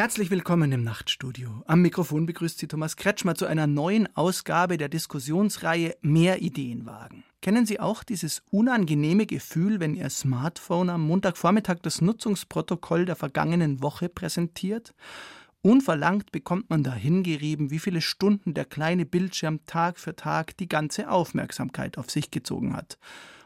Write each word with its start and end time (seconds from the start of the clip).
Herzlich 0.00 0.30
willkommen 0.30 0.72
im 0.72 0.82
Nachtstudio. 0.82 1.62
Am 1.66 1.82
Mikrofon 1.82 2.24
begrüßt 2.24 2.58
Sie 2.58 2.66
Thomas 2.66 2.96
Kretschmer 2.96 3.34
zu 3.34 3.44
einer 3.44 3.66
neuen 3.66 4.08
Ausgabe 4.16 4.78
der 4.78 4.88
Diskussionsreihe 4.88 5.94
Mehr 6.00 6.40
Ideen 6.40 6.86
wagen. 6.86 7.22
Kennen 7.42 7.66
Sie 7.66 7.80
auch 7.80 8.02
dieses 8.02 8.42
unangenehme 8.50 9.26
Gefühl, 9.26 9.78
wenn 9.78 9.94
Ihr 9.94 10.08
Smartphone 10.08 10.88
am 10.88 11.06
Montagvormittag 11.06 11.80
das 11.82 12.00
Nutzungsprotokoll 12.00 13.04
der 13.04 13.14
vergangenen 13.14 13.82
Woche 13.82 14.08
präsentiert? 14.08 14.94
Unverlangt 15.60 16.32
bekommt 16.32 16.70
man 16.70 16.82
dahin 16.82 17.22
gerieben, 17.22 17.70
wie 17.70 17.78
viele 17.78 18.00
Stunden 18.00 18.54
der 18.54 18.64
kleine 18.64 19.04
Bildschirm 19.04 19.66
Tag 19.66 19.98
für 19.98 20.16
Tag 20.16 20.56
die 20.56 20.68
ganze 20.70 21.10
Aufmerksamkeit 21.10 21.98
auf 21.98 22.10
sich 22.10 22.30
gezogen 22.30 22.74
hat. 22.74 22.96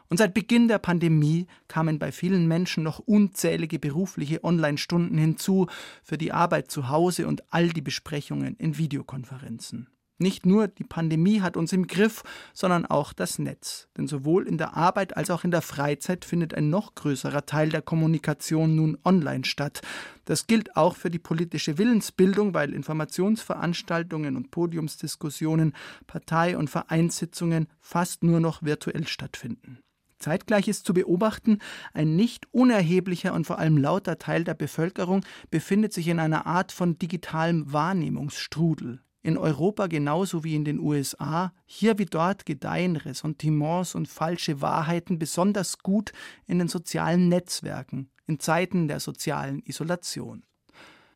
Und 0.09 0.17
seit 0.17 0.33
Beginn 0.33 0.67
der 0.67 0.79
Pandemie 0.79 1.47
kamen 1.67 1.99
bei 1.99 2.11
vielen 2.11 2.47
Menschen 2.47 2.83
noch 2.83 2.99
unzählige 2.99 3.79
berufliche 3.79 4.43
Online-Stunden 4.43 5.17
hinzu 5.17 5.67
für 6.03 6.17
die 6.17 6.31
Arbeit 6.31 6.69
zu 6.69 6.89
Hause 6.89 7.27
und 7.27 7.43
all 7.51 7.69
die 7.69 7.81
Besprechungen 7.81 8.55
in 8.57 8.77
Videokonferenzen. 8.77 9.87
Nicht 10.17 10.45
nur 10.45 10.69
die 10.69 10.85
Pandemie 10.85 11.41
hat 11.41 11.57
uns 11.57 11.73
im 11.73 11.87
Griff, 11.87 12.23
sondern 12.53 12.85
auch 12.85 13.11
das 13.11 13.37
Netz. 13.37 13.89
Denn 13.97 14.07
sowohl 14.07 14.47
in 14.47 14.57
der 14.57 14.77
Arbeit 14.77 15.17
als 15.17 15.29
auch 15.29 15.43
in 15.43 15.51
der 15.51 15.61
Freizeit 15.61 16.23
findet 16.23 16.53
ein 16.53 16.69
noch 16.69 16.95
größerer 16.95 17.45
Teil 17.45 17.67
der 17.67 17.81
Kommunikation 17.81 18.77
nun 18.77 18.97
online 19.03 19.43
statt. 19.43 19.81
Das 20.23 20.47
gilt 20.47 20.77
auch 20.77 20.95
für 20.95 21.09
die 21.09 21.19
politische 21.19 21.77
Willensbildung, 21.77 22.53
weil 22.53 22.73
Informationsveranstaltungen 22.73 24.37
und 24.37 24.51
Podiumsdiskussionen, 24.51 25.73
Partei- 26.07 26.57
und 26.57 26.69
Vereinssitzungen 26.69 27.67
fast 27.81 28.23
nur 28.23 28.39
noch 28.39 28.63
virtuell 28.63 29.07
stattfinden. 29.07 29.79
Zeitgleich 30.25 30.67
ist 30.67 30.87
zu 30.87 30.95
beobachten, 30.95 31.59
ein 31.93 32.15
nicht 32.15 32.47
unerheblicher 32.51 33.31
und 33.35 33.45
vor 33.45 33.59
allem 33.59 33.77
lauter 33.77 34.17
Teil 34.17 34.43
der 34.43 34.55
Bevölkerung 34.55 35.23
befindet 35.51 35.93
sich 35.93 36.07
in 36.07 36.19
einer 36.19 36.47
Art 36.47 36.71
von 36.71 36.97
digitalem 36.97 37.71
Wahrnehmungsstrudel. 37.71 39.03
In 39.21 39.37
Europa 39.37 39.85
genauso 39.85 40.43
wie 40.43 40.55
in 40.55 40.65
den 40.65 40.79
USA, 40.79 41.53
hier 41.67 41.99
wie 41.99 42.07
dort 42.07 42.47
gedeihen 42.47 42.95
Ressentiments 42.95 43.93
und 43.93 44.07
falsche 44.07 44.61
Wahrheiten 44.61 45.19
besonders 45.19 45.77
gut 45.77 46.11
in 46.47 46.57
den 46.57 46.69
sozialen 46.69 47.29
Netzwerken, 47.29 48.09
in 48.25 48.39
Zeiten 48.39 48.87
der 48.87 48.99
sozialen 48.99 49.59
Isolation. 49.59 50.41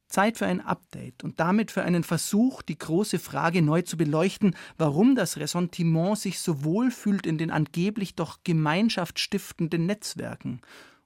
Zeit 0.10 0.38
für 0.38 0.48
ein 0.48 0.62
Update 0.62 1.24
und 1.24 1.40
damit 1.40 1.72
für 1.72 1.84
einen 1.84 2.04
Versuch, 2.04 2.62
die 2.62 2.78
große 2.78 3.20
Frage 3.20 3.62
neu 3.62 3.84
zu 3.84 3.96
beleuchten, 3.96 4.56
warum 4.78 5.16
das 5.16 5.38
Ressentiment 5.38 6.18
sich 6.18 6.40
so 6.40 6.64
wohl 6.64 6.92
fühlt 6.92 7.26
in 7.26 7.38
den 7.38 7.52
angeblich 7.52 8.16
doch 8.16 8.40
gemeinschaftsstiftenden 8.44 9.86
Netzwerken 9.86 10.62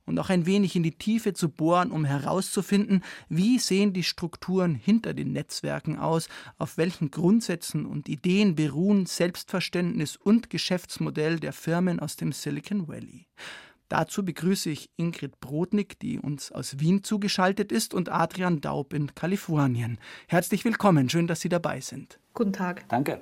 und 0.06 0.20
auch 0.20 0.30
ein 0.30 0.46
wenig 0.46 0.76
in 0.76 0.84
die 0.84 0.98
Tiefe 0.98 1.34
zu 1.34 1.50
bohren, 1.50 1.92
um 1.92 2.06
herauszufinden, 2.06 3.04
wie 3.30 3.60
sehen 3.60 3.94
die 3.94 4.04
Strukturen 4.04 4.76
hinter 4.76 5.14
den 5.14 5.32
Netzwerken 5.32 5.98
aus, 5.98 6.28
auf 6.58 6.78
welchen 6.78 7.12
Grundsätzen 7.12 7.86
und 7.86 8.10
Ideen 8.10 8.56
beruhen 8.56 9.06
Selbstverständnis 9.06 10.16
und 10.16 10.50
Geschäftsmodell 10.50 11.40
der 11.40 11.54
Firmen 11.54 12.00
aus 12.00 12.16
dem 12.16 12.32
Silicon 12.32 12.88
Valley. 12.88 13.28
Dazu 13.94 14.26
begrüße 14.26 14.72
ich 14.72 14.90
Ingrid 14.98 15.40
Brodnik, 15.40 16.00
die 16.00 16.18
uns 16.18 16.52
aus 16.52 16.80
Wien 16.80 17.04
zugeschaltet 17.04 17.72
ist, 17.72 17.94
und 17.94 18.10
Adrian 18.12 18.60
Daub 18.60 18.92
in 18.92 19.14
Kalifornien. 19.14 20.00
Herzlich 20.28 20.66
willkommen, 20.66 21.12
schön, 21.12 21.28
dass 21.28 21.42
Sie 21.42 21.50
dabei 21.50 21.80
sind. 21.80 22.18
Guten 22.34 22.54
Tag. 22.54 22.90
Danke. 22.90 23.22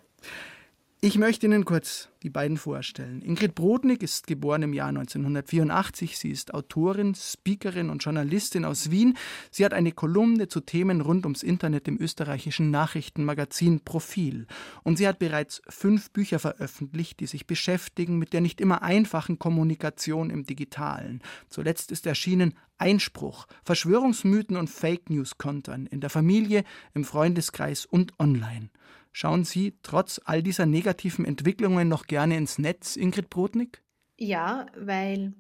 Ich 1.04 1.18
möchte 1.18 1.48
Ihnen 1.48 1.66
kurz 1.66 2.10
die 2.22 2.30
beiden 2.30 2.58
vorstellen. 2.58 3.24
Ingrid 3.24 3.56
Brodnik 3.56 4.04
ist 4.04 4.28
geboren 4.28 4.62
im 4.62 4.72
Jahr 4.72 4.90
1984. 4.90 6.16
Sie 6.16 6.30
ist 6.30 6.54
Autorin, 6.54 7.16
Speakerin 7.16 7.90
und 7.90 8.04
Journalistin 8.04 8.66
aus 8.66 8.92
Wien. 8.92 9.18
Sie 9.50 9.66
hat 9.66 9.74
eine 9.74 9.94
Kolumne 9.94 10.48
zu 10.48 10.60
Themen 10.60 11.02
rund 11.02 11.26
ums 11.26 11.42
Internet 11.42 11.88
im 11.88 12.00
österreichischen 12.00 12.70
Nachrichtenmagazin 12.70 13.80
Profil. 13.80 14.46
Und 14.84 14.98
sie 14.98 15.08
hat 15.08 15.18
bereits 15.18 15.64
fünf 15.70 16.12
Bücher 16.12 16.38
veröffentlicht, 16.38 17.20
die 17.20 17.26
sich 17.26 17.48
beschäftigen 17.48 18.20
mit 18.20 18.32
der 18.32 18.42
nicht 18.42 18.62
immer 18.62 18.84
einfachen 18.84 19.40
Kommunikation 19.40 20.30
im 20.30 20.46
Digitalen. 20.46 21.24
Zuletzt 21.50 21.92
ist 21.92 22.06
erschienen 22.06 22.54
Einspruch, 22.78 23.48
Verschwörungsmythen 23.64 24.56
und 24.56 24.70
Fake 24.70 25.10
News 25.10 25.40
Kontern 25.40 25.88
in 25.88 26.00
der 26.00 26.12
Familie, 26.12 26.64
im 26.94 27.06
Freundeskreis 27.06 27.88
und 27.88 28.20
online. 28.20 28.70
Schauen 29.12 29.44
Sie 29.44 29.74
trotz 29.84 30.22
all 30.24 30.42
dieser 30.42 30.66
negativen 30.66 31.26
Entwicklungen 31.26 31.88
noch 31.88 32.08
gerne 32.08 32.38
ins 32.38 32.58
Netz, 32.58 32.96
Ingrid 32.96 33.30
Brodnik? 33.30 33.84
Ja, 34.18 34.68
weil 34.78 35.34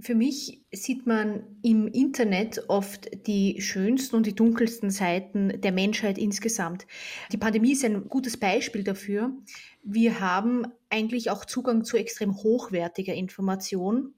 für 0.00 0.14
mich 0.14 0.64
sieht 0.72 1.06
man 1.06 1.44
im 1.62 1.86
Internet 1.86 2.64
oft 2.68 3.26
die 3.26 3.60
schönsten 3.60 4.16
und 4.16 4.26
die 4.26 4.34
dunkelsten 4.34 4.90
Seiten 4.90 5.60
der 5.60 5.72
Menschheit 5.72 6.16
insgesamt. 6.18 6.86
Die 7.30 7.36
Pandemie 7.36 7.72
ist 7.72 7.84
ein 7.84 8.08
gutes 8.08 8.38
Beispiel 8.38 8.84
dafür. 8.84 9.32
Wir 9.82 10.20
haben 10.20 10.66
eigentlich 10.92 11.30
auch 11.30 11.46
Zugang 11.46 11.84
zu 11.84 11.96
extrem 11.96 12.36
hochwertiger 12.36 13.14
Information. 13.14 14.14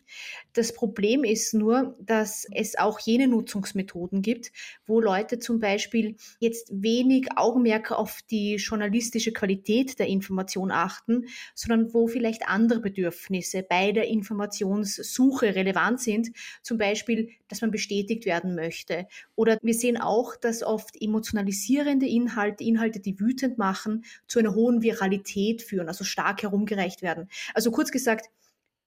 Das 0.53 0.75
Problem 0.75 1.23
ist 1.23 1.55
nur, 1.55 1.97
dass 2.01 2.47
es 2.53 2.77
auch 2.77 2.99
jene 2.99 3.29
Nutzungsmethoden 3.29 4.23
gibt, 4.23 4.51
wo 4.85 5.01
Leute 5.01 5.39
zum 5.39 5.61
Beispiel 5.61 6.17
jetzt 6.41 6.71
wenig 6.73 7.29
Augenmerk 7.37 7.93
auf 7.93 8.21
die 8.29 8.57
journalistische 8.57 9.33
Qualität 9.33 10.01
der 10.01 10.09
Information 10.09 10.73
achten, 10.73 11.27
sondern 11.55 11.95
wo 11.95 12.09
vielleicht 12.09 12.49
andere 12.49 12.81
Bedürfnisse 12.81 13.63
bei 13.63 13.93
der 13.93 14.09
Informationssuche 14.09 15.55
relevant 15.55 16.01
sind, 16.01 16.33
zum 16.63 16.77
Beispiel, 16.77 17.31
dass 17.49 17.61
man 17.61 17.71
bestätigt 17.71 18.27
werden 18.27 18.57
möchte. 18.57 19.07
Oder 19.37 19.59
wir 19.63 19.75
sehen 19.75 19.97
auch, 19.97 20.35
dass 20.35 20.65
oft 20.65 21.01
emotionalisierende 21.01 22.07
Inhalte, 22.07 22.65
Inhalte, 22.65 22.99
die 22.99 23.21
wütend 23.21 23.59
machen, 23.59 24.05
zu 24.27 24.41
einer 24.41 24.57
hohen 24.57 24.83
Viralität 24.83 25.54
führen, 25.63 25.89
also 25.89 26.05
stark 26.05 26.43
herum 26.43 26.65
umgereicht 26.65 27.03
werden. 27.03 27.29
Also 27.53 27.71
kurz 27.71 27.91
gesagt, 27.91 28.27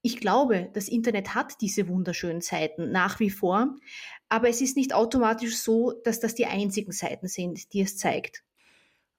ich 0.02 0.20
glaube, 0.20 0.70
das 0.74 0.88
Internet 0.88 1.36
hat 1.36 1.60
diese 1.62 1.88
wunderschönen 1.88 2.42
Seiten 2.42 2.92
nach 2.92 3.20
wie 3.20 3.30
vor, 3.30 3.76
aber 4.30 4.50
es 4.50 4.62
ist 4.62 4.78
nicht 4.78 4.94
automatisch 4.94 5.58
so, 5.58 5.92
dass 6.04 6.20
das 6.20 6.36
die 6.36 6.46
einzigen 6.46 6.92
Seiten 6.92 7.28
sind, 7.28 7.74
die 7.74 7.82
es 7.82 7.98
zeigt. 7.98 8.44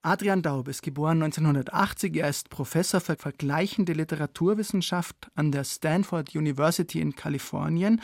Adrian 0.03 0.43
Daub 0.43 0.69
ist 0.69 0.83
geboren 0.83 1.23
1980. 1.23 2.17
Er 2.17 2.29
ist 2.29 2.51
Professor 2.51 3.01
für 3.01 3.17
vergleichende 3.17 3.93
Literaturwissenschaft 3.93 5.29
an 5.35 5.51
der 5.51 5.65
Stanford 5.65 6.37
University 6.37 7.01
in 7.01 7.17
Kalifornien 7.17 8.01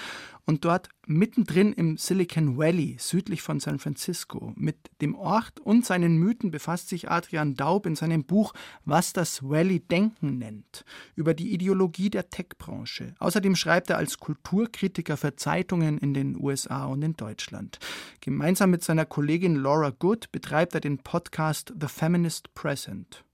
und 0.47 0.65
dort 0.65 0.89
mittendrin 1.07 1.73
im 1.73 1.97
Silicon 1.97 2.59
Valley, 2.59 2.97
südlich 2.99 3.43
von 3.43 3.61
San 3.61 3.79
Francisco. 3.79 4.53
Mit 4.57 4.77
dem 5.01 5.15
Ort 5.15 5.61
und 5.61 5.85
seinen 5.85 6.19
Mythen 6.19 6.51
befasst 6.51 6.89
sich 6.89 7.11
Adrian 7.11 7.55
Daub 7.55 7.87
in 7.87 7.97
seinem 7.97 8.25
Buch 8.25 8.53
Was 8.85 9.13
das 9.13 9.43
Valley 9.43 9.81
Denken 9.81 10.39
nennt, 10.39 10.85
über 11.15 11.35
die 11.35 11.53
Ideologie 11.53 12.11
der 12.11 12.31
Tech-Branche. 12.31 13.15
Außerdem 13.19 13.57
schreibt 13.57 13.91
er 13.91 13.99
als 13.99 14.19
Kulturkritiker 14.19 15.17
für 15.17 15.37
Zeitungen 15.37 15.99
in 15.99 16.15
den 16.15 16.37
USA 16.43 16.87
und 16.87 17.03
in 17.03 17.15
Deutschland. 17.15 17.79
Gemeinsam 18.21 18.71
mit 18.71 18.85
seiner 18.85 19.07
Kollegin 19.07 19.57
Laura 19.57 19.91
Good 19.91 20.31
betreibt 20.33 20.75
er 20.75 20.81
den 20.81 20.99
Podcast 20.99 21.73
The 21.79 21.89
Feminist 21.89 22.53
Present. 22.55 23.25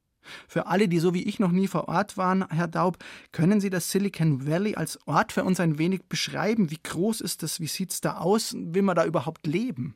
Für 0.49 0.67
alle, 0.67 0.89
die 0.89 0.99
so 0.99 1.15
wie 1.15 1.25
ich 1.25 1.39
noch 1.39 1.53
nie 1.53 1.69
vor 1.69 1.89
Ort 1.89 2.17
waren, 2.17 2.47
Herr 2.51 2.69
Daub, 2.69 2.99
können 3.33 3.61
Sie 3.61 3.71
das 3.71 3.91
Silicon 3.91 4.47
Valley 4.47 4.75
als 4.77 4.99
Ort 5.07 5.33
für 5.33 5.45
uns 5.45 5.61
ein 5.61 5.79
wenig 5.79 6.05
beschreiben? 6.09 6.71
Wie 6.71 6.81
groß 6.83 7.21
ist 7.21 7.43
das? 7.43 7.61
Wie 7.61 7.67
sieht 7.67 7.91
es 7.91 8.01
da 8.01 8.19
aus? 8.19 8.55
Will 8.57 8.83
man 8.83 8.97
da 8.97 9.05
überhaupt 9.05 9.47
leben? 9.47 9.95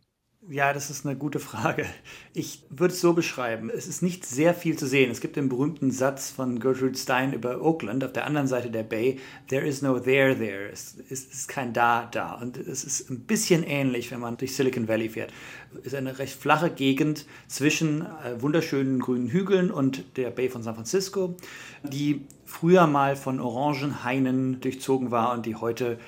Ja, 0.50 0.74
das 0.74 0.90
ist 0.90 1.06
eine 1.06 1.16
gute 1.16 1.38
Frage. 1.38 1.86
Ich 2.34 2.64
würde 2.68 2.92
es 2.92 3.00
so 3.00 3.14
beschreiben. 3.14 3.70
Es 3.70 3.86
ist 3.86 4.02
nicht 4.02 4.26
sehr 4.26 4.52
viel 4.52 4.76
zu 4.76 4.86
sehen. 4.86 5.10
Es 5.10 5.22
gibt 5.22 5.36
den 5.36 5.48
berühmten 5.48 5.90
Satz 5.90 6.30
von 6.30 6.60
Gertrude 6.60 6.98
Stein 6.98 7.32
über 7.32 7.62
Oakland 7.62 8.04
auf 8.04 8.12
der 8.12 8.26
anderen 8.26 8.46
Seite 8.46 8.70
der 8.70 8.82
Bay. 8.82 9.18
There 9.48 9.66
is 9.66 9.80
no 9.80 9.98
there 9.98 10.36
there. 10.36 10.68
Es 10.70 10.96
ist 11.08 11.48
kein 11.48 11.72
da 11.72 12.08
da. 12.12 12.34
Und 12.34 12.58
es 12.58 12.84
ist 12.84 13.08
ein 13.08 13.20
bisschen 13.20 13.62
ähnlich, 13.62 14.10
wenn 14.10 14.20
man 14.20 14.36
durch 14.36 14.54
Silicon 14.54 14.86
Valley 14.86 15.08
fährt. 15.08 15.32
Es 15.80 15.86
ist 15.86 15.94
eine 15.94 16.18
recht 16.18 16.38
flache 16.38 16.68
Gegend 16.68 17.24
zwischen 17.46 18.02
äh, 18.02 18.42
wunderschönen 18.42 19.00
grünen 19.00 19.28
Hügeln 19.28 19.70
und 19.70 20.18
der 20.18 20.28
Bay 20.30 20.50
von 20.50 20.62
San 20.62 20.74
Francisco, 20.74 21.36
die 21.84 22.26
früher 22.44 22.86
mal 22.86 23.16
von 23.16 23.40
Orangenhainen 23.40 24.60
durchzogen 24.60 25.10
war 25.10 25.32
und 25.32 25.46
die 25.46 25.56
heute 25.56 25.98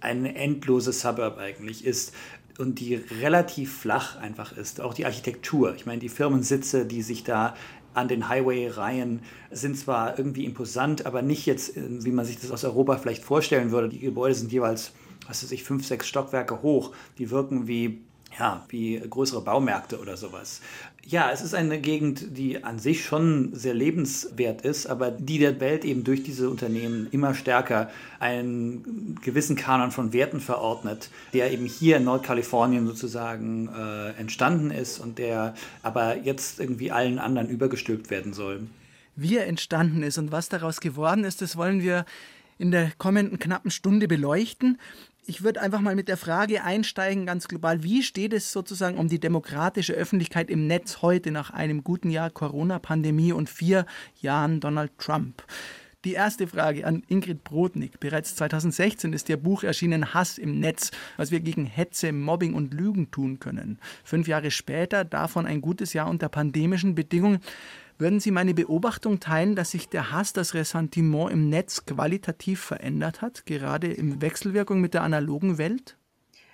ein 0.00 0.26
endloses 0.26 1.00
Suburb 1.00 1.38
eigentlich 1.38 1.84
ist 1.84 2.14
und 2.58 2.80
die 2.80 2.94
relativ 2.94 3.78
flach 3.78 4.16
einfach 4.16 4.56
ist. 4.56 4.80
Auch 4.80 4.94
die 4.94 5.04
Architektur. 5.04 5.74
Ich 5.74 5.86
meine, 5.86 5.98
die 5.98 6.08
Firmensitze, 6.08 6.86
die 6.86 7.02
sich 7.02 7.24
da 7.24 7.54
an 7.94 8.08
den 8.08 8.28
Highway-Reihen 8.28 9.20
sind 9.50 9.78
zwar 9.78 10.18
irgendwie 10.18 10.44
imposant, 10.44 11.06
aber 11.06 11.22
nicht 11.22 11.46
jetzt, 11.46 11.76
äh, 11.76 12.04
wie 12.04 12.12
man 12.12 12.24
sich 12.24 12.38
das 12.38 12.50
aus 12.50 12.64
Europa 12.64 12.98
vielleicht 12.98 13.24
vorstellen 13.24 13.70
würde. 13.70 13.88
Die 13.88 14.00
Gebäude 14.00 14.34
sind 14.34 14.52
jeweils, 14.52 14.92
was 15.26 15.42
weiß 15.42 15.52
ich, 15.52 15.64
fünf, 15.64 15.86
sechs 15.86 16.06
Stockwerke 16.06 16.62
hoch. 16.62 16.92
Die 17.18 17.30
wirken 17.30 17.66
wie 17.66 18.02
ja, 18.38 18.64
wie 18.68 18.98
größere 18.98 19.40
Baumärkte 19.40 19.98
oder 19.98 20.16
sowas. 20.16 20.60
Ja, 21.08 21.30
es 21.30 21.40
ist 21.40 21.54
eine 21.54 21.80
Gegend, 21.80 22.36
die 22.36 22.64
an 22.64 22.80
sich 22.80 23.04
schon 23.04 23.54
sehr 23.54 23.74
lebenswert 23.74 24.62
ist, 24.62 24.88
aber 24.88 25.12
die 25.12 25.38
der 25.38 25.60
Welt 25.60 25.84
eben 25.84 26.02
durch 26.02 26.24
diese 26.24 26.50
Unternehmen 26.50 27.06
immer 27.12 27.32
stärker 27.32 27.90
einen 28.18 29.16
gewissen 29.22 29.54
Kanon 29.54 29.92
von 29.92 30.12
Werten 30.12 30.40
verordnet, 30.40 31.10
der 31.32 31.52
eben 31.52 31.66
hier 31.66 31.98
in 31.98 32.04
Nordkalifornien 32.04 32.88
sozusagen 32.88 33.68
äh, 33.68 34.18
entstanden 34.18 34.72
ist 34.72 34.98
und 34.98 35.18
der 35.18 35.54
aber 35.84 36.16
jetzt 36.16 36.58
irgendwie 36.58 36.90
allen 36.90 37.20
anderen 37.20 37.50
übergestülpt 37.50 38.10
werden 38.10 38.32
soll. 38.32 38.66
Wie 39.14 39.36
er 39.36 39.46
entstanden 39.46 40.02
ist 40.02 40.18
und 40.18 40.32
was 40.32 40.48
daraus 40.48 40.80
geworden 40.80 41.22
ist, 41.22 41.40
das 41.40 41.56
wollen 41.56 41.82
wir 41.82 42.04
in 42.58 42.72
der 42.72 42.90
kommenden 42.98 43.38
knappen 43.38 43.70
Stunde 43.70 44.08
beleuchten 44.08 44.78
ich 45.26 45.42
würde 45.42 45.60
einfach 45.60 45.80
mal 45.80 45.96
mit 45.96 46.08
der 46.08 46.16
Frage 46.16 46.62
einsteigen, 46.62 47.26
ganz 47.26 47.48
global, 47.48 47.82
wie 47.82 48.02
steht 48.02 48.32
es 48.32 48.52
sozusagen 48.52 48.96
um 48.96 49.08
die 49.08 49.18
demokratische 49.18 49.92
Öffentlichkeit 49.92 50.50
im 50.50 50.66
Netz 50.66 51.02
heute 51.02 51.32
nach 51.32 51.50
einem 51.50 51.82
guten 51.82 52.10
Jahr 52.10 52.30
Corona-Pandemie 52.30 53.32
und 53.32 53.50
vier 53.50 53.86
Jahren 54.20 54.60
Donald 54.60 54.96
Trump? 54.98 55.44
Die 56.04 56.12
erste 56.12 56.46
Frage 56.46 56.86
an 56.86 57.02
Ingrid 57.08 57.42
Brodnik. 57.42 57.98
Bereits 57.98 58.36
2016 58.36 59.12
ist 59.12 59.28
ihr 59.28 59.36
Buch 59.36 59.64
erschienen 59.64 60.14
Hass 60.14 60.38
im 60.38 60.60
Netz, 60.60 60.92
was 61.16 61.32
wir 61.32 61.40
gegen 61.40 61.66
Hetze, 61.66 62.12
Mobbing 62.12 62.54
und 62.54 62.72
Lügen 62.72 63.10
tun 63.10 63.40
können. 63.40 63.80
Fünf 64.04 64.28
Jahre 64.28 64.52
später, 64.52 65.04
davon 65.04 65.46
ein 65.46 65.60
gutes 65.60 65.94
Jahr 65.94 66.08
unter 66.08 66.28
pandemischen 66.28 66.94
Bedingungen. 66.94 67.40
Würden 67.98 68.20
Sie 68.20 68.30
meine 68.30 68.52
Beobachtung 68.52 69.20
teilen, 69.20 69.56
dass 69.56 69.70
sich 69.70 69.88
der 69.88 70.12
Hass, 70.12 70.32
das 70.32 70.52
Ressentiment 70.52 71.30
im 71.30 71.48
Netz 71.48 71.86
qualitativ 71.86 72.60
verändert 72.60 73.22
hat, 73.22 73.46
gerade 73.46 73.86
in 73.90 74.20
Wechselwirkung 74.20 74.80
mit 74.80 74.92
der 74.92 75.02
analogen 75.02 75.56
Welt? 75.56 75.96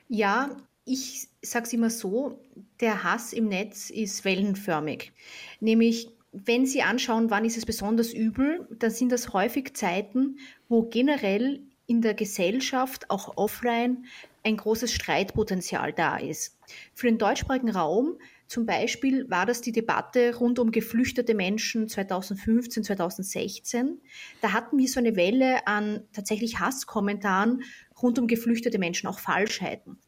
Ja, 0.09 0.57
ich 0.85 1.29
sage 1.43 1.67
es 1.67 1.73
immer 1.73 1.91
so, 1.91 2.39
der 2.81 3.03
Hass 3.03 3.33
im 3.33 3.49
Netz 3.49 3.91
ist 3.91 4.25
wellenförmig. 4.25 5.13
Nämlich, 5.61 6.11
wenn 6.33 6.65
Sie 6.65 6.83
anschauen, 6.83 7.31
wann 7.31 7.45
ist 7.45 7.57
es 7.57 7.67
besonders 7.67 8.13
übel, 8.13 8.67
dann 8.71 8.91
sind 8.91 9.11
das 9.11 9.33
häufig 9.33 9.75
Zeiten, 9.75 10.39
wo 10.69 10.83
generell 10.83 11.61
in 11.87 12.03
der 12.03 12.15
Gesellschaft, 12.15 13.11
auch 13.11 13.37
offline, 13.37 14.07
ein 14.45 14.57
großes 14.57 14.93
Streitpotenzial 14.93 15.93
da 15.93 16.17
ist. 16.17 16.57
Für 16.95 17.07
den 17.07 17.19
deutschsprachigen 17.19 17.71
Raum 17.71 18.17
zum 18.53 18.67
Beispiel 18.67 19.31
war 19.31 19.47
das 19.47 19.63
die 19.63 19.73
Debatte 19.73 20.37
rund 20.37 20.59
um 20.59 20.73
geflüchtete 20.73 21.35
Menschen 21.35 21.89
2015, 21.89 22.85
2016. 22.85 23.99
Da 24.43 24.53
hatten 24.53 24.77
wir 24.77 24.89
so 24.89 25.01
eine 25.01 25.17
Welle 25.17 25.67
an 25.67 26.03
tatsächlich 26.13 26.61
Hasskommentaren 26.61 27.63
rund 28.03 28.19
um 28.19 28.27
geflüchtete 28.27 28.79
Menschen, 28.79 29.07
auch 29.07 29.21
Falschheiten. 29.21 29.99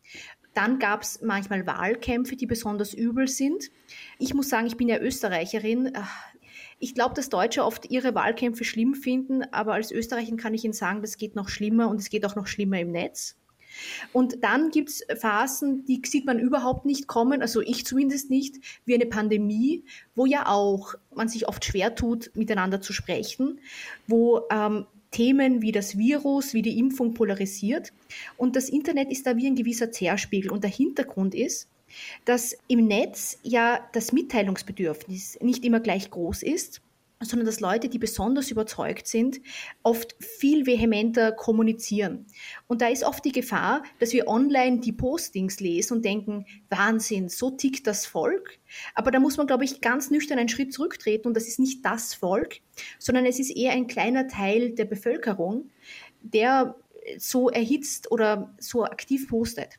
Dann 0.53 0.79
gab 0.79 1.05
es 1.05 1.23
manchmal 1.23 1.67
Wahlkämpfe, 1.67 2.37
die 2.37 2.45
besonders 2.45 2.93
übel 2.93 3.29
sind. 3.29 3.71
Ich 4.19 4.35
muss 4.35 4.51
sagen, 4.51 4.67
ich 4.67 4.77
bin 4.77 4.89
ja 4.89 4.99
Österreicherin. 4.99 5.93
Ich 6.79 6.95
glaube, 6.95 7.15
dass 7.15 7.31
Deutsche 7.31 7.65
oft 7.65 7.91
ihre 7.91 8.15
Wahlkämpfe 8.15 8.65
schlimm 8.65 8.95
finden, 8.95 9.43
aber 9.53 9.73
als 9.73 9.91
Österreicherin 9.91 10.37
kann 10.37 10.53
ich 10.53 10.65
Ihnen 10.65 10.75
sagen, 10.75 11.01
das 11.01 11.17
geht 11.17 11.35
noch 11.35 11.49
schlimmer 11.49 11.89
und 11.89 11.99
es 11.99 12.11
geht 12.11 12.27
auch 12.27 12.37
noch 12.37 12.47
schlimmer 12.47 12.79
im 12.79 12.93
Netz. 12.93 13.39
Und 14.13 14.43
dann 14.43 14.71
gibt 14.71 14.91
es 14.91 15.07
Phasen, 15.19 15.85
die 15.85 16.03
sieht 16.05 16.27
man 16.27 16.39
überhaupt 16.39 16.87
nicht 16.87 17.07
kommen, 17.07 17.43
also 17.43 17.61
ich 17.61 17.85
zumindest 17.87 18.31
nicht, 18.31 18.57
wie 18.85 18.95
eine 18.95 19.07
Pandemie, 19.07 19.85
wo 20.15 20.27
ja 20.27 20.49
auch 20.49 20.95
man 21.15 21.29
sich 21.29 21.49
oft 21.49 21.65
schwer 21.65 21.95
tut, 21.95 22.31
miteinander 22.35 22.81
zu 22.81 22.93
sprechen, 22.93 23.61
wo 24.07 24.43
ähm, 24.51 24.87
Themen 25.11 25.63
wie 25.63 25.71
das 25.71 25.97
Virus, 25.97 26.55
wie 26.55 26.63
die 26.63 26.79
Impfung 26.79 27.15
polarisiert. 27.15 27.93
Und 28.37 28.57
das 28.57 28.69
Internet 28.69 29.13
ist 29.13 29.27
da 29.27 29.37
wie 29.37 29.47
ein 29.47 29.55
gewisser 29.55 29.93
Zerspiegel. 29.93 30.51
Und 30.51 30.65
der 30.65 30.71
Hintergrund 30.71 31.37
ist, 31.37 31.69
dass 32.25 32.57
im 32.67 32.89
Netz 32.89 33.39
ja 33.45 33.89
das 33.93 34.13
Mitteilungsbedürfnis 34.13 35.39
nicht 35.41 35.65
immer 35.65 35.79
gleich 35.79 36.11
groß 36.11 36.43
ist 36.43 36.83
sondern 37.25 37.47
dass 37.47 37.61
Leute, 37.61 37.89
die 37.89 37.99
besonders 37.99 38.51
überzeugt 38.51 39.07
sind, 39.07 39.41
oft 39.83 40.17
viel 40.21 40.67
vehementer 40.67 41.33
kommunizieren. 41.33 42.27
Und 42.67 42.83
da 42.83 42.89
ist 42.89 43.05
oft 43.05 43.25
die 43.25 43.33
Gefahr, 43.33 43.83
dass 43.99 44.13
wir 44.13 44.29
online 44.29 44.81
die 44.81 44.93
Postings 44.93 45.61
lesen 45.61 45.95
und 45.95 46.05
denken, 46.05 46.47
Wahnsinn, 46.69 47.29
so 47.29 47.51
tickt 47.51 47.87
das 47.87 48.07
Volk. 48.07 48.59
Aber 48.95 49.11
da 49.11 49.21
muss 49.21 49.37
man, 49.37 49.47
glaube 49.47 49.65
ich, 49.65 49.81
ganz 49.81 50.11
nüchtern 50.11 50.39
einen 50.39 50.49
Schritt 50.49 50.73
zurücktreten 50.73 51.29
und 51.29 51.35
das 51.35 51.49
ist 51.49 51.59
nicht 51.59 51.85
das 51.85 52.15
Volk, 52.15 52.61
sondern 52.99 53.27
es 53.27 53.39
ist 53.39 53.51
eher 53.51 53.73
ein 53.73 53.87
kleiner 53.87 54.29
Teil 54.29 54.71
der 54.71 54.85
Bevölkerung, 54.85 55.71
der 56.23 56.77
so 57.19 57.51
erhitzt 57.51 58.11
oder 58.11 58.55
so 58.59 58.85
aktiv 58.85 59.29
postet. 59.29 59.79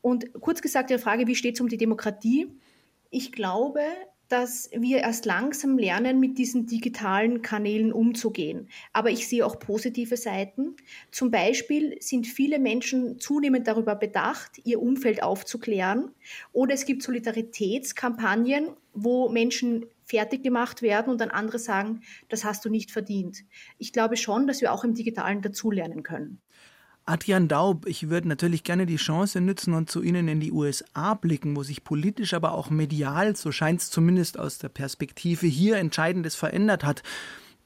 Und 0.00 0.32
kurz 0.40 0.62
gesagt, 0.62 0.90
die 0.90 0.98
Frage, 0.98 1.26
wie 1.26 1.34
steht 1.34 1.54
es 1.54 1.60
um 1.60 1.68
die 1.68 1.76
Demokratie? 1.76 2.48
Ich 3.10 3.32
glaube, 3.32 3.82
dass 4.28 4.70
wir 4.72 4.98
erst 4.98 5.24
langsam 5.24 5.78
lernen, 5.78 6.20
mit 6.20 6.38
diesen 6.38 6.66
digitalen 6.66 7.40
Kanälen 7.42 7.92
umzugehen. 7.92 8.68
Aber 8.92 9.10
ich 9.10 9.26
sehe 9.26 9.44
auch 9.44 9.58
positive 9.58 10.16
Seiten. 10.16 10.76
Zum 11.10 11.30
Beispiel 11.30 11.96
sind 12.00 12.26
viele 12.26 12.58
Menschen 12.58 13.18
zunehmend 13.18 13.66
darüber 13.66 13.94
bedacht, 13.94 14.60
ihr 14.64 14.82
Umfeld 14.82 15.22
aufzuklären. 15.22 16.10
Oder 16.52 16.74
es 16.74 16.84
gibt 16.84 17.02
Solidaritätskampagnen, 17.02 18.68
wo 18.92 19.30
Menschen 19.30 19.86
fertig 20.04 20.42
gemacht 20.42 20.82
werden 20.82 21.10
und 21.10 21.20
dann 21.20 21.30
andere 21.30 21.58
sagen, 21.58 22.02
das 22.28 22.44
hast 22.44 22.64
du 22.64 22.70
nicht 22.70 22.90
verdient. 22.90 23.44
Ich 23.78 23.92
glaube 23.92 24.16
schon, 24.16 24.46
dass 24.46 24.60
wir 24.60 24.72
auch 24.72 24.84
im 24.84 24.94
digitalen 24.94 25.42
dazulernen 25.42 26.02
können. 26.02 26.40
Adrian 27.08 27.48
Daub, 27.48 27.86
ich 27.86 28.10
würde 28.10 28.28
natürlich 28.28 28.64
gerne 28.64 28.84
die 28.84 28.96
Chance 28.96 29.40
nutzen 29.40 29.72
und 29.72 29.90
zu 29.90 30.02
Ihnen 30.02 30.28
in 30.28 30.40
die 30.40 30.52
USA 30.52 31.14
blicken, 31.14 31.56
wo 31.56 31.62
sich 31.62 31.82
politisch, 31.82 32.34
aber 32.34 32.52
auch 32.52 32.68
medial, 32.68 33.34
so 33.34 33.50
scheint 33.50 33.80
es 33.80 33.90
zumindest 33.90 34.38
aus 34.38 34.58
der 34.58 34.68
Perspektive 34.68 35.46
hier, 35.46 35.78
Entscheidendes 35.78 36.34
verändert 36.34 36.84
hat. 36.84 37.02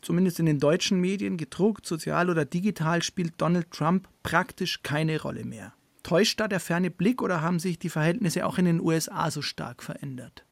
Zumindest 0.00 0.39
in 0.39 0.47
den 0.47 0.61
deutschen 0.61 1.00
Medien, 1.00 1.37
gedruckt, 1.37 1.87
sozial 1.87 2.31
oder 2.31 2.44
digital, 2.44 3.03
spielt 3.03 3.35
Donald 3.39 3.73
Trump 3.73 4.09
praktisch 4.23 4.85
keine 4.85 5.21
Rolle 5.21 5.44
mehr. 5.44 5.73
Täuscht 6.05 6.39
da 6.39 6.47
der 6.47 6.61
ferne 6.61 6.93
Blick 6.93 7.21
oder 7.21 7.43
haben 7.43 7.59
sich 7.59 7.81
die 7.81 7.89
Verhältnisse 7.89 8.47
auch 8.47 8.59
in 8.59 8.65
den 8.65 8.81
USA 8.81 9.29
so 9.33 9.43
stark 9.43 9.83
verändert? 9.83 10.44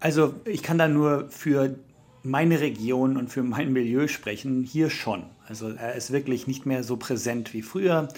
Also 0.00 0.34
ich 0.44 0.64
kann 0.64 0.78
da 0.78 0.88
nur 0.88 1.30
für 1.30 1.78
meine 2.26 2.60
Region 2.60 3.16
und 3.16 3.28
für 3.28 3.42
mein 3.42 3.72
Milieu 3.72 4.08
sprechen, 4.08 4.64
hier 4.64 4.90
schon. 4.90 5.24
Also 5.46 5.70
er 5.70 5.94
ist 5.94 6.10
wirklich 6.10 6.46
nicht 6.46 6.66
mehr 6.66 6.82
so 6.82 6.96
präsent 6.96 7.54
wie 7.54 7.62
früher. 7.62 8.08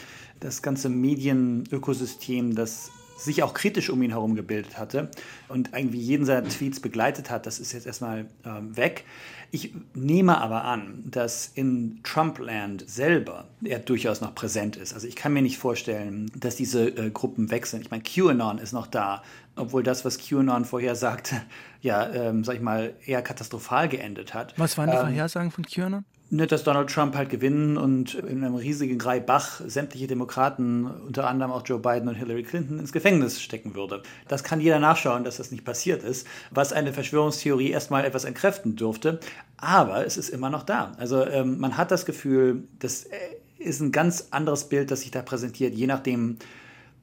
Das 0.41 0.63
ganze 0.63 0.89
Medienökosystem, 0.89 2.55
das 2.55 2.91
sich 3.19 3.43
auch 3.43 3.53
kritisch 3.53 3.91
um 3.91 4.03
ihn 4.03 4.11
herum 4.11 4.35
gebildet 4.35 4.79
hatte 4.79 5.11
und 5.49 5.71
irgendwie 5.75 5.99
jeden 5.99 6.25
seiner 6.25 6.49
Tweets 6.49 6.81
begleitet 6.81 7.31
hat, 7.31 7.47
das 7.47 7.59
ist 7.59 7.73
jetzt 7.73 7.87
erstmal 7.87 8.27
ähm, 8.45 8.77
weg. 8.77 9.05
Ich 9.51 9.75
nehme 9.95 10.39
aber 10.41 10.65
an, 10.65 11.03
dass 11.07 11.51
in 11.55 12.01
Trumpland 12.03 12.89
selber 12.89 13.47
er 13.65 13.79
durchaus 13.79 14.21
noch 14.21 14.35
präsent 14.35 14.77
ist. 14.77 14.93
Also 14.93 15.07
ich 15.07 15.17
kann 15.17 15.33
mir 15.33 15.41
nicht 15.41 15.59
vorstellen, 15.59 16.31
dass 16.37 16.57
diese 16.57 16.89
äh, 16.89 17.11
Gruppen 17.11 17.49
sind. 17.49 17.81
Ich 17.81 17.91
meine, 17.91 18.03
QAnon 18.03 18.59
ist 18.59 18.73
noch 18.73 18.87
da, 18.87 19.23
obwohl 19.57 19.83
das, 19.83 20.05
was 20.05 20.19
QAnon 20.19 20.65
vorher 20.65 20.95
sagte, 20.95 21.41
ja, 21.81 22.09
ähm, 22.11 22.45
sag 22.45 22.57
ich 22.57 22.61
mal, 22.61 22.95
eher 23.07 23.23
katastrophal 23.23 23.89
geendet 23.89 24.35
hat. 24.35 24.55
Was 24.59 24.77
waren 24.77 24.91
die 24.91 24.97
ähm, 24.97 25.03
Vorhersagen 25.03 25.51
von 25.51 25.65
QAnon? 25.65 26.05
Ne, 26.31 26.47
dass 26.47 26.63
Donald 26.63 26.91
Trump 26.91 27.17
halt 27.17 27.31
gewinnen 27.31 27.79
und 27.79 28.15
in 28.15 28.45
einem 28.45 28.55
riesigen 28.55 29.01
Reibach 29.01 29.63
sämtliche 29.67 30.07
Demokraten, 30.07 30.85
unter 30.87 31.27
anderem 31.27 31.51
auch 31.51 31.63
Joe 31.65 31.79
Biden 31.79 32.07
und 32.07 32.17
Hillary 32.17 32.43
Clinton, 32.43 32.79
ins 32.79 32.93
Gefängnis 32.93 33.41
stecken 33.41 33.75
würde. 33.75 34.03
Das 34.29 34.45
kann 34.45 34.61
jeder 34.61 34.79
nachschauen, 34.79 35.25
dass 35.25 35.39
das 35.39 35.51
nicht 35.51 35.65
passiert 35.65 36.03
ist, 36.03 36.27
was 36.51 36.75
eine 36.75 36.93
Verschwörungstheorie 36.93 37.71
erstmal 37.71 38.05
etwas 38.05 38.27
entkräften 38.27 38.77
dürfte. 38.77 39.21
Aber 39.57 40.05
es 40.05 40.19
ist 40.19 40.29
immer 40.29 40.51
noch 40.51 40.65
da. 40.65 40.93
Also 40.99 41.25
ähm, 41.25 41.59
man 41.61 41.79
hat 41.79 41.91
das 41.91 42.05
Gefühl, 42.05 42.65
das 42.79 43.05
äh, 43.05 43.17
ist 43.59 43.81
ein 43.81 43.91
ganz 43.91 44.29
anderes 44.31 44.69
Bild, 44.69 44.91
das 44.91 45.01
sich 45.01 45.11
da 45.11 45.23
präsentiert, 45.23 45.73
je 45.73 45.87
nachdem, 45.87 46.37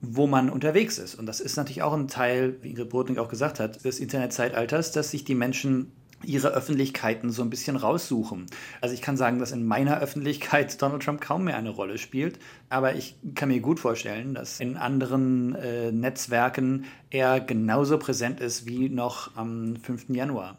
wo 0.01 0.27
man 0.27 0.51
unterwegs 0.51 0.99
ist. 0.99 1.15
Und 1.15 1.25
das 1.25 1.39
ist 1.39 1.55
natürlich 1.55 1.81
auch 1.81 1.93
ein 1.93 2.07
Teil, 2.07 2.57
wie 2.61 2.69
Ingrid 2.69 2.89
Brodnik 2.89 3.17
auch 3.17 3.29
gesagt 3.29 3.59
hat, 3.59 3.83
des 3.85 3.99
Internetzeitalters, 3.99 4.91
dass 4.91 5.09
sich 5.09 5.23
die 5.23 5.33
Menschen 5.33 5.91
ihre 6.27 6.49
Öffentlichkeiten 6.49 7.31
so 7.31 7.41
ein 7.41 7.49
bisschen 7.49 7.75
raussuchen. 7.75 8.47
Also 8.81 8.93
ich 8.93 9.01
kann 9.01 9.17
sagen, 9.17 9.39
dass 9.39 9.51
in 9.51 9.65
meiner 9.65 9.99
Öffentlichkeit 9.99 10.81
Donald 10.81 11.03
Trump 11.03 11.21
kaum 11.21 11.45
mehr 11.45 11.57
eine 11.57 11.69
Rolle 11.69 11.97
spielt, 11.97 12.39
aber 12.69 12.95
ich 12.95 13.15
kann 13.35 13.49
mir 13.49 13.59
gut 13.59 13.79
vorstellen, 13.79 14.33
dass 14.33 14.59
in 14.59 14.77
anderen 14.77 15.55
äh, 15.55 15.91
Netzwerken 15.91 16.85
er 17.09 17.39
genauso 17.39 17.97
präsent 17.97 18.39
ist 18.39 18.65
wie 18.65 18.89
noch 18.89 19.35
am 19.35 19.75
5. 19.77 20.09
Januar. 20.09 20.57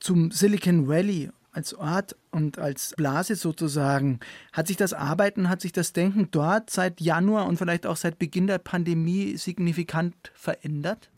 Zum 0.00 0.30
Silicon 0.30 0.86
Valley 0.86 1.30
als 1.58 1.74
Ort 1.74 2.14
und 2.30 2.58
als 2.58 2.94
Blase 2.96 3.34
sozusagen. 3.34 4.20
Hat 4.52 4.68
sich 4.68 4.76
das 4.76 4.92
Arbeiten, 4.92 5.48
hat 5.48 5.60
sich 5.60 5.72
das 5.72 5.92
Denken 5.92 6.28
dort 6.30 6.70
seit 6.70 7.00
Januar 7.00 7.46
und 7.46 7.56
vielleicht 7.56 7.84
auch 7.84 7.96
seit 7.96 8.18
Beginn 8.18 8.46
der 8.46 8.58
Pandemie 8.58 9.36
signifikant 9.36 10.14
verändert? 10.34 11.10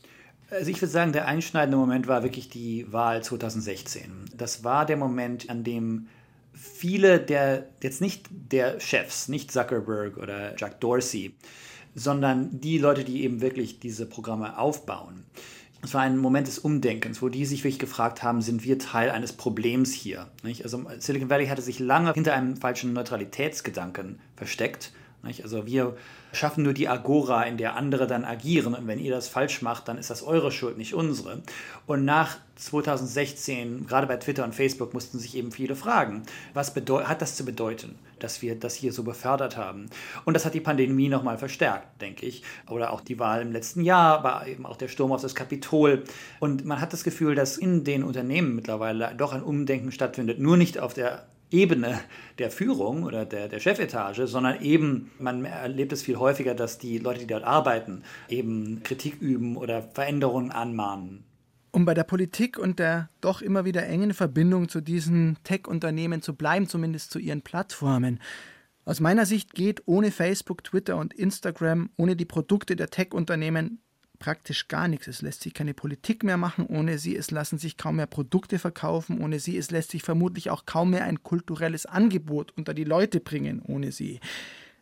Also 0.51 0.71
ich 0.71 0.81
würde 0.81 0.93
sagen, 0.93 1.13
der 1.13 1.27
einschneidende 1.27 1.77
Moment 1.77 2.09
war 2.09 2.23
wirklich 2.23 2.49
die 2.49 2.93
Wahl 2.93 3.23
2016. 3.23 4.11
Das 4.37 4.65
war 4.65 4.85
der 4.85 4.97
Moment, 4.97 5.49
an 5.49 5.65
dem 5.65 6.09
viele 6.53 7.21
der, 7.21 7.69
jetzt 7.83 8.01
nicht 8.01 8.27
der 8.31 8.81
Chefs, 8.81 9.29
nicht 9.29 9.53
Zuckerberg 9.53 10.17
oder 10.17 10.57
Jack 10.57 10.81
Dorsey, 10.81 11.35
sondern 11.95 12.61
die 12.61 12.79
Leute, 12.79 13.05
die 13.05 13.23
eben 13.23 13.41
wirklich 13.41 13.81
diese 13.81 14.07
Programme 14.07 14.59
aufbauen, 14.59 15.25
es 15.83 15.95
war 15.95 16.03
ein 16.03 16.19
Moment 16.19 16.47
des 16.47 16.59
Umdenkens, 16.59 17.23
wo 17.23 17.29
die 17.29 17.47
sich 17.47 17.65
wirklich 17.65 17.79
gefragt 17.79 18.23
haben, 18.23 18.43
sind 18.43 18.65
wir 18.65 18.79
Teil 18.79 19.11
eines 19.11 19.33
Problems 19.33 19.93
hier? 19.93 20.29
Nicht? 20.43 20.63
Also 20.63 20.85
Silicon 20.99 21.31
Valley 21.31 21.47
hatte 21.47 21.63
sich 21.63 21.79
lange 21.79 22.13
hinter 22.13 22.35
einem 22.35 22.57
falschen 22.57 22.93
Neutralitätsgedanken 22.93 24.21
versteckt. 24.37 24.93
Nicht? 25.23 25.43
Also 25.43 25.67
wir 25.67 25.97
schaffen 26.33 26.65
nur 26.65 26.73
die 26.73 26.89
Agora, 26.89 27.43
in 27.43 27.59
der 27.59 27.77
andere 27.77 28.07
dann 28.07 28.25
agieren. 28.25 28.75
Und 28.75 28.87
wenn 28.87 28.99
ihr 28.99 29.11
das 29.11 29.29
falsch 29.29 29.61
macht, 29.61 29.89
dann 29.89 29.99
ist 29.99 30.09
das 30.09 30.23
eure 30.23 30.51
Schuld, 30.51 30.79
nicht 30.79 30.95
unsere. 30.95 31.43
Und 31.87 32.05
nach 32.05 32.39
2016, 32.57 33.87
gerade 33.87 34.07
bei 34.07 34.17
Twitter 34.17 34.45
und 34.45 34.55
Facebook, 34.55 34.95
mussten 34.95 35.19
sich 35.19 35.37
eben 35.37 35.53
viele 35.53 35.77
fragen, 35.77 36.23
was 36.55 36.75
hat 36.75 37.23
das 37.23 37.37
zu 37.37 37.45
bedeuten, 37.45 37.99
dass 38.19 38.41
wir 38.41 38.55
das 38.59 38.75
hier 38.75 38.93
so 38.93 39.03
befördert 39.03 39.59
haben? 39.59 39.91
Und 40.25 40.35
das 40.35 40.47
hat 40.47 40.55
die 40.55 40.61
Pandemie 40.61 41.09
nochmal 41.09 41.37
verstärkt, 41.37 42.01
denke 42.01 42.25
ich. 42.25 42.43
Oder 42.69 42.93
auch 42.93 43.03
die 43.03 43.19
Wahl 43.19 43.43
im 43.43 43.53
letzten 43.53 43.83
Jahr, 43.83 44.19
aber 44.19 44.47
eben 44.47 44.65
auch 44.65 44.77
der 44.77 44.89
Sturm 44.89 45.13
auf 45.13 45.21
das 45.21 45.35
Kapitol. 45.35 46.05
Und 46.39 46.65
man 46.65 46.81
hat 46.81 46.95
das 46.95 47.05
Gefühl, 47.05 47.35
dass 47.35 47.59
in 47.59 47.85
den 47.85 48.05
Unternehmen 48.05 48.55
mittlerweile 48.55 49.15
doch 49.17 49.35
ein 49.35 49.43
Umdenken 49.43 49.93
stattfindet. 49.93 50.39
Nur 50.39 50.57
nicht 50.57 50.79
auf 50.79 50.95
der 50.95 51.27
Ebene 51.51 52.01
der 52.39 52.51
Führung 52.51 53.03
oder 53.03 53.25
der, 53.25 53.49
der 53.49 53.61
Chefetage, 53.61 54.27
sondern 54.27 54.61
eben, 54.61 55.11
man 55.19 55.45
erlebt 55.45 55.93
es 55.93 56.03
viel 56.03 56.17
häufiger, 56.17 56.55
dass 56.55 56.79
die 56.79 56.99
Leute, 56.99 57.21
die 57.21 57.27
dort 57.27 57.45
arbeiten, 57.45 58.03
eben 58.29 58.83
Kritik 58.83 59.21
üben 59.21 59.57
oder 59.57 59.83
Veränderungen 59.83 60.51
anmahnen. 60.51 61.25
Um 61.73 61.85
bei 61.85 61.95
der 61.95 62.05
Politik 62.05 62.59
und 62.59 62.79
der 62.79 63.11
doch 63.21 63.43
immer 63.43 63.65
wieder 63.65 63.87
engen 63.87 64.13
Verbindung 64.13 64.69
zu 64.69 64.81
diesen 64.81 65.39
Tech-Unternehmen 65.45 66.23
zu 66.23 66.35
bleiben, 66.35 66.69
zumindest 66.69 67.13
zu 67.13 67.19
ihren 67.19 67.43
Plattformen. 67.43 68.21
Aus 68.85 68.99
meiner 68.99 69.27
Sicht 69.27 69.55
geht 69.55 69.83
ohne 69.87 70.11
Facebook, 70.11 70.65
Twitter 70.65 70.97
und 70.97 71.15
Instagram, 71.15 71.91
ohne 71.97 72.17
die 72.17 72.25
Produkte 72.25 72.75
der 72.75 72.91
Tech-Unternehmen 72.91 73.81
praktisch 74.21 74.69
gar 74.69 74.87
nichts. 74.87 75.09
Es 75.09 75.23
lässt 75.23 75.43
sich 75.43 75.53
keine 75.53 75.75
Politik 75.75 76.23
mehr 76.23 76.37
machen 76.37 76.67
ohne 76.67 76.99
sie, 76.99 77.17
es 77.17 77.33
lassen 77.33 77.59
sich 77.59 77.77
kaum 77.77 77.97
mehr 77.97 78.07
Produkte 78.07 78.61
verkaufen 78.61 79.21
ohne 79.21 79.41
sie, 79.41 79.57
es 79.57 79.73
lässt 79.73 79.91
sich 79.91 80.03
vermutlich 80.03 80.51
auch 80.51 80.67
kaum 80.67 80.91
mehr 80.91 81.05
ein 81.05 81.25
kulturelles 81.25 81.87
Angebot 81.87 82.53
unter 82.57 82.75
die 82.75 82.85
Leute 82.85 83.19
bringen 83.19 83.61
ohne 83.61 83.91
sie. 83.91 84.21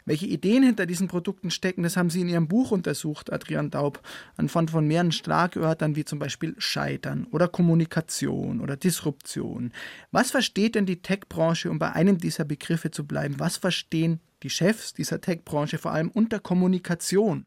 Welche 0.08 0.26
Ideen 0.26 0.62
hinter 0.62 0.86
diesen 0.86 1.06
Produkten 1.06 1.50
stecken, 1.50 1.82
das 1.82 1.98
haben 1.98 2.08
Sie 2.08 2.22
in 2.22 2.30
Ihrem 2.30 2.48
Buch 2.48 2.70
untersucht, 2.70 3.30
Adrian 3.30 3.68
Daub, 3.68 4.00
anhand 4.38 4.70
von 4.70 4.86
mehreren 4.86 5.12
Schlagwörtern 5.12 5.96
wie 5.96 6.06
zum 6.06 6.18
Beispiel 6.18 6.54
Scheitern 6.56 7.26
oder 7.30 7.46
Kommunikation 7.46 8.62
oder 8.62 8.78
Disruption. 8.78 9.70
Was 10.10 10.30
versteht 10.30 10.76
denn 10.76 10.86
die 10.86 11.02
Tech-Branche, 11.02 11.70
um 11.70 11.78
bei 11.78 11.92
einem 11.92 12.16
dieser 12.16 12.46
Begriffe 12.46 12.90
zu 12.90 13.06
bleiben? 13.06 13.34
Was 13.38 13.58
verstehen 13.58 14.20
die 14.42 14.48
Chefs 14.48 14.94
dieser 14.94 15.20
Tech-Branche 15.20 15.76
vor 15.76 15.92
allem 15.92 16.10
unter 16.10 16.40
Kommunikation? 16.40 17.44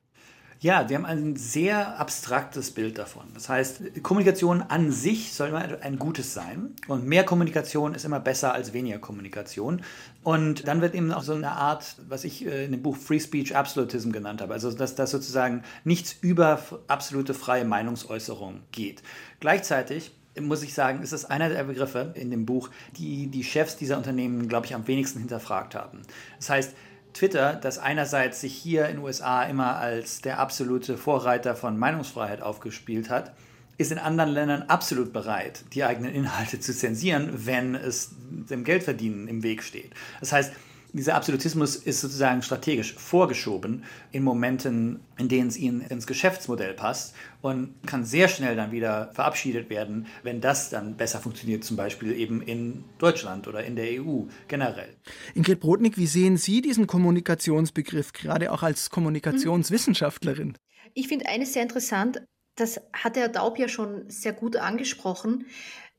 Ja, 0.63 0.87
wir 0.87 0.95
haben 0.95 1.07
ein 1.07 1.35
sehr 1.37 1.99
abstraktes 1.99 2.69
Bild 2.69 2.99
davon. 2.99 3.23
Das 3.33 3.49
heißt, 3.49 4.03
Kommunikation 4.03 4.61
an 4.61 4.91
sich 4.91 5.33
soll 5.33 5.49
immer 5.49 5.65
ein 5.81 5.97
gutes 5.97 6.35
sein 6.35 6.75
und 6.87 7.07
mehr 7.07 7.23
Kommunikation 7.23 7.95
ist 7.95 8.05
immer 8.05 8.19
besser 8.19 8.53
als 8.53 8.71
weniger 8.71 8.99
Kommunikation. 8.99 9.81
Und 10.21 10.67
dann 10.67 10.81
wird 10.81 10.93
eben 10.93 11.11
auch 11.13 11.23
so 11.23 11.33
eine 11.33 11.53
Art, 11.53 11.95
was 12.07 12.25
ich 12.25 12.45
äh, 12.45 12.65
in 12.65 12.73
dem 12.73 12.83
Buch 12.83 12.95
Free 12.95 13.19
Speech 13.19 13.55
Absolutism 13.55 14.11
genannt 14.11 14.39
habe, 14.39 14.53
also 14.53 14.71
dass 14.71 14.93
das 14.93 15.09
sozusagen 15.09 15.63
nichts 15.83 16.15
über 16.21 16.61
absolute 16.87 17.33
freie 17.33 17.65
Meinungsäußerung 17.65 18.61
geht. 18.71 19.01
Gleichzeitig 19.39 20.11
muss 20.39 20.61
ich 20.61 20.75
sagen, 20.75 21.01
ist 21.01 21.11
das 21.11 21.25
einer 21.25 21.49
der 21.49 21.63
Begriffe 21.63 22.13
in 22.13 22.29
dem 22.29 22.45
Buch, 22.45 22.69
die 22.97 23.27
die 23.27 23.43
Chefs 23.43 23.77
dieser 23.77 23.97
Unternehmen, 23.97 24.47
glaube 24.47 24.67
ich, 24.67 24.75
am 24.75 24.85
wenigsten 24.87 25.17
hinterfragt 25.17 25.73
haben. 25.73 26.03
Das 26.37 26.51
heißt, 26.51 26.75
Twitter, 27.13 27.53
das 27.53 27.77
einerseits 27.77 28.41
sich 28.41 28.53
hier 28.53 28.87
in 28.87 28.97
den 28.97 29.05
USA 29.05 29.43
immer 29.43 29.77
als 29.77 30.21
der 30.21 30.39
absolute 30.39 30.97
Vorreiter 30.97 31.55
von 31.55 31.77
Meinungsfreiheit 31.77 32.41
aufgespielt 32.41 33.09
hat, 33.09 33.33
ist 33.77 33.91
in 33.91 33.97
anderen 33.97 34.31
Ländern 34.31 34.63
absolut 34.63 35.11
bereit, 35.11 35.63
die 35.73 35.83
eigenen 35.83 36.13
Inhalte 36.13 36.59
zu 36.59 36.73
zensieren, 36.73 37.29
wenn 37.45 37.75
es 37.75 38.11
dem 38.49 38.63
Geldverdienen 38.63 39.27
im 39.27 39.43
Weg 39.43 39.63
steht. 39.63 39.91
Das 40.19 40.31
heißt, 40.31 40.53
dieser 40.93 41.15
Absolutismus 41.15 41.75
ist 41.75 42.01
sozusagen 42.01 42.41
strategisch 42.41 42.93
vorgeschoben 42.93 43.83
in 44.11 44.23
Momenten, 44.23 44.99
in 45.17 45.29
denen 45.29 45.47
es 45.47 45.57
ihnen 45.57 45.81
ins 45.81 46.07
Geschäftsmodell 46.07 46.73
passt 46.73 47.15
und 47.41 47.75
kann 47.85 48.03
sehr 48.03 48.27
schnell 48.27 48.55
dann 48.55 48.71
wieder 48.71 49.11
verabschiedet 49.13 49.69
werden, 49.69 50.07
wenn 50.23 50.41
das 50.41 50.69
dann 50.69 50.97
besser 50.97 51.19
funktioniert, 51.19 51.63
zum 51.63 51.77
Beispiel 51.77 52.11
eben 52.13 52.41
in 52.41 52.83
Deutschland 52.97 53.47
oder 53.47 53.63
in 53.63 53.75
der 53.75 54.01
EU 54.01 54.23
generell. 54.47 54.95
Ingrid 55.33 55.59
Brodnik, 55.59 55.97
wie 55.97 56.07
sehen 56.07 56.37
Sie 56.37 56.61
diesen 56.61 56.87
Kommunikationsbegriff, 56.87 58.13
gerade 58.13 58.51
auch 58.51 58.63
als 58.63 58.89
Kommunikationswissenschaftlerin? 58.89 60.57
Ich 60.93 61.07
finde 61.07 61.27
eines 61.27 61.53
sehr 61.53 61.63
interessant, 61.63 62.21
das 62.55 62.81
hat 62.91 63.15
Herr 63.15 63.29
Daub 63.29 63.57
ja 63.57 63.69
schon 63.69 64.09
sehr 64.09 64.33
gut 64.33 64.57
angesprochen 64.57 65.45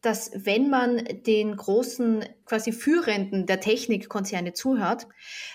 dass 0.03 0.31
wenn 0.35 0.69
man 0.69 1.05
den 1.27 1.57
großen 1.57 2.25
quasi 2.45 2.73
Führenden 2.73 3.47
der 3.47 3.61
Technikkonzerne 3.61 4.53
zuhört, 4.53 5.07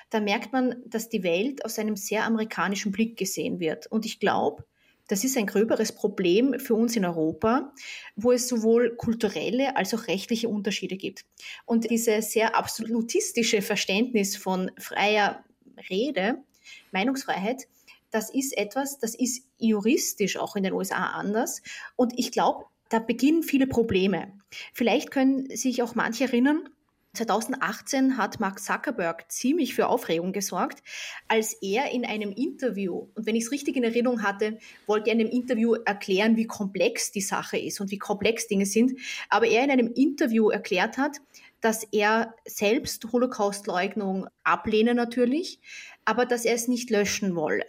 dann 0.10 0.24
merkt 0.24 0.54
man, 0.54 0.82
dass 0.86 1.10
die 1.10 1.24
Welt 1.24 1.64
aus 1.66 1.78
einem 1.78 1.98
sehr 1.98 2.24
amerikanischen 2.24 2.92
Blick 2.92 3.18
gesehen 3.18 3.60
wird. 3.60 3.88
Und 3.88 4.06
ich 4.06 4.20
glaube, 4.20 4.64
das 5.08 5.24
ist 5.24 5.38
ein 5.38 5.46
gröberes 5.46 5.94
Problem 5.94 6.60
für 6.60 6.76
uns 6.76 6.96
in 6.96 7.06
Europa, 7.06 7.74
wo 8.16 8.32
es 8.32 8.48
sowohl 8.48 8.96
kulturelle 8.96 9.78
als 9.78 9.94
auch 9.94 10.08
rechtliche 10.08 10.50
Unterschiede 10.50 10.98
gibt. 10.98 11.26
Und 11.66 11.90
dieses 11.90 12.32
sehr 12.32 12.56
absolutistische 12.56 13.62
Verständnis 13.62 14.36
von 14.36 14.72
freier 14.78 15.44
Rede, 15.90 16.44
Meinungsfreiheit, 16.92 17.68
das 18.12 18.30
ist 18.30 18.58
etwas, 18.58 19.00
das 19.00 19.16
ist 19.16 19.46
juristisch 19.58 20.38
auch 20.38 20.56
in 20.56 20.64
den 20.64 20.74
USA 20.74 21.12
anders. 21.12 21.62
Und 21.96 22.14
ich 22.18 22.32
glaube, 22.32 22.66
da 22.90 23.00
beginnen 23.00 23.44
viele 23.44 23.68
Probleme. 23.68 24.34
Vielleicht 24.74 25.12
können 25.12 25.50
sich 25.56 25.82
auch 25.84 25.96
manche 25.96 26.26
erinnern, 26.26 26.70
2018 27.18 28.18
hat 28.18 28.40
Mark 28.40 28.60
Zuckerberg 28.60 29.32
ziemlich 29.32 29.74
für 29.74 29.88
Aufregung 29.88 30.34
gesorgt, 30.34 30.84
als 31.28 31.54
er 31.54 31.92
in 31.92 32.06
einem 32.06 32.32
Interview, 32.32 33.08
und 33.16 33.26
wenn 33.26 33.36
ich 33.36 33.46
es 33.46 33.52
richtig 33.52 33.76
in 33.76 33.84
Erinnerung 33.84 34.22
hatte, 34.22 34.60
wollte 34.86 35.10
er 35.10 35.16
in 35.16 35.22
einem 35.22 35.32
Interview 35.32 35.74
erklären, 35.74 36.38
wie 36.38 36.46
komplex 36.46 37.12
die 37.12 37.22
Sache 37.22 37.58
ist 37.58 37.82
und 37.82 37.90
wie 37.92 37.98
komplex 37.98 38.48
Dinge 38.48 38.66
sind, 38.66 39.00
aber 39.30 39.48
er 39.48 39.64
in 39.64 39.72
einem 39.72 39.92
Interview 39.94 40.50
erklärt 40.50 40.98
hat, 40.98 41.18
dass 41.60 41.84
er 41.92 42.36
selbst 42.46 43.12
Holocaustleugnung 43.12 44.28
ablehne 44.44 44.94
natürlich, 44.94 45.60
aber 46.06 46.26
dass 46.26 46.46
er 46.46 46.54
es 46.54 46.68
nicht 46.68 46.92
löschen 46.92 47.36
wolle. 47.36 47.66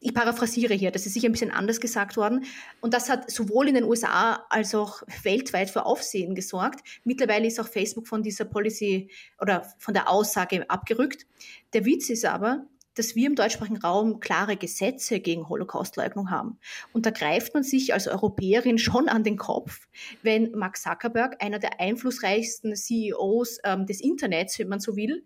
Ich 0.00 0.14
paraphrasiere 0.14 0.74
hier, 0.74 0.90
das 0.90 1.06
ist 1.06 1.14
sicher 1.14 1.28
ein 1.28 1.32
bisschen 1.32 1.50
anders 1.50 1.80
gesagt 1.80 2.16
worden. 2.16 2.44
Und 2.80 2.94
das 2.94 3.08
hat 3.08 3.30
sowohl 3.30 3.68
in 3.68 3.74
den 3.74 3.84
USA 3.84 4.44
als 4.50 4.74
auch 4.74 5.02
weltweit 5.22 5.70
für 5.70 5.86
Aufsehen 5.86 6.34
gesorgt. 6.34 6.80
Mittlerweile 7.04 7.46
ist 7.46 7.60
auch 7.60 7.68
Facebook 7.68 8.06
von 8.06 8.22
dieser 8.22 8.44
Policy 8.44 9.10
oder 9.40 9.66
von 9.78 9.94
der 9.94 10.08
Aussage 10.08 10.68
abgerückt. 10.68 11.26
Der 11.72 11.84
Witz 11.84 12.10
ist 12.10 12.24
aber, 12.24 12.66
dass 12.94 13.14
wir 13.14 13.26
im 13.26 13.34
deutschsprachigen 13.34 13.78
Raum 13.78 14.20
klare 14.20 14.56
Gesetze 14.56 15.20
gegen 15.20 15.48
Holocaustleugnung 15.48 16.30
haben. 16.30 16.58
Und 16.92 17.06
da 17.06 17.10
greift 17.10 17.54
man 17.54 17.62
sich 17.62 17.94
als 17.94 18.08
Europäerin 18.08 18.78
schon 18.78 19.08
an 19.08 19.24
den 19.24 19.36
Kopf, 19.36 19.88
wenn 20.22 20.52
Mark 20.52 20.76
Zuckerberg, 20.76 21.42
einer 21.42 21.58
der 21.58 21.80
einflussreichsten 21.80 22.74
CEOs 22.76 23.58
ähm, 23.64 23.86
des 23.86 24.00
Internets, 24.00 24.58
wenn 24.58 24.68
man 24.68 24.80
so 24.80 24.96
will, 24.96 25.24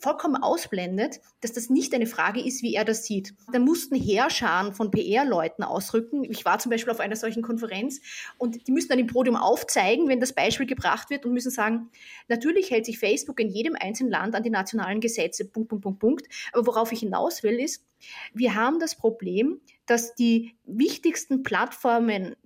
vollkommen 0.00 0.42
ausblendet, 0.42 1.20
dass 1.40 1.52
das 1.52 1.70
nicht 1.70 1.94
eine 1.94 2.06
Frage 2.06 2.40
ist, 2.40 2.62
wie 2.62 2.74
er 2.74 2.84
das 2.84 3.04
sieht. 3.04 3.34
Da 3.52 3.58
mussten 3.58 3.94
Heerscharen 3.94 4.72
von 4.72 4.90
PR-Leuten 4.90 5.62
ausrücken. 5.62 6.24
Ich 6.24 6.44
war 6.44 6.58
zum 6.58 6.70
Beispiel 6.70 6.92
auf 6.92 7.00
einer 7.00 7.16
solchen 7.16 7.42
Konferenz 7.42 8.00
und 8.38 8.66
die 8.66 8.72
müssen 8.72 8.88
dann 8.88 8.98
im 8.98 9.06
Podium 9.06 9.36
aufzeigen, 9.36 10.08
wenn 10.08 10.20
das 10.20 10.32
Beispiel 10.32 10.66
gebracht 10.66 11.10
wird 11.10 11.24
und 11.26 11.32
müssen 11.32 11.50
sagen, 11.50 11.90
natürlich 12.28 12.70
hält 12.70 12.86
sich 12.86 12.98
Facebook 12.98 13.40
in 13.40 13.48
jedem 13.48 13.76
einzelnen 13.78 14.10
Land 14.10 14.34
an 14.34 14.42
die 14.42 14.50
nationalen 14.50 15.00
Gesetze, 15.00 15.44
Punkt, 15.44 15.68
Punkt, 15.68 15.82
Punkt, 15.82 16.00
Punkt. 16.00 16.26
Aber 16.52 16.66
worauf 16.66 16.92
hinaus 16.98 17.42
will, 17.42 17.58
ist, 17.60 17.84
wir 18.32 18.54
haben 18.54 18.78
das 18.78 18.94
Problem, 18.94 19.60
dass 19.86 20.14
die 20.14 20.54
wichtigsten 20.64 21.42
Plattformen 21.42 22.36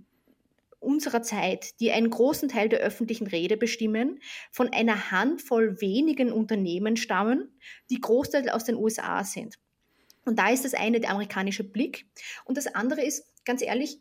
unserer 0.80 1.22
Zeit, 1.22 1.78
die 1.80 1.92
einen 1.92 2.10
großen 2.10 2.48
Teil 2.48 2.68
der 2.68 2.80
öffentlichen 2.80 3.26
Rede 3.26 3.56
bestimmen, 3.56 4.20
von 4.50 4.72
einer 4.72 5.10
Handvoll 5.10 5.80
wenigen 5.80 6.32
Unternehmen 6.32 6.96
stammen, 6.96 7.48
die 7.90 8.00
Großteil 8.00 8.50
aus 8.50 8.64
den 8.64 8.76
USA 8.76 9.22
sind. 9.24 9.58
Und 10.24 10.38
da 10.38 10.50
ist 10.50 10.64
das 10.64 10.74
eine 10.74 11.00
der 11.00 11.10
amerikanische 11.10 11.64
Blick. 11.64 12.06
Und 12.44 12.56
das 12.56 12.66
andere 12.66 13.04
ist, 13.04 13.24
ganz 13.44 13.62
ehrlich, 13.62 13.98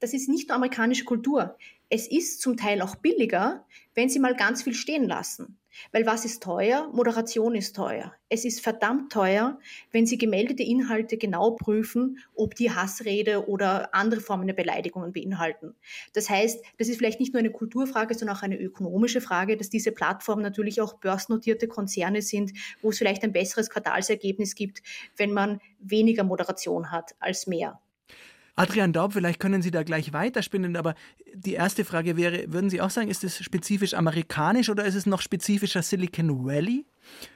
das 0.00 0.12
ist 0.12 0.28
nicht 0.28 0.48
nur 0.48 0.56
amerikanische 0.56 1.04
Kultur. 1.04 1.56
Es 1.88 2.08
ist 2.08 2.40
zum 2.40 2.56
Teil 2.56 2.82
auch 2.82 2.96
billiger, 2.96 3.64
wenn 3.94 4.08
sie 4.08 4.18
mal 4.18 4.34
ganz 4.34 4.62
viel 4.62 4.74
stehen 4.74 5.04
lassen. 5.04 5.58
Weil 5.92 6.06
was 6.06 6.24
ist 6.24 6.42
teuer? 6.42 6.90
Moderation 6.92 7.54
ist 7.54 7.76
teuer. 7.76 8.12
Es 8.28 8.44
ist 8.44 8.60
verdammt 8.60 9.12
teuer, 9.12 9.58
wenn 9.92 10.06
Sie 10.06 10.18
gemeldete 10.18 10.62
Inhalte 10.62 11.16
genau 11.16 11.52
prüfen, 11.52 12.18
ob 12.34 12.54
die 12.54 12.70
Hassrede 12.70 13.48
oder 13.48 13.94
andere 13.94 14.20
Formen 14.20 14.46
der 14.46 14.54
Beleidigungen 14.54 15.12
beinhalten. 15.12 15.74
Das 16.12 16.30
heißt, 16.30 16.64
das 16.78 16.88
ist 16.88 16.96
vielleicht 16.96 17.20
nicht 17.20 17.34
nur 17.34 17.40
eine 17.40 17.50
Kulturfrage, 17.50 18.14
sondern 18.14 18.36
auch 18.36 18.42
eine 18.42 18.58
ökonomische 18.58 19.20
Frage, 19.20 19.56
dass 19.56 19.68
diese 19.68 19.92
Plattformen 19.92 20.42
natürlich 20.42 20.80
auch 20.80 20.94
börsennotierte 20.94 21.68
Konzerne 21.68 22.22
sind, 22.22 22.52
wo 22.82 22.90
es 22.90 22.98
vielleicht 22.98 23.22
ein 23.22 23.32
besseres 23.32 23.70
Quartalsergebnis 23.70 24.54
gibt, 24.54 24.82
wenn 25.16 25.32
man 25.32 25.60
weniger 25.78 26.24
Moderation 26.24 26.90
hat 26.90 27.14
als 27.20 27.46
mehr. 27.46 27.80
Adrian 28.56 28.94
Daub, 28.94 29.12
vielleicht 29.12 29.38
können 29.38 29.60
Sie 29.60 29.70
da 29.70 29.82
gleich 29.82 30.14
weiterspinnen, 30.14 30.76
aber 30.76 30.94
die 31.34 31.52
erste 31.52 31.84
Frage 31.84 32.16
wäre, 32.16 32.50
würden 32.50 32.70
Sie 32.70 32.80
auch 32.80 32.88
sagen, 32.88 33.08
ist 33.08 33.22
es 33.22 33.44
spezifisch 33.44 33.92
amerikanisch 33.92 34.70
oder 34.70 34.84
ist 34.84 34.94
es 34.94 35.04
noch 35.04 35.20
spezifischer 35.20 35.82
Silicon 35.82 36.46
Valley? 36.46 36.86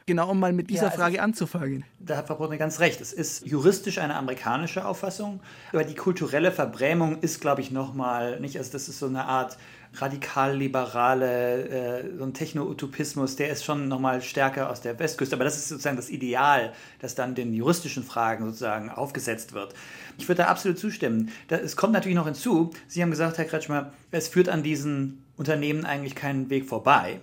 Genau, 0.07 0.31
um 0.31 0.41
mal 0.41 0.53
mit 0.55 0.71
dieser 0.71 0.87
ja, 0.87 0.91
Frage 0.91 1.17
ist, 1.17 1.23
anzufangen. 1.23 1.85
Da 1.99 2.17
hat 2.17 2.27
Frau 2.27 2.37
Brunner 2.37 2.57
ganz 2.57 2.81
recht. 2.81 3.01
Es 3.03 3.13
ist 3.13 3.47
juristisch 3.47 3.99
eine 3.99 4.17
amerikanische 4.17 4.85
Auffassung, 4.85 5.41
aber 5.73 5.85
die 5.85 5.95
kulturelle 5.95 6.53
Verbrämung 6.53 7.21
ist, 7.21 7.41
glaube 7.41 7.61
ich, 7.61 7.71
nochmal 7.71 8.41
nicht, 8.41 8.57
also 8.57 8.73
das 8.73 8.89
ist 8.89 8.99
so 8.99 9.07
eine 9.07 9.27
Art 9.27 9.59
radikal-liberale, 9.95 11.69
äh, 11.69 12.17
so 12.17 12.25
ein 12.25 12.35
Techno-Utopismus, 12.35 13.37
der 13.37 13.51
ist 13.51 13.65
schon 13.65 13.89
nochmal 13.89 14.23
stärker 14.23 14.71
aus 14.71 14.81
der 14.81 14.99
Westküste. 14.99 15.35
Aber 15.35 15.45
das 15.45 15.57
ist 15.57 15.69
sozusagen 15.69 15.97
das 15.97 16.11
Ideal, 16.11 16.73
das 17.01 17.15
dann 17.15 17.35
den 17.35 17.53
juristischen 17.53 18.05
Fragen 18.05 18.45
sozusagen 18.47 18.91
aufgesetzt 18.91 19.53
wird. 19.53 19.75
Ich 20.19 20.29
würde 20.29 20.43
da 20.43 20.49
absolut 20.49 20.79
zustimmen. 20.79 21.31
Da, 21.49 21.57
es 21.57 21.77
kommt 21.77 21.93
natürlich 21.93 22.17
noch 22.17 22.27
hinzu, 22.27 22.71
Sie 22.87 23.03
haben 23.03 23.11
gesagt, 23.11 23.39
Herr 23.39 23.45
Kretschmer, 23.45 23.93
es 24.11 24.29
führt 24.29 24.49
an 24.49 24.63
diesen 24.63 25.25
Unternehmen 25.37 25.85
eigentlich 25.85 26.15
keinen 26.15 26.51
Weg 26.51 26.67
vorbei. 26.69 27.21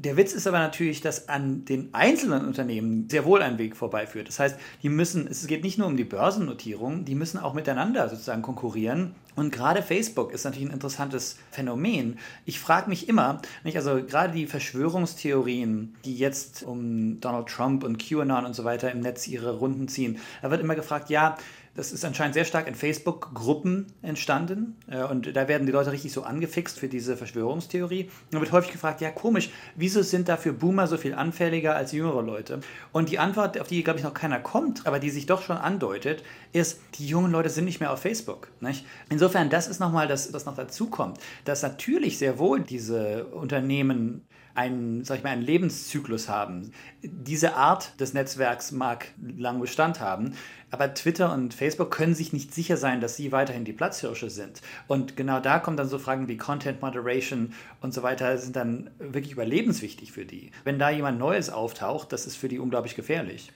Der 0.00 0.16
Witz 0.16 0.32
ist 0.32 0.46
aber 0.46 0.60
natürlich, 0.60 1.00
dass 1.00 1.28
an 1.28 1.64
den 1.64 1.92
einzelnen 1.92 2.46
Unternehmen 2.46 3.08
sehr 3.10 3.24
wohl 3.24 3.42
ein 3.42 3.58
Weg 3.58 3.76
vorbeiführt. 3.76 4.28
Das 4.28 4.38
heißt, 4.38 4.56
die 4.84 4.90
müssen, 4.90 5.26
es 5.26 5.44
geht 5.48 5.64
nicht 5.64 5.76
nur 5.76 5.88
um 5.88 5.96
die 5.96 6.04
Börsennotierung, 6.04 7.04
die 7.04 7.16
müssen 7.16 7.38
auch 7.38 7.52
miteinander 7.52 8.08
sozusagen 8.08 8.42
konkurrieren. 8.42 9.16
Und 9.34 9.50
gerade 9.50 9.82
Facebook 9.82 10.32
ist 10.32 10.44
natürlich 10.44 10.68
ein 10.68 10.72
interessantes 10.72 11.36
Phänomen. 11.50 12.20
Ich 12.44 12.60
frage 12.60 12.88
mich 12.88 13.08
immer, 13.08 13.42
nicht, 13.64 13.76
also 13.76 13.96
gerade 14.04 14.32
die 14.32 14.46
Verschwörungstheorien, 14.46 15.96
die 16.04 16.16
jetzt 16.16 16.62
um 16.62 17.18
Donald 17.18 17.48
Trump 17.48 17.82
und 17.82 17.98
QAnon 17.98 18.46
und 18.46 18.54
so 18.54 18.62
weiter 18.62 18.92
im 18.92 19.00
Netz 19.00 19.26
ihre 19.26 19.58
Runden 19.58 19.88
ziehen, 19.88 20.18
da 20.42 20.52
wird 20.52 20.60
immer 20.60 20.76
gefragt, 20.76 21.10
ja, 21.10 21.36
das 21.78 21.92
ist 21.92 22.04
anscheinend 22.04 22.34
sehr 22.34 22.44
stark 22.44 22.66
in 22.66 22.74
Facebook-Gruppen 22.74 23.86
entstanden. 24.02 24.76
Äh, 24.90 25.04
und 25.04 25.36
da 25.36 25.46
werden 25.46 25.64
die 25.64 25.72
Leute 25.72 25.92
richtig 25.92 26.12
so 26.12 26.24
angefixt 26.24 26.76
für 26.76 26.88
diese 26.88 27.16
Verschwörungstheorie. 27.16 28.10
Da 28.32 28.40
wird 28.40 28.50
häufig 28.50 28.72
gefragt, 28.72 29.00
ja 29.00 29.12
komisch, 29.12 29.50
wieso 29.76 30.02
sind 30.02 30.28
dafür 30.28 30.54
Boomer 30.54 30.88
so 30.88 30.96
viel 30.96 31.14
anfälliger 31.14 31.76
als 31.76 31.92
jüngere 31.92 32.20
Leute? 32.20 32.58
Und 32.90 33.10
die 33.10 33.20
Antwort, 33.20 33.60
auf 33.60 33.68
die, 33.68 33.84
glaube 33.84 34.00
ich, 34.00 34.04
noch 34.04 34.12
keiner 34.12 34.40
kommt, 34.40 34.88
aber 34.88 34.98
die 34.98 35.10
sich 35.10 35.26
doch 35.26 35.40
schon 35.40 35.56
andeutet, 35.56 36.24
ist, 36.52 36.80
die 36.94 37.06
jungen 37.06 37.30
Leute 37.30 37.48
sind 37.48 37.64
nicht 37.64 37.78
mehr 37.78 37.92
auf 37.92 38.00
Facebook. 38.00 38.50
Nicht? 38.60 38.84
Insofern, 39.08 39.48
das 39.48 39.68
ist 39.68 39.78
nochmal 39.78 40.08
das, 40.08 40.32
was 40.32 40.46
noch 40.46 40.56
dazu 40.56 40.90
kommt, 40.90 41.18
dass 41.44 41.62
natürlich 41.62 42.18
sehr 42.18 42.40
wohl 42.40 42.58
diese 42.58 43.26
Unternehmen 43.26 44.26
einen, 44.58 45.04
sag 45.04 45.18
ich 45.18 45.24
mal, 45.24 45.30
einen 45.30 45.42
Lebenszyklus 45.42 46.28
haben. 46.28 46.72
Diese 47.02 47.54
Art 47.54 47.98
des 48.00 48.12
Netzwerks 48.12 48.72
mag 48.72 49.06
lang 49.22 49.60
Bestand 49.60 50.00
haben, 50.00 50.34
aber 50.70 50.92
Twitter 50.94 51.32
und 51.32 51.54
Facebook 51.54 51.90
können 51.90 52.14
sich 52.14 52.32
nicht 52.32 52.54
sicher 52.54 52.76
sein, 52.76 53.00
dass 53.00 53.16
sie 53.16 53.32
weiterhin 53.32 53.64
die 53.64 53.72
Platzhirsche 53.72 54.30
sind. 54.30 54.60
Und 54.86 55.16
genau 55.16 55.40
da 55.40 55.58
kommen 55.58 55.76
dann 55.76 55.88
so 55.88 55.98
Fragen 55.98 56.28
wie 56.28 56.36
Content 56.36 56.82
Moderation 56.82 57.54
und 57.80 57.94
so 57.94 58.02
weiter, 58.02 58.36
sind 58.38 58.56
dann 58.56 58.90
wirklich 58.98 59.32
überlebenswichtig 59.32 60.12
für 60.12 60.24
die. 60.24 60.50
Wenn 60.64 60.78
da 60.78 60.90
jemand 60.90 61.18
Neues 61.18 61.50
auftaucht, 61.50 62.12
das 62.12 62.26
ist 62.26 62.36
für 62.36 62.48
die 62.48 62.58
unglaublich 62.58 62.94
gefährlich. 62.94 63.52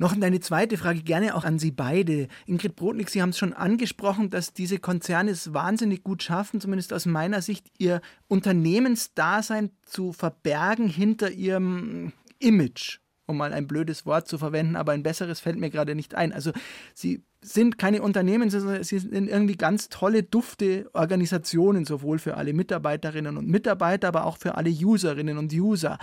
Noch 0.00 0.14
eine 0.20 0.40
zweite 0.40 0.76
Frage, 0.76 1.02
gerne 1.02 1.34
auch 1.34 1.44
an 1.44 1.58
Sie 1.58 1.72
beide. 1.72 2.28
Ingrid 2.46 2.76
Brodnik, 2.76 3.10
Sie 3.10 3.20
haben 3.20 3.30
es 3.30 3.38
schon 3.38 3.52
angesprochen, 3.52 4.30
dass 4.30 4.52
diese 4.52 4.78
Konzerne 4.78 5.32
es 5.32 5.52
wahnsinnig 5.52 6.04
gut 6.04 6.22
schaffen, 6.22 6.60
zumindest 6.60 6.92
aus 6.92 7.04
meiner 7.04 7.42
Sicht, 7.42 7.66
ihr 7.78 8.00
Unternehmensdasein 8.28 9.70
zu 9.84 10.12
verbergen 10.12 10.88
hinter 10.88 11.32
ihrem 11.32 12.12
Image 12.38 13.00
um 13.28 13.36
mal 13.36 13.52
ein 13.52 13.66
blödes 13.66 14.06
Wort 14.06 14.26
zu 14.26 14.38
verwenden, 14.38 14.74
aber 14.74 14.92
ein 14.92 15.02
besseres 15.02 15.38
fällt 15.38 15.58
mir 15.58 15.70
gerade 15.70 15.94
nicht 15.94 16.14
ein. 16.14 16.32
Also 16.32 16.52
sie 16.94 17.22
sind 17.42 17.78
keine 17.78 18.02
Unternehmen, 18.02 18.50
sondern 18.50 18.82
sie 18.82 18.98
sind 18.98 19.28
irgendwie 19.28 19.56
ganz 19.56 19.90
tolle, 19.90 20.22
dufte 20.22 20.90
Organisationen, 20.94 21.84
sowohl 21.84 22.18
für 22.18 22.36
alle 22.36 22.52
Mitarbeiterinnen 22.52 23.36
und 23.36 23.46
Mitarbeiter, 23.46 24.08
aber 24.08 24.24
auch 24.24 24.38
für 24.38 24.56
alle 24.56 24.70
Userinnen 24.70 25.38
und 25.38 25.52
User. 25.52 25.98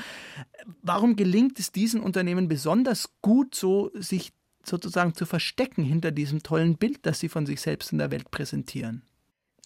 Warum 0.82 1.16
gelingt 1.16 1.60
es 1.60 1.72
diesen 1.72 2.00
Unternehmen 2.00 2.48
besonders 2.48 3.10
gut, 3.22 3.56
so 3.56 3.92
sich 3.96 4.32
sozusagen 4.64 5.14
zu 5.14 5.26
verstecken 5.26 5.84
hinter 5.84 6.12
diesem 6.12 6.44
tollen 6.44 6.78
Bild, 6.78 7.06
das 7.06 7.20
sie 7.20 7.30
von 7.30 7.46
sich 7.46 7.60
selbst 7.60 7.92
in 7.92 7.98
der 7.98 8.12
Welt 8.12 8.32
präsentieren? 8.32 9.02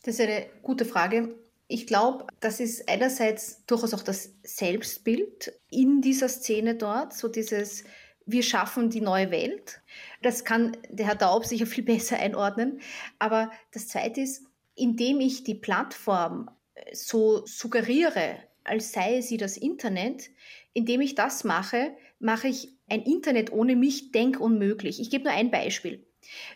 Das 0.03 0.15
ist 0.15 0.21
eine 0.21 0.45
gute 0.63 0.85
Frage. 0.85 1.35
Ich 1.71 1.85
glaube, 1.85 2.25
das 2.39 2.59
ist 2.59 2.89
einerseits 2.89 3.63
durchaus 3.67 3.93
auch 3.93 4.01
das 4.01 4.33
Selbstbild 4.41 5.53
in 5.69 6.01
dieser 6.01 6.27
Szene 6.27 6.73
dort, 6.75 7.13
so 7.13 7.27
dieses 7.27 7.83
wir 8.25 8.43
schaffen 8.43 8.89
die 8.89 9.01
neue 9.01 9.31
Welt. 9.31 9.81
Das 10.21 10.43
kann 10.45 10.77
der 10.89 11.07
Herr 11.07 11.15
Daub 11.15 11.45
sicher 11.45 11.65
viel 11.65 11.83
besser 11.93 12.17
einordnen. 12.17 12.81
Aber 13.17 13.51
das 13.71 13.87
Zweite 13.87 14.21
ist, 14.21 14.45
indem 14.75 15.19
ich 15.19 15.43
die 15.43 15.55
Plattform 15.55 16.49
äh, 16.75 16.95
so 16.95 17.45
suggeriere, 17.45 18.37
als 18.63 18.91
sei 18.91 19.21
sie 19.21 19.37
das 19.37 19.55
Internet, 19.55 20.29
indem 20.73 21.01
ich 21.01 21.15
das 21.15 21.43
mache, 21.43 21.95
mache 22.19 22.47
ich 22.47 22.69
ein 22.87 23.03
Internet 23.03 23.51
ohne 23.51 23.75
mich 23.75 24.11
denkunmöglich. 24.11 24.99
Ich 24.99 25.09
gebe 25.09 25.25
nur 25.25 25.33
ein 25.33 25.51
Beispiel. 25.51 26.05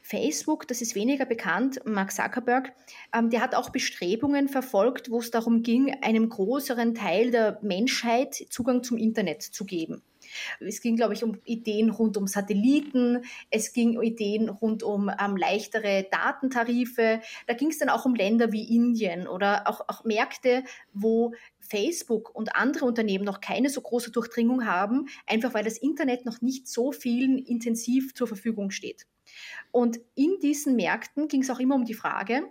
Facebook, 0.02 0.68
das 0.68 0.82
ist 0.82 0.96
weniger 0.96 1.26
bekannt, 1.26 1.80
Mark 1.86 2.12
Zuckerberg, 2.12 2.74
ähm, 3.14 3.30
der 3.30 3.42
hat 3.42 3.56
auch 3.56 3.70
Bestrebungen 3.70 4.50
verfolgt, 4.50 5.10
wo 5.10 5.20
es 5.20 5.32
darum 5.32 5.64
ging, 5.64 5.96
einem 6.02 6.30
größeren 6.30 6.96
Teil 6.96 7.32
der 7.32 7.60
Menschheit 7.62 8.36
Zugang 8.50 8.84
zum 8.84 8.98
Internet 8.98 9.42
zu 9.42 9.66
geben. 9.66 10.04
Es 10.60 10.82
ging, 10.82 10.96
glaube 10.96 11.14
ich, 11.14 11.24
um 11.24 11.40
Ideen 11.46 11.90
rund 11.90 12.18
um 12.18 12.28
Satelliten, 12.28 13.24
es 13.50 13.74
ging 13.74 13.98
um 13.98 14.04
Ideen 14.04 14.50
rund 14.50 14.84
um 14.84 15.10
ähm, 15.10 15.38
leichtere 15.38 16.08
Datentarife. 16.12 17.22
Da 17.48 17.54
ging 17.54 17.70
es 17.70 17.80
dann 17.80 17.90
auch 17.90 18.06
um 18.06 18.16
Länder 18.16 18.52
wie 18.52 18.76
Indien 18.76 19.28
oder 19.28 19.68
auch, 19.68 19.82
auch 19.88 20.04
Märkte, 20.04 20.64
wo 20.94 21.34
Facebook 21.60 22.34
und 22.36 22.56
andere 22.56 22.86
Unternehmen 22.86 23.26
noch 23.26 23.42
keine 23.42 23.70
so 23.70 23.82
große 23.82 24.12
Durchdringung 24.12 24.66
haben, 24.66 25.08
einfach 25.28 25.54
weil 25.54 25.64
das 25.64 25.78
Internet 25.78 26.26
noch 26.26 26.42
nicht 26.42 26.68
so 26.68 26.92
vielen 26.92 27.38
intensiv 27.38 28.14
zur 28.14 28.28
Verfügung 28.28 28.72
steht. 28.72 29.06
Und 29.72 30.00
in 30.16 30.38
diesen 30.42 30.76
Märkten 30.76 31.28
ging 31.28 31.42
es 31.42 31.50
auch 31.50 31.60
immer 31.60 31.76
um 31.76 31.86
die 31.86 31.94
Frage, 31.94 32.44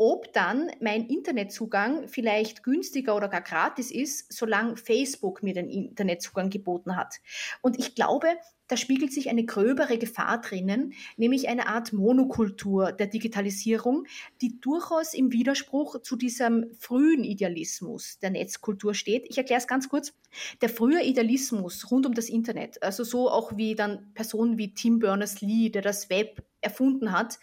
ob 0.00 0.32
dann 0.32 0.70
mein 0.80 1.04
Internetzugang 1.04 2.08
vielleicht 2.08 2.62
günstiger 2.62 3.14
oder 3.14 3.28
gar 3.28 3.42
gratis 3.42 3.90
ist, 3.90 4.32
solange 4.32 4.78
Facebook 4.78 5.42
mir 5.42 5.52
den 5.52 5.68
Internetzugang 5.68 6.48
geboten 6.48 6.96
hat. 6.96 7.16
Und 7.60 7.78
ich 7.78 7.94
glaube, 7.94 8.28
da 8.66 8.78
spiegelt 8.78 9.12
sich 9.12 9.28
eine 9.28 9.44
gröbere 9.44 9.98
Gefahr 9.98 10.40
drinnen, 10.40 10.94
nämlich 11.18 11.48
eine 11.48 11.66
Art 11.66 11.92
Monokultur 11.92 12.92
der 12.92 13.08
Digitalisierung, 13.08 14.06
die 14.40 14.58
durchaus 14.58 15.12
im 15.12 15.32
Widerspruch 15.32 16.00
zu 16.00 16.16
diesem 16.16 16.72
frühen 16.78 17.22
Idealismus 17.22 18.18
der 18.20 18.30
Netzkultur 18.30 18.94
steht. 18.94 19.26
Ich 19.28 19.36
erkläre 19.36 19.60
es 19.60 19.66
ganz 19.66 19.90
kurz. 19.90 20.14
Der 20.62 20.70
frühe 20.70 21.02
Idealismus 21.02 21.90
rund 21.90 22.06
um 22.06 22.14
das 22.14 22.30
Internet, 22.30 22.82
also 22.82 23.04
so 23.04 23.28
auch 23.28 23.54
wie 23.58 23.74
dann 23.74 24.14
Personen 24.14 24.56
wie 24.56 24.72
Tim 24.72 24.98
Berners-Lee, 24.98 25.68
der 25.68 25.82
das 25.82 26.08
Web 26.08 26.42
erfunden 26.60 27.12
hat, 27.12 27.38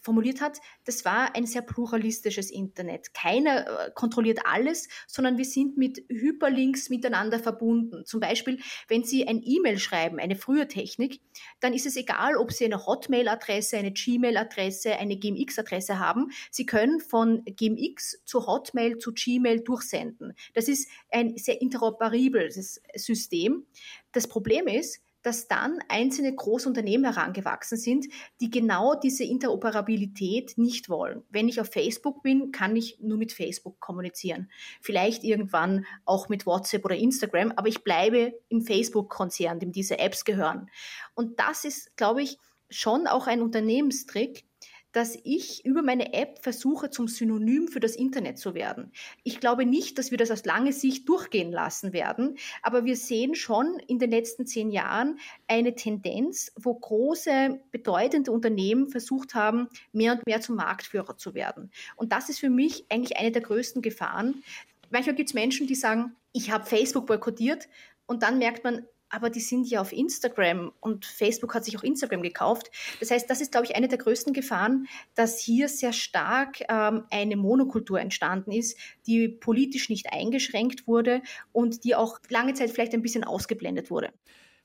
formuliert 0.00 0.40
hat, 0.40 0.58
das 0.84 1.04
war 1.04 1.34
ein 1.34 1.46
sehr 1.46 1.62
pluralistisches 1.62 2.50
Internet. 2.50 3.12
Keiner 3.14 3.66
äh, 3.66 3.90
kontrolliert 3.94 4.40
alles, 4.44 4.88
sondern 5.06 5.36
wir 5.36 5.44
sind 5.44 5.76
mit 5.76 6.02
Hyperlinks 6.08 6.88
miteinander 6.88 7.38
verbunden. 7.38 8.04
Zum 8.06 8.20
Beispiel, 8.20 8.58
wenn 8.88 9.04
Sie 9.04 9.28
ein 9.28 9.42
E-Mail 9.44 9.78
schreiben, 9.78 10.18
eine 10.18 10.36
frühe 10.36 10.68
Technik, 10.68 11.20
dann 11.60 11.74
ist 11.74 11.86
es 11.86 11.96
egal, 11.96 12.36
ob 12.36 12.52
Sie 12.52 12.64
eine 12.64 12.86
Hotmail-Adresse, 12.86 13.76
eine 13.76 13.92
Gmail-Adresse, 13.92 14.96
eine 14.96 15.16
GMX-Adresse 15.16 15.98
haben. 15.98 16.30
Sie 16.50 16.64
können 16.64 17.00
von 17.00 17.44
GMX 17.44 18.22
zu 18.24 18.46
Hotmail 18.46 18.98
zu 18.98 19.12
Gmail 19.12 19.60
durchsenden. 19.60 20.34
Das 20.54 20.68
ist 20.68 20.88
ein 21.10 21.36
sehr 21.36 21.60
interoperables 21.60 22.80
System. 22.94 23.66
Das 24.12 24.26
Problem 24.26 24.68
ist, 24.68 25.02
dass 25.28 25.46
dann 25.46 25.78
einzelne 25.88 26.34
Großunternehmen 26.34 27.12
herangewachsen 27.12 27.76
sind, 27.76 28.06
die 28.40 28.48
genau 28.48 28.94
diese 28.94 29.24
Interoperabilität 29.24 30.56
nicht 30.56 30.88
wollen. 30.88 31.22
Wenn 31.28 31.50
ich 31.50 31.60
auf 31.60 31.66
Facebook 31.66 32.22
bin, 32.22 32.50
kann 32.50 32.74
ich 32.74 32.98
nur 33.02 33.18
mit 33.18 33.32
Facebook 33.32 33.78
kommunizieren. 33.78 34.50
Vielleicht 34.80 35.24
irgendwann 35.24 35.84
auch 36.06 36.30
mit 36.30 36.46
WhatsApp 36.46 36.82
oder 36.86 36.96
Instagram, 36.96 37.52
aber 37.56 37.68
ich 37.68 37.84
bleibe 37.84 38.40
im 38.48 38.62
Facebook-Konzern, 38.62 39.60
dem 39.60 39.70
diese 39.70 39.98
Apps 39.98 40.24
gehören. 40.24 40.70
Und 41.14 41.38
das 41.38 41.64
ist, 41.64 41.94
glaube 41.98 42.22
ich, 42.22 42.38
schon 42.70 43.06
auch 43.06 43.26
ein 43.26 43.42
Unternehmenstrick, 43.42 44.46
dass 44.92 45.18
ich 45.24 45.64
über 45.64 45.82
meine 45.82 46.14
App 46.14 46.38
versuche, 46.42 46.90
zum 46.90 47.08
Synonym 47.08 47.68
für 47.68 47.80
das 47.80 47.94
Internet 47.94 48.38
zu 48.38 48.54
werden. 48.54 48.92
Ich 49.22 49.40
glaube 49.40 49.66
nicht, 49.66 49.98
dass 49.98 50.10
wir 50.10 50.18
das 50.18 50.30
aus 50.30 50.44
lange 50.44 50.72
Sicht 50.72 51.08
durchgehen 51.08 51.52
lassen 51.52 51.92
werden, 51.92 52.36
aber 52.62 52.84
wir 52.84 52.96
sehen 52.96 53.34
schon 53.34 53.78
in 53.86 53.98
den 53.98 54.10
letzten 54.10 54.46
zehn 54.46 54.70
Jahren 54.70 55.18
eine 55.46 55.74
Tendenz, 55.74 56.52
wo 56.56 56.74
große, 56.74 57.60
bedeutende 57.70 58.32
Unternehmen 58.32 58.88
versucht 58.88 59.34
haben, 59.34 59.68
mehr 59.92 60.12
und 60.12 60.26
mehr 60.26 60.40
zum 60.40 60.56
Marktführer 60.56 61.16
zu 61.16 61.34
werden. 61.34 61.70
Und 61.96 62.12
das 62.12 62.28
ist 62.28 62.40
für 62.40 62.50
mich 62.50 62.86
eigentlich 62.90 63.18
eine 63.18 63.32
der 63.32 63.42
größten 63.42 63.82
Gefahren. 63.82 64.42
Manchmal 64.90 65.16
gibt 65.16 65.28
es 65.28 65.34
Menschen, 65.34 65.66
die 65.66 65.74
sagen, 65.74 66.16
ich 66.32 66.50
habe 66.50 66.64
Facebook 66.64 67.06
boykottiert 67.06 67.68
und 68.06 68.22
dann 68.22 68.38
merkt 68.38 68.64
man, 68.64 68.86
aber 69.10 69.30
die 69.30 69.40
sind 69.40 69.68
ja 69.68 69.80
auf 69.80 69.92
Instagram 69.92 70.72
und 70.80 71.06
Facebook 71.06 71.54
hat 71.54 71.64
sich 71.64 71.78
auch 71.78 71.82
Instagram 71.82 72.22
gekauft. 72.22 72.70
Das 73.00 73.10
heißt, 73.10 73.28
das 73.28 73.40
ist, 73.40 73.52
glaube 73.52 73.66
ich, 73.66 73.76
eine 73.76 73.88
der 73.88 73.98
größten 73.98 74.32
Gefahren, 74.32 74.86
dass 75.14 75.40
hier 75.40 75.68
sehr 75.68 75.92
stark 75.92 76.60
ähm, 76.68 77.04
eine 77.10 77.36
Monokultur 77.36 78.00
entstanden 78.00 78.52
ist, 78.52 78.78
die 79.06 79.28
politisch 79.28 79.88
nicht 79.88 80.12
eingeschränkt 80.12 80.86
wurde 80.86 81.22
und 81.52 81.84
die 81.84 81.94
auch 81.94 82.18
lange 82.28 82.54
Zeit 82.54 82.70
vielleicht 82.70 82.94
ein 82.94 83.02
bisschen 83.02 83.24
ausgeblendet 83.24 83.90
wurde. 83.90 84.12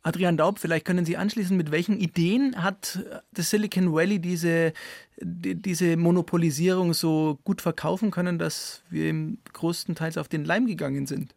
Adrian 0.06 0.36
Daub, 0.36 0.60
vielleicht 0.60 0.86
können 0.86 1.06
Sie 1.06 1.16
anschließen, 1.16 1.56
mit 1.56 1.72
welchen 1.72 1.98
Ideen 1.98 2.62
hat 2.62 3.00
das 3.32 3.50
Silicon 3.50 3.94
Valley 3.94 4.20
diese, 4.20 4.74
diese 5.22 5.96
Monopolisierung 5.96 6.94
so 6.94 7.40
gut 7.46 7.62
verkaufen 7.62 8.12
können, 8.12 8.38
dass 8.38 8.84
wir 8.90 9.10
im 9.10 9.38
größtenteils 9.54 10.18
auf 10.18 10.28
den 10.28 10.44
Leim 10.44 10.68
gegangen 10.68 11.08
sind? 11.08 11.34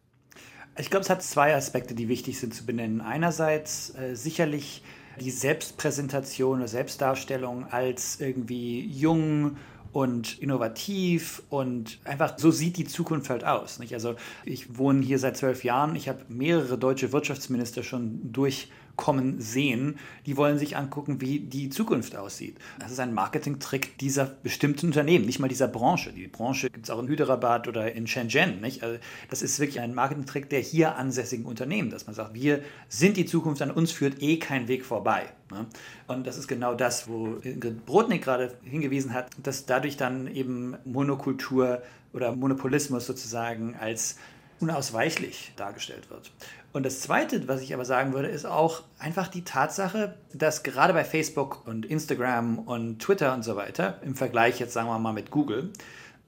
Ich 0.79 0.89
glaube, 0.89 1.03
es 1.03 1.09
hat 1.09 1.23
zwei 1.23 1.55
Aspekte, 1.55 1.95
die 1.95 2.07
wichtig 2.07 2.39
sind 2.39 2.53
zu 2.53 2.65
benennen. 2.65 3.01
Einerseits 3.01 3.95
äh, 3.95 4.15
sicherlich 4.15 4.83
die 5.19 5.31
Selbstpräsentation 5.31 6.59
oder 6.59 6.67
Selbstdarstellung 6.67 7.65
als 7.71 8.19
irgendwie 8.19 8.85
jung 8.85 9.57
und 9.91 10.37
innovativ 10.39 11.41
und 11.49 11.99
einfach 12.03 12.37
so 12.37 12.51
sieht 12.51 12.77
die 12.77 12.85
Zukunft 12.85 13.31
halt 13.31 13.43
aus. 13.43 13.79
Nicht? 13.79 13.93
Also 13.93 14.15
ich 14.45 14.77
wohne 14.77 15.03
hier 15.03 15.17
seit 15.17 15.37
zwölf 15.37 15.63
Jahren, 15.63 15.95
ich 15.95 16.07
habe 16.07 16.19
mehrere 16.27 16.77
deutsche 16.77 17.11
Wirtschaftsminister 17.11 17.81
schon 17.81 18.31
durch 18.31 18.69
kommen 18.97 19.39
sehen, 19.39 19.97
die 20.25 20.35
wollen 20.35 20.57
sich 20.57 20.75
angucken, 20.75 21.21
wie 21.21 21.39
die 21.39 21.69
Zukunft 21.69 22.15
aussieht. 22.15 22.57
Das 22.79 22.91
ist 22.91 22.99
ein 22.99 23.13
Marketingtrick 23.13 23.97
dieser 23.99 24.25
bestimmten 24.25 24.87
Unternehmen, 24.87 25.25
nicht 25.25 25.39
mal 25.39 25.47
dieser 25.47 25.67
Branche. 25.67 26.11
Die 26.11 26.27
Branche 26.27 26.69
gibt 26.69 26.87
es 26.87 26.89
auch 26.89 26.99
in 26.99 27.07
Hyderabad 27.07 27.67
oder 27.67 27.93
in 27.93 28.07
Shenzhen. 28.07 28.59
Nicht? 28.59 28.83
Also 28.83 28.99
das 29.29 29.41
ist 29.41 29.59
wirklich 29.59 29.79
ein 29.79 29.93
Marketingtrick 29.93 30.49
der 30.49 30.59
hier 30.59 30.97
ansässigen 30.97 31.45
Unternehmen, 31.45 31.89
dass 31.91 32.07
man 32.07 32.15
sagt, 32.15 32.33
wir 32.33 32.61
sind 32.89 33.15
die 33.17 33.25
Zukunft, 33.25 33.61
an 33.61 33.71
uns 33.71 33.91
führt 33.91 34.21
eh 34.21 34.39
kein 34.39 34.67
Weg 34.67 34.83
vorbei. 34.83 35.27
Ne? 35.51 35.67
Und 36.07 36.27
das 36.27 36.37
ist 36.37 36.47
genau 36.47 36.73
das, 36.73 37.07
wo 37.07 37.35
Ingrid 37.43 37.85
Brodnik 37.85 38.23
gerade 38.23 38.55
hingewiesen 38.63 39.13
hat, 39.13 39.29
dass 39.41 39.65
dadurch 39.65 39.95
dann 39.95 40.27
eben 40.27 40.75
Monokultur 40.85 41.83
oder 42.13 42.35
Monopolismus 42.35 43.05
sozusagen 43.05 43.75
als 43.75 44.17
unausweichlich 44.59 45.51
dargestellt 45.55 46.09
wird. 46.09 46.31
Und 46.77 46.85
das 46.85 46.99
Zweite, 46.99 47.47
was 47.47 47.63
ich 47.63 47.73
aber 47.73 47.85
sagen 47.85 48.13
würde, 48.13 48.27
ist 48.27 48.45
auch 48.45 48.83
einfach 48.99 49.29
die 49.29 49.43
Tatsache, 49.43 50.13
dass 50.31 50.61
gerade 50.61 50.93
bei 50.93 51.03
Facebook 51.03 51.65
und 51.65 51.87
Instagram 51.87 52.59
und 52.59 52.99
Twitter 52.99 53.33
und 53.33 53.41
so 53.41 53.55
weiter, 53.55 53.99
im 54.05 54.13
Vergleich 54.13 54.59
jetzt 54.59 54.73
sagen 54.73 54.87
wir 54.87 54.99
mal 54.99 55.11
mit 55.11 55.31
Google, 55.31 55.71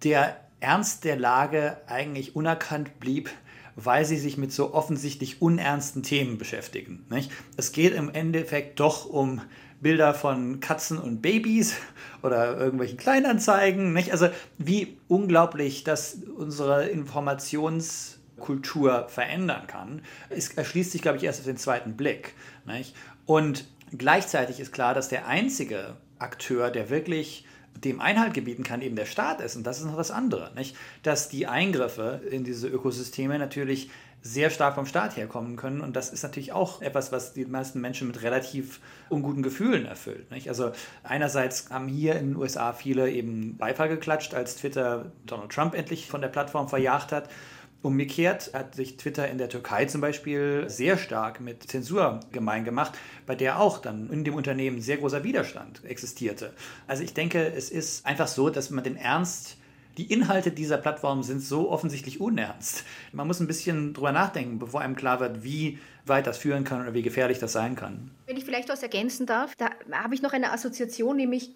der 0.04 0.38
Ernst 0.60 1.04
der 1.04 1.18
Lage 1.18 1.78
eigentlich 1.86 2.36
unerkannt 2.36 3.00
blieb, 3.00 3.30
weil 3.76 4.06
sie 4.06 4.18
sich 4.18 4.40
mit 4.40 4.52
so 4.52 4.74
offensichtlich 4.74 5.40
unernsten 5.40 6.02
Themen 6.02 6.40
beschäftigen. 6.40 7.06
Nicht? 7.12 7.30
Es 7.56 7.72
geht 7.72 7.94
im 7.94 8.10
Endeffekt 8.10 8.80
doch 8.80 9.06
um 9.06 9.42
Bilder 9.82 10.16
von 10.16 10.62
Katzen 10.62 10.98
und 10.98 11.22
Babys 11.22 11.76
oder 12.24 12.58
irgendwelchen 12.58 12.98
Kleinanzeigen. 12.98 13.94
Nicht? 13.94 14.14
Also 14.14 14.30
wie 14.58 14.98
unglaublich, 15.08 15.84
dass 15.84 16.16
unsere 16.36 16.88
Informations- 16.88 18.16
Kultur 18.40 19.08
verändern 19.10 19.68
kann, 19.68 20.02
ist, 20.30 20.58
erschließt 20.58 20.92
sich, 20.92 21.02
glaube 21.02 21.18
ich, 21.18 21.24
erst 21.24 21.40
auf 21.40 21.46
den 21.46 21.58
zweiten 21.58 21.96
Blick. 21.96 22.34
Nicht? 22.66 22.96
Und 23.26 23.66
gleichzeitig 23.98 24.60
ist 24.60 24.72
klar, 24.72 24.94
dass 24.94 25.10
der 25.10 25.28
einzige 25.28 25.98
Akteur, 26.18 26.72
der 26.72 26.90
wirklich 26.90 27.46
dem 27.76 28.02
Einhalt 28.02 28.34
gebieten 28.34 28.64
kann, 28.64 28.82
eben 28.82 28.96
der 28.96 29.06
Staat 29.06 29.42
ist. 29.42 29.56
Und 29.56 29.66
das 29.66 29.80
ist 29.80 29.86
noch 29.86 29.96
das 29.96 30.12
andere. 30.12 30.52
Nicht? 30.56 30.76
Dass 31.04 31.30
die 31.30 31.48
Eingriffe 31.48 32.22
in 32.30 32.44
diese 32.44 32.68
Ökosysteme 32.68 33.40
natürlich 33.40 33.90
sehr 34.22 34.50
stark 34.50 34.76
vom 34.76 34.86
Staat 34.86 35.16
herkommen 35.16 35.56
können. 35.56 35.82
Und 35.82 35.96
das 35.96 36.12
ist 36.12 36.24
natürlich 36.24 36.52
auch 36.52 36.82
etwas, 36.82 37.12
was 37.12 37.34
die 37.34 37.46
meisten 37.46 37.80
Menschen 37.80 38.08
mit 38.08 38.22
relativ 38.22 38.82
unguten 39.10 39.44
Gefühlen 39.44 39.86
erfüllt. 39.86 40.30
Nicht? 40.32 40.50
Also 40.50 40.72
einerseits 41.04 41.70
haben 41.70 41.88
hier 41.88 42.16
in 42.16 42.30
den 42.30 42.36
USA 42.36 42.74
viele 42.74 43.10
eben 43.10 43.58
Beifall 43.58 43.88
geklatscht, 43.88 44.34
als 44.34 44.56
Twitter 44.58 45.12
Donald 45.26 45.52
Trump 45.52 45.74
endlich 45.74 46.08
von 46.08 46.22
der 46.22 46.28
Plattform 46.28 46.68
verjagt 46.68 47.12
hat. 47.12 47.30
Umgekehrt 47.82 48.54
hat 48.54 48.76
sich 48.76 48.98
Twitter 48.98 49.30
in 49.30 49.38
der 49.38 49.48
Türkei 49.48 49.86
zum 49.86 50.02
Beispiel 50.02 50.66
sehr 50.68 50.98
stark 50.98 51.40
mit 51.40 51.64
Zensur 51.64 52.20
gemein 52.32 52.66
gemacht, 52.66 52.98
bei 53.26 53.36
der 53.36 53.62
auch 53.62 53.78
dann 53.78 54.10
in 54.10 54.26
dem 54.26 54.36
Unternehmen 54.36 54.82
sehr 54.82 54.98
großer 54.98 55.24
Widerstand 55.24 55.86
existierte. 55.86 56.54
Also 56.88 57.04
ich 57.04 57.14
denke, 57.14 57.54
es 57.54 57.70
ist 57.70 58.06
einfach 58.06 58.28
so, 58.28 58.50
dass 58.50 58.70
man 58.70 58.84
den 58.84 58.98
Ernst 58.98 59.56
die 59.98 60.12
Inhalte 60.12 60.52
dieser 60.52 60.78
Plattform 60.78 61.24
sind 61.24 61.42
so 61.42 61.70
offensichtlich 61.70 62.22
unernst. 62.22 62.86
Man 63.12 63.28
muss 63.28 63.40
ein 63.40 63.48
bisschen 63.48 63.94
drüber 63.94 64.12
nachdenken, 64.12 64.58
bevor 64.58 64.82
einem 64.82 64.96
klar 64.96 65.20
wird, 65.20 65.44
wie 65.44 65.80
weit 66.06 66.26
das 66.26 66.38
führen 66.38 66.64
kann 66.64 66.82
oder 66.82 66.94
wie 66.94 67.02
gefährlich 67.02 67.40
das 67.40 67.52
sein 67.52 67.76
kann. 67.76 68.12
Wenn 68.26 68.38
ich 68.38 68.46
vielleicht 68.46 68.70
was 68.70 68.82
ergänzen 68.82 69.26
darf, 69.26 69.56
da 69.56 69.70
habe 69.92 70.16
ich 70.16 70.22
noch 70.22 70.32
eine 70.32 70.52
Assoziation, 70.54 71.18
nämlich 71.18 71.56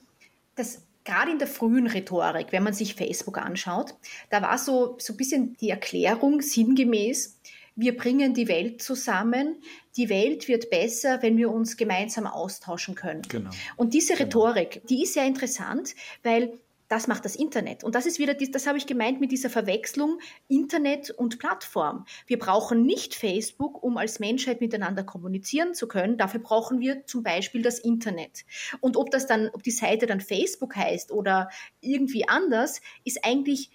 das 0.56 0.84
gerade 1.04 1.32
in 1.32 1.40
der 1.40 1.48
frühen 1.48 1.88
Rhetorik, 1.88 2.48
wenn 2.52 2.64
man 2.64 2.74
sich 2.74 2.96
Facebook 2.96 3.38
anschaut, 3.38 3.96
da 4.30 4.42
war 4.42 4.58
so, 4.58 4.96
so 5.00 5.14
ein 5.14 5.18
bisschen 5.18 5.58
die 5.58 5.70
Erklärung 5.70 6.42
sinngemäß, 6.42 7.40
wir 7.76 7.98
bringen 7.98 8.34
die 8.34 8.48
Welt 8.48 8.82
zusammen. 8.82 9.56
Die 9.98 10.10
Welt 10.10 10.48
wird 10.48 10.70
besser, 10.70 11.22
wenn 11.22 11.38
wir 11.38 11.52
uns 11.52 11.76
gemeinsam 11.76 12.28
austauschen 12.28 12.94
können. 12.96 13.24
Genau. 13.28 13.50
Und 13.78 13.94
diese 13.94 14.14
genau. 14.14 14.26
Rhetorik, 14.26 14.82
die 14.88 15.04
ist 15.04 15.14
sehr 15.14 15.26
interessant, 15.26 15.96
weil 16.22 16.60
das 16.94 17.08
macht 17.08 17.26
das 17.26 17.36
Internet. 17.36 17.84
Und 17.84 17.96
das 17.96 18.06
ist 18.06 18.20
wieder, 18.20 18.36
das 18.36 18.68
habe 18.68 18.78
ich 18.78 18.86
gemeint 18.86 19.20
mit 19.20 19.32
dieser 19.32 19.50
Verwechslung 19.50 20.20
Internet 20.48 21.10
und 21.10 21.40
Plattform. 21.40 22.06
Wir 22.28 22.38
brauchen 22.38 22.86
nicht 22.86 23.16
Facebook, 23.16 23.82
um 23.82 23.98
als 23.98 24.20
Menschheit 24.20 24.62
miteinander 24.62 25.04
kommunizieren 25.04 25.74
zu 25.74 25.88
können. 25.88 26.20
Dafür 26.20 26.42
brauchen 26.42 26.82
wir 26.82 27.08
zum 27.08 27.24
Beispiel 27.24 27.64
das 27.64 27.80
Internet. 27.80 28.46
Und 28.80 28.96
ob 28.96 29.10
das 29.10 29.26
dann, 29.26 29.50
ob 29.54 29.64
die 29.64 29.72
Seite 29.72 30.06
dann 30.06 30.22
Facebook 30.22 30.76
heißt 30.76 31.12
oder 31.12 31.50
irgendwie 31.82 32.28
anders, 32.28 32.80
ist 33.04 33.26
eigentlich 33.26 33.72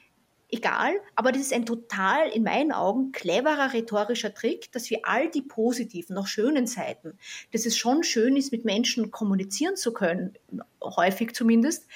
egal, 0.48 0.94
aber 1.16 1.32
das 1.32 1.42
ist 1.42 1.52
ein 1.52 1.66
total, 1.66 2.28
in 2.28 2.44
meinen 2.44 2.70
Augen, 2.70 3.10
cleverer 3.10 3.72
rhetorischer 3.72 4.32
Trick, 4.32 4.70
dass 4.70 4.90
wir 4.90 5.00
all 5.02 5.28
die 5.28 5.42
positiven, 5.42 6.14
noch 6.14 6.28
schönen 6.28 6.68
Seiten, 6.68 7.18
dass 7.52 7.66
es 7.66 7.76
schon 7.76 8.04
schön 8.04 8.36
ist, 8.36 8.52
mit 8.52 8.64
Menschen 8.64 9.10
kommunizieren 9.10 9.74
zu 9.74 9.92
können, 9.92 10.34
häufig 10.80 11.34
zumindest, 11.34 11.88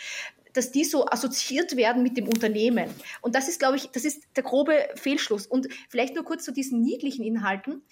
dass 0.52 0.72
die 0.72 0.84
so 0.84 1.06
assoziiert 1.06 1.76
werden 1.76 2.02
mit 2.02 2.16
dem 2.16 2.26
Unternehmen. 2.26 2.90
Und 3.20 3.34
das 3.34 3.48
ist, 3.48 3.58
glaube 3.58 3.76
ich, 3.76 3.90
das 3.90 4.04
ist 4.04 4.22
der 4.36 4.42
grobe 4.42 4.88
Fehlschluss. 4.96 5.46
Und 5.46 5.68
vielleicht 5.88 6.14
nur 6.14 6.24
kurz 6.24 6.44
zu 6.44 6.52
diesen 6.52 6.82
niedlichen 6.82 7.24
Inhalten. 7.24 7.82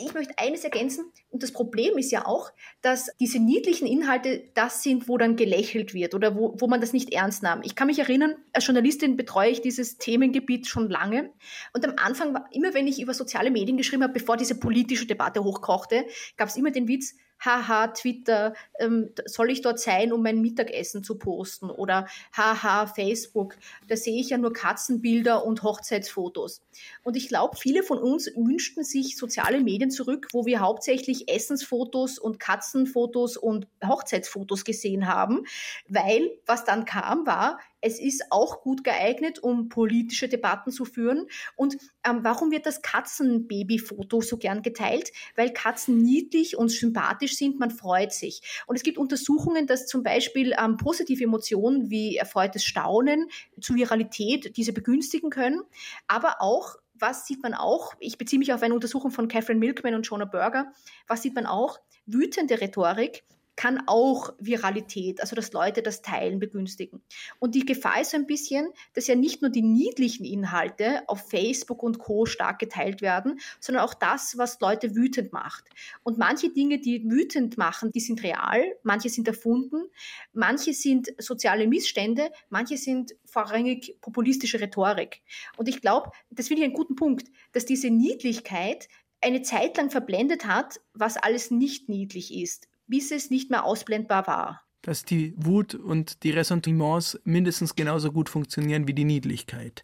Ich 0.00 0.14
möchte 0.14 0.38
eines 0.38 0.62
ergänzen, 0.62 1.10
und 1.30 1.42
das 1.42 1.50
Problem 1.50 1.98
ist 1.98 2.12
ja 2.12 2.24
auch, 2.24 2.52
dass 2.82 3.10
diese 3.18 3.40
niedlichen 3.40 3.88
Inhalte 3.88 4.44
das 4.54 4.84
sind, 4.84 5.08
wo 5.08 5.18
dann 5.18 5.34
gelächelt 5.34 5.92
wird 5.92 6.14
oder 6.14 6.36
wo, 6.36 6.54
wo 6.56 6.68
man 6.68 6.80
das 6.80 6.92
nicht 6.92 7.12
ernst 7.12 7.42
nahm. 7.42 7.62
Ich 7.64 7.74
kann 7.74 7.88
mich 7.88 7.98
erinnern, 7.98 8.36
als 8.52 8.64
Journalistin 8.64 9.16
betreue 9.16 9.50
ich 9.50 9.60
dieses 9.60 9.98
Themengebiet 9.98 10.68
schon 10.68 10.88
lange. 10.88 11.32
Und 11.72 11.84
am 11.84 11.94
Anfang, 11.96 12.32
war, 12.32 12.48
immer 12.52 12.74
wenn 12.74 12.86
ich 12.86 13.02
über 13.02 13.12
soziale 13.12 13.50
Medien 13.50 13.76
geschrieben 13.76 14.04
habe, 14.04 14.12
bevor 14.12 14.36
diese 14.36 14.54
politische 14.54 15.06
Debatte 15.06 15.42
hochkochte, 15.42 16.06
gab 16.36 16.48
es 16.48 16.56
immer 16.56 16.70
den 16.70 16.86
Witz, 16.86 17.16
haha, 17.40 17.88
Twitter, 17.88 18.54
ähm, 18.78 19.10
soll 19.26 19.50
ich 19.50 19.62
dort 19.62 19.78
sein, 19.80 20.12
um 20.12 20.22
mein 20.22 20.40
Mittagessen 20.40 21.04
zu 21.04 21.18
posten? 21.18 21.70
Oder 21.70 22.08
haha, 22.36 22.86
Facebook, 22.86 23.56
da 23.88 23.96
sehe 23.96 24.20
ich 24.20 24.30
ja 24.30 24.38
nur 24.38 24.52
Katzenbilder 24.52 25.44
und 25.44 25.62
Hochzeitsfotos. 25.62 26.62
Und 27.02 27.16
ich 27.16 27.28
glaube, 27.28 27.56
viele 27.56 27.82
von 27.82 27.98
uns 27.98 28.26
wünschten 28.36 28.84
sich 28.84 29.16
soziale 29.16 29.60
Medien 29.60 29.90
zurück, 29.90 30.28
wo 30.32 30.46
wir 30.46 30.60
hauptsächlich 30.60 31.28
Essensfotos 31.28 32.18
und 32.18 32.40
Katzenfotos 32.40 33.36
und 33.36 33.66
Hochzeitsfotos 33.84 34.64
gesehen 34.64 35.06
haben, 35.06 35.44
weil 35.88 36.30
was 36.46 36.64
dann 36.64 36.84
kam, 36.84 37.26
war, 37.26 37.58
es 37.80 38.00
ist 38.00 38.24
auch 38.30 38.62
gut 38.62 38.84
geeignet, 38.84 39.38
um 39.38 39.68
politische 39.68 40.28
Debatten 40.28 40.70
zu 40.70 40.84
führen. 40.84 41.26
Und 41.56 41.76
ähm, 42.04 42.20
warum 42.22 42.50
wird 42.50 42.66
das 42.66 42.82
Katzenbabyfoto 42.82 44.20
so 44.20 44.36
gern 44.36 44.62
geteilt? 44.62 45.12
Weil 45.36 45.52
Katzen 45.52 45.98
niedlich 45.98 46.56
und 46.56 46.70
sympathisch 46.70 47.36
sind, 47.36 47.58
man 47.58 47.70
freut 47.70 48.12
sich. 48.12 48.42
Und 48.66 48.76
es 48.76 48.82
gibt 48.82 48.98
Untersuchungen, 48.98 49.66
dass 49.66 49.86
zum 49.86 50.02
Beispiel 50.02 50.54
ähm, 50.58 50.76
positive 50.76 51.22
Emotionen 51.22 51.90
wie 51.90 52.16
erfreutes 52.16 52.64
Staunen 52.64 53.28
zu 53.60 53.74
Viralität 53.74 54.56
diese 54.56 54.72
begünstigen 54.72 55.30
können, 55.30 55.62
aber 56.06 56.40
auch 56.40 56.76
was 57.00 57.26
sieht 57.26 57.44
man 57.44 57.54
auch? 57.54 57.94
Ich 58.00 58.18
beziehe 58.18 58.40
mich 58.40 58.52
auf 58.52 58.62
eine 58.62 58.74
Untersuchung 58.74 59.12
von 59.12 59.28
Catherine 59.28 59.60
Milkman 59.60 59.94
und 59.94 60.04
Jonah 60.04 60.24
Berger. 60.24 60.72
Was 61.06 61.22
sieht 61.22 61.34
man 61.34 61.46
auch? 61.46 61.78
Wütende 62.06 62.60
Rhetorik 62.60 63.22
kann 63.58 63.82
auch 63.88 64.34
Viralität, 64.38 65.20
also 65.20 65.34
dass 65.34 65.52
Leute 65.52 65.82
das 65.82 66.00
teilen, 66.00 66.38
begünstigen. 66.38 67.02
Und 67.40 67.56
die 67.56 67.66
Gefahr 67.66 68.00
ist 68.00 68.12
so 68.12 68.16
ein 68.16 68.28
bisschen, 68.28 68.68
dass 68.94 69.08
ja 69.08 69.16
nicht 69.16 69.42
nur 69.42 69.50
die 69.50 69.62
niedlichen 69.62 70.24
Inhalte 70.24 71.02
auf 71.08 71.28
Facebook 71.28 71.82
und 71.82 71.98
Co. 71.98 72.24
stark 72.24 72.60
geteilt 72.60 73.02
werden, 73.02 73.40
sondern 73.58 73.82
auch 73.82 73.94
das, 73.94 74.38
was 74.38 74.60
Leute 74.60 74.94
wütend 74.94 75.32
macht. 75.32 75.64
Und 76.04 76.18
manche 76.18 76.50
Dinge, 76.50 76.78
die 76.78 77.02
wütend 77.10 77.58
machen, 77.58 77.90
die 77.90 77.98
sind 77.98 78.22
real, 78.22 78.62
manche 78.84 79.08
sind 79.08 79.26
erfunden, 79.26 79.86
manche 80.32 80.72
sind 80.72 81.08
soziale 81.18 81.66
Missstände, 81.66 82.30
manche 82.50 82.76
sind 82.76 83.16
vorrangig 83.24 83.96
populistische 84.00 84.60
Rhetorik. 84.60 85.20
Und 85.56 85.68
ich 85.68 85.80
glaube, 85.80 86.12
das 86.30 86.46
finde 86.46 86.62
ich 86.62 86.66
einen 86.66 86.76
guten 86.76 86.94
Punkt, 86.94 87.26
dass 87.50 87.66
diese 87.66 87.90
Niedlichkeit 87.90 88.86
eine 89.20 89.42
Zeit 89.42 89.76
lang 89.78 89.90
verblendet 89.90 90.46
hat, 90.46 90.80
was 90.94 91.16
alles 91.16 91.50
nicht 91.50 91.88
niedlich 91.88 92.32
ist, 92.32 92.68
bis 92.88 93.10
es 93.12 93.30
nicht 93.30 93.50
mehr 93.50 93.64
ausblendbar 93.64 94.26
war. 94.26 94.67
Dass 94.82 95.04
die 95.04 95.34
Wut 95.36 95.74
und 95.74 96.22
die 96.22 96.30
Ressentiments 96.30 97.18
mindestens 97.24 97.74
genauso 97.74 98.12
gut 98.12 98.28
funktionieren 98.28 98.86
wie 98.86 98.94
die 98.94 99.04
Niedlichkeit. 99.04 99.82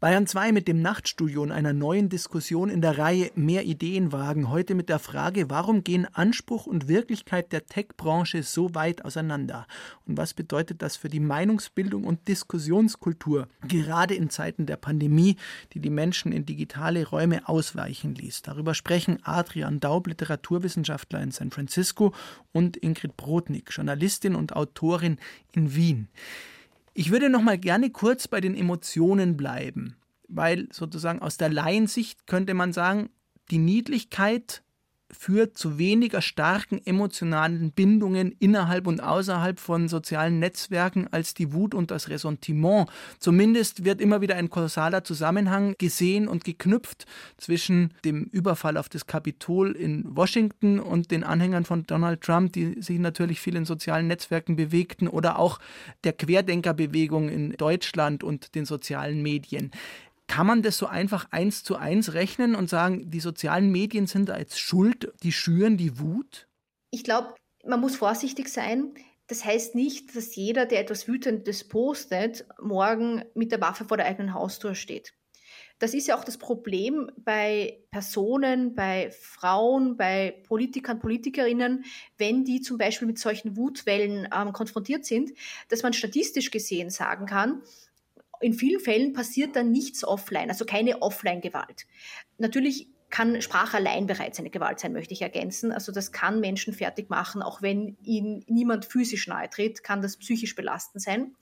Bayern 0.00 0.26
2 0.26 0.52
mit 0.52 0.66
dem 0.66 0.80
Nachtstudio 0.80 1.42
und 1.42 1.52
einer 1.52 1.74
neuen 1.74 2.08
Diskussion 2.08 2.70
in 2.70 2.80
der 2.80 2.96
Reihe 2.96 3.30
Mehr 3.34 3.66
Ideen 3.66 4.12
wagen. 4.12 4.48
Heute 4.48 4.74
mit 4.74 4.88
der 4.88 4.98
Frage, 4.98 5.50
warum 5.50 5.84
gehen 5.84 6.06
Anspruch 6.14 6.64
und 6.64 6.88
Wirklichkeit 6.88 7.52
der 7.52 7.66
Tech-Branche 7.66 8.42
so 8.42 8.74
weit 8.74 9.04
auseinander? 9.04 9.66
Und 10.06 10.16
was 10.16 10.32
bedeutet 10.32 10.80
das 10.80 10.96
für 10.96 11.10
die 11.10 11.20
Meinungsbildung 11.20 12.04
und 12.04 12.28
Diskussionskultur, 12.28 13.46
gerade 13.68 14.14
in 14.14 14.30
Zeiten 14.30 14.64
der 14.64 14.78
Pandemie, 14.78 15.36
die 15.74 15.80
die 15.80 15.90
Menschen 15.90 16.32
in 16.32 16.46
digitale 16.46 17.06
Räume 17.06 17.46
ausweichen 17.46 18.14
ließ? 18.14 18.40
Darüber 18.40 18.72
sprechen 18.72 19.18
Adrian 19.24 19.80
Daub, 19.80 20.06
Literaturwissenschaftler 20.06 21.20
in 21.20 21.30
San 21.30 21.50
Francisco, 21.50 22.14
und 22.52 22.78
Ingrid 22.78 23.18
Brodnik, 23.18 23.68
Journalistin 23.70 24.29
und 24.36 24.54
Autorin 24.54 25.18
in 25.52 25.74
Wien. 25.74 26.08
Ich 26.94 27.10
würde 27.10 27.30
noch 27.30 27.42
mal 27.42 27.58
gerne 27.58 27.90
kurz 27.90 28.28
bei 28.28 28.40
den 28.40 28.54
Emotionen 28.54 29.36
bleiben, 29.36 29.96
weil 30.28 30.68
sozusagen 30.72 31.22
aus 31.22 31.36
der 31.36 31.48
Laiensicht 31.48 32.26
könnte 32.26 32.54
man 32.54 32.72
sagen, 32.72 33.10
die 33.50 33.58
Niedlichkeit 33.58 34.62
führt 35.16 35.58
zu 35.58 35.78
weniger 35.78 36.22
starken 36.22 36.80
emotionalen 36.84 37.72
Bindungen 37.72 38.34
innerhalb 38.38 38.86
und 38.86 39.02
außerhalb 39.02 39.58
von 39.58 39.88
sozialen 39.88 40.38
Netzwerken 40.38 41.08
als 41.10 41.34
die 41.34 41.52
Wut 41.52 41.74
und 41.74 41.90
das 41.90 42.08
Ressentiment. 42.08 42.88
Zumindest 43.18 43.84
wird 43.84 44.00
immer 44.00 44.20
wieder 44.20 44.36
ein 44.36 44.50
kolossaler 44.50 45.04
Zusammenhang 45.04 45.74
gesehen 45.78 46.28
und 46.28 46.44
geknüpft 46.44 47.06
zwischen 47.36 47.92
dem 48.04 48.24
Überfall 48.24 48.76
auf 48.76 48.88
das 48.88 49.06
Kapitol 49.06 49.72
in 49.72 50.04
Washington 50.16 50.80
und 50.80 51.10
den 51.10 51.24
Anhängern 51.24 51.64
von 51.64 51.86
Donald 51.86 52.20
Trump, 52.20 52.52
die 52.52 52.80
sich 52.80 52.98
natürlich 52.98 53.40
viel 53.40 53.56
in 53.56 53.64
sozialen 53.64 54.06
Netzwerken 54.06 54.56
bewegten, 54.56 55.08
oder 55.08 55.38
auch 55.38 55.58
der 56.04 56.12
Querdenkerbewegung 56.12 57.28
in 57.28 57.52
Deutschland 57.52 58.22
und 58.24 58.54
den 58.54 58.64
sozialen 58.64 59.22
Medien. 59.22 59.70
Kann 60.30 60.46
man 60.46 60.62
das 60.62 60.78
so 60.78 60.86
einfach 60.86 61.26
eins 61.32 61.64
zu 61.64 61.74
eins 61.74 62.14
rechnen 62.14 62.54
und 62.54 62.70
sagen, 62.70 63.10
die 63.10 63.18
sozialen 63.18 63.72
Medien 63.72 64.06
sind 64.06 64.28
da 64.28 64.38
jetzt 64.38 64.60
schuld, 64.60 65.12
die 65.24 65.32
schüren 65.32 65.76
die 65.76 65.98
Wut? 65.98 66.46
Ich 66.92 67.02
glaube, 67.02 67.34
man 67.66 67.80
muss 67.80 67.96
vorsichtig 67.96 68.48
sein. 68.48 68.94
Das 69.26 69.44
heißt 69.44 69.74
nicht, 69.74 70.14
dass 70.14 70.36
jeder, 70.36 70.66
der 70.66 70.82
etwas 70.82 71.08
Wütendes 71.08 71.66
postet, 71.66 72.46
morgen 72.62 73.24
mit 73.34 73.50
der 73.50 73.60
Waffe 73.60 73.84
vor 73.86 73.96
der 73.96 74.06
eigenen 74.06 74.32
Haustür 74.32 74.76
steht. 74.76 75.14
Das 75.80 75.94
ist 75.94 76.06
ja 76.06 76.16
auch 76.16 76.22
das 76.22 76.38
Problem 76.38 77.10
bei 77.16 77.82
Personen, 77.90 78.76
bei 78.76 79.10
Frauen, 79.10 79.96
bei 79.96 80.40
Politikern, 80.46 81.00
Politikerinnen, 81.00 81.84
wenn 82.18 82.44
die 82.44 82.60
zum 82.60 82.78
Beispiel 82.78 83.08
mit 83.08 83.18
solchen 83.18 83.56
Wutwellen 83.56 84.28
ähm, 84.32 84.52
konfrontiert 84.52 85.04
sind, 85.04 85.32
dass 85.68 85.82
man 85.82 85.92
statistisch 85.92 86.52
gesehen 86.52 86.90
sagen 86.90 87.26
kann, 87.26 87.62
in 88.40 88.54
vielen 88.54 88.80
Fällen 88.80 89.12
passiert 89.12 89.54
dann 89.56 89.70
nichts 89.70 90.04
offline, 90.04 90.48
also 90.48 90.64
keine 90.64 91.02
Offline-Gewalt. 91.02 91.86
Natürlich 92.38 92.88
kann 93.10 93.42
Sprache 93.42 93.76
allein 93.76 94.06
bereits 94.06 94.38
eine 94.38 94.50
Gewalt 94.50 94.78
sein, 94.80 94.92
möchte 94.92 95.12
ich 95.12 95.22
ergänzen. 95.22 95.72
Also 95.72 95.92
das 95.92 96.12
kann 96.12 96.40
Menschen 96.40 96.72
fertig 96.72 97.10
machen, 97.10 97.42
auch 97.42 97.60
wenn 97.60 97.96
ihnen 98.02 98.44
niemand 98.46 98.84
physisch 98.84 99.26
nahe 99.26 99.50
tritt, 99.50 99.82
kann 99.82 100.00
das 100.00 100.16
psychisch 100.16 100.54
belastend 100.54 101.02
sein. 101.02 101.34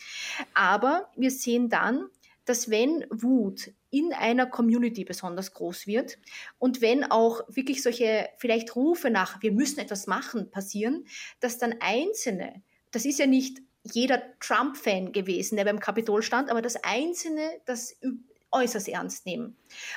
Aber 0.55 1.11
wir 1.15 1.31
sehen 1.31 1.69
dann, 1.69 2.09
dass 2.47 2.71
wenn 2.71 3.05
Wut 3.11 3.73
in 3.91 4.15
einer 4.15 4.47
Community 4.47 5.05
besonders 5.05 5.53
groß 5.53 5.87
wird 5.87 6.19
und 6.59 6.81
wenn 6.81 7.05
auch 7.05 7.43
wirklich 7.49 7.83
solche 7.83 8.29
vielleicht 8.39 8.75
Rufe 8.75 9.11
nach, 9.11 9.43
wir 9.43 9.53
müssen 9.53 9.81
etwas 9.81 10.07
machen, 10.07 10.51
passieren, 10.51 11.05
dass 11.41 11.59
dann 11.59 11.75
Einzelne, 11.81 12.63
das 12.91 13.05
ist 13.05 13.19
ja 13.19 13.27
nicht 13.27 13.61
jeder 13.95 14.23
Trump-Fan 14.41 15.13
gewesen, 15.13 15.57
der 15.57 15.65
beim 15.65 15.81
Kapitol 15.81 16.23
stand, 16.23 16.51
aber 16.51 16.63
das 16.63 16.77
Einzelne, 16.83 17.43
das 17.67 17.97
äußerst 18.51 18.89
ernst 18.89 19.27
nehmen. 19.27 19.57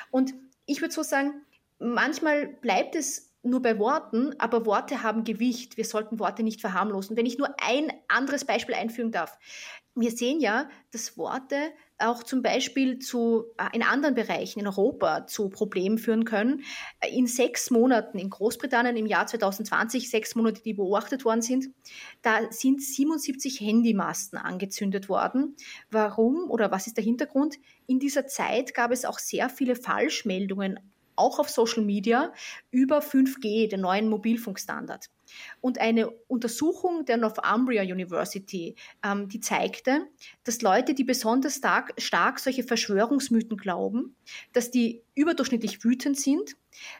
Und 0.09 0.33
ich 0.65 0.81
würde 0.81 0.93
so 0.93 1.03
sagen, 1.03 1.33
manchmal 1.79 2.47
bleibt 2.47 2.95
es 2.95 3.31
nur 3.43 3.61
bei 3.61 3.79
Worten, 3.79 4.35
aber 4.39 4.65
Worte 4.65 5.03
haben 5.03 5.23
Gewicht. 5.23 5.77
Wir 5.77 5.85
sollten 5.85 6.19
Worte 6.19 6.43
nicht 6.43 6.61
verharmlosen. 6.61 7.17
Wenn 7.17 7.25
ich 7.25 7.37
nur 7.37 7.53
ein 7.61 7.91
anderes 8.07 8.45
Beispiel 8.45 8.75
einfügen 8.75 9.11
darf. 9.11 9.37
Wir 9.95 10.11
sehen 10.11 10.39
ja, 10.39 10.69
dass 10.91 11.17
Worte 11.17 11.71
auch 12.01 12.23
zum 12.23 12.41
Beispiel 12.41 12.99
zu, 12.99 13.45
äh, 13.57 13.75
in 13.75 13.83
anderen 13.83 14.15
Bereichen 14.15 14.59
in 14.59 14.67
Europa 14.67 15.27
zu 15.27 15.49
Problemen 15.49 15.97
führen 15.97 16.25
können. 16.25 16.63
In 17.09 17.27
sechs 17.27 17.71
Monaten 17.71 18.17
in 18.17 18.29
Großbritannien 18.29 18.95
im 18.97 19.05
Jahr 19.05 19.27
2020, 19.27 20.09
sechs 20.09 20.35
Monate, 20.35 20.61
die 20.61 20.73
beobachtet 20.73 21.25
worden 21.25 21.41
sind, 21.41 21.69
da 22.21 22.51
sind 22.51 22.81
77 22.81 23.59
Handymasten 23.61 24.37
angezündet 24.37 25.09
worden. 25.09 25.55
Warum 25.89 26.49
oder 26.49 26.71
was 26.71 26.87
ist 26.87 26.97
der 26.97 27.03
Hintergrund? 27.03 27.57
In 27.87 27.99
dieser 27.99 28.27
Zeit 28.27 28.73
gab 28.73 28.91
es 28.91 29.05
auch 29.05 29.19
sehr 29.19 29.49
viele 29.49 29.75
Falschmeldungen 29.75 30.79
auch 31.15 31.39
auf 31.39 31.49
Social 31.49 31.83
Media 31.83 32.33
über 32.71 32.99
5G, 32.99 33.69
den 33.69 33.81
neuen 33.81 34.09
Mobilfunkstandard. 34.09 35.07
Und 35.59 35.79
eine 35.79 36.09
Untersuchung 36.27 37.05
der 37.05 37.17
Northumbria 37.17 37.83
University, 37.83 38.75
ähm, 39.03 39.29
die 39.29 39.39
zeigte, 39.39 40.07
dass 40.43 40.61
Leute, 40.61 40.93
die 40.93 41.03
besonders 41.03 41.55
stark, 41.55 41.93
stark 41.97 42.39
solche 42.39 42.63
Verschwörungsmythen 42.63 43.57
glauben, 43.57 44.15
dass 44.53 44.71
die 44.71 45.03
überdurchschnittlich 45.15 45.83
wütend 45.83 46.19
sind, 46.19 46.55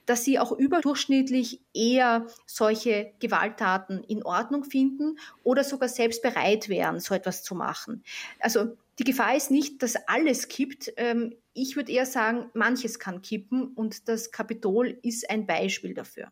dass 0.05 0.23
sie 0.23 0.39
auch 0.39 0.51
überdurchschnittlich 0.51 1.61
eher 1.73 2.27
solche 2.45 3.13
Gewalttaten 3.19 4.03
in 4.03 4.23
Ordnung 4.23 4.63
finden 4.63 5.17
oder 5.43 5.63
sogar 5.63 5.89
selbst 5.89 6.21
bereit 6.21 6.69
wären, 6.69 6.99
so 6.99 7.15
etwas 7.15 7.43
zu 7.43 7.55
machen. 7.55 8.03
Also 8.39 8.77
die 8.99 9.03
Gefahr 9.03 9.35
ist 9.35 9.51
nicht, 9.51 9.81
dass 9.81 9.95
alles 10.07 10.47
kippt. 10.47 10.93
Ähm, 10.97 11.35
ich 11.53 11.75
würde 11.75 11.91
eher 11.91 12.05
sagen, 12.05 12.49
manches 12.53 12.99
kann 12.99 13.21
kippen 13.21 13.67
und 13.73 14.07
das 14.07 14.31
Kapitol 14.31 14.99
ist 15.01 15.29
ein 15.29 15.45
Beispiel 15.47 15.93
dafür. 15.93 16.31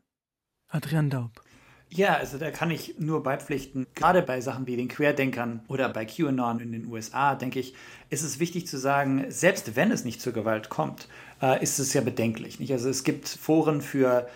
Adrian 0.68 1.10
Daub. 1.10 1.42
Ja, 1.92 2.16
also 2.16 2.38
da 2.38 2.52
kann 2.52 2.70
ich 2.70 2.96
nur 3.00 3.24
beipflichten. 3.24 3.88
Gerade 3.96 4.22
bei 4.22 4.42
Sachen 4.42 4.68
wie 4.68 4.78
den 4.78 4.90
Querdenkern 4.90 5.62
oder 5.68 5.90
bei 5.90 6.06
QAnon 6.06 6.60
in 6.60 6.72
den 6.72 6.86
USA, 6.86 7.34
denke 7.34 7.60
ich, 7.60 7.74
ist 8.12 8.22
es 8.22 8.40
wichtig 8.40 8.68
zu 8.68 8.78
sagen, 8.78 9.26
selbst 9.30 9.76
wenn 9.76 9.92
es 9.92 10.06
nicht 10.06 10.22
zur 10.22 10.34
Gewalt 10.34 10.70
kommt, 10.70 11.08
äh, 11.42 11.62
ist 11.64 11.80
es 11.80 11.94
ja 11.94 12.02
bedenklich. 12.02 12.60
Nicht? 12.60 12.72
Also 12.72 12.90
es 12.90 13.04
gibt 13.04 13.28
Foren 13.28 13.82
für 13.82 14.30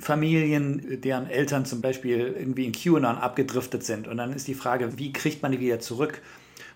Familien, 0.00 1.00
deren 1.00 1.30
Eltern 1.30 1.64
zum 1.64 1.80
Beispiel 1.80 2.34
irgendwie 2.38 2.66
in 2.66 2.72
QAnon 2.72 3.16
abgedriftet 3.18 3.84
sind. 3.84 4.08
Und 4.08 4.16
dann 4.16 4.32
ist 4.32 4.48
die 4.48 4.54
Frage, 4.54 4.98
wie 4.98 5.12
kriegt 5.12 5.42
man 5.42 5.52
die 5.52 5.60
wieder 5.60 5.78
zurück? 5.78 6.20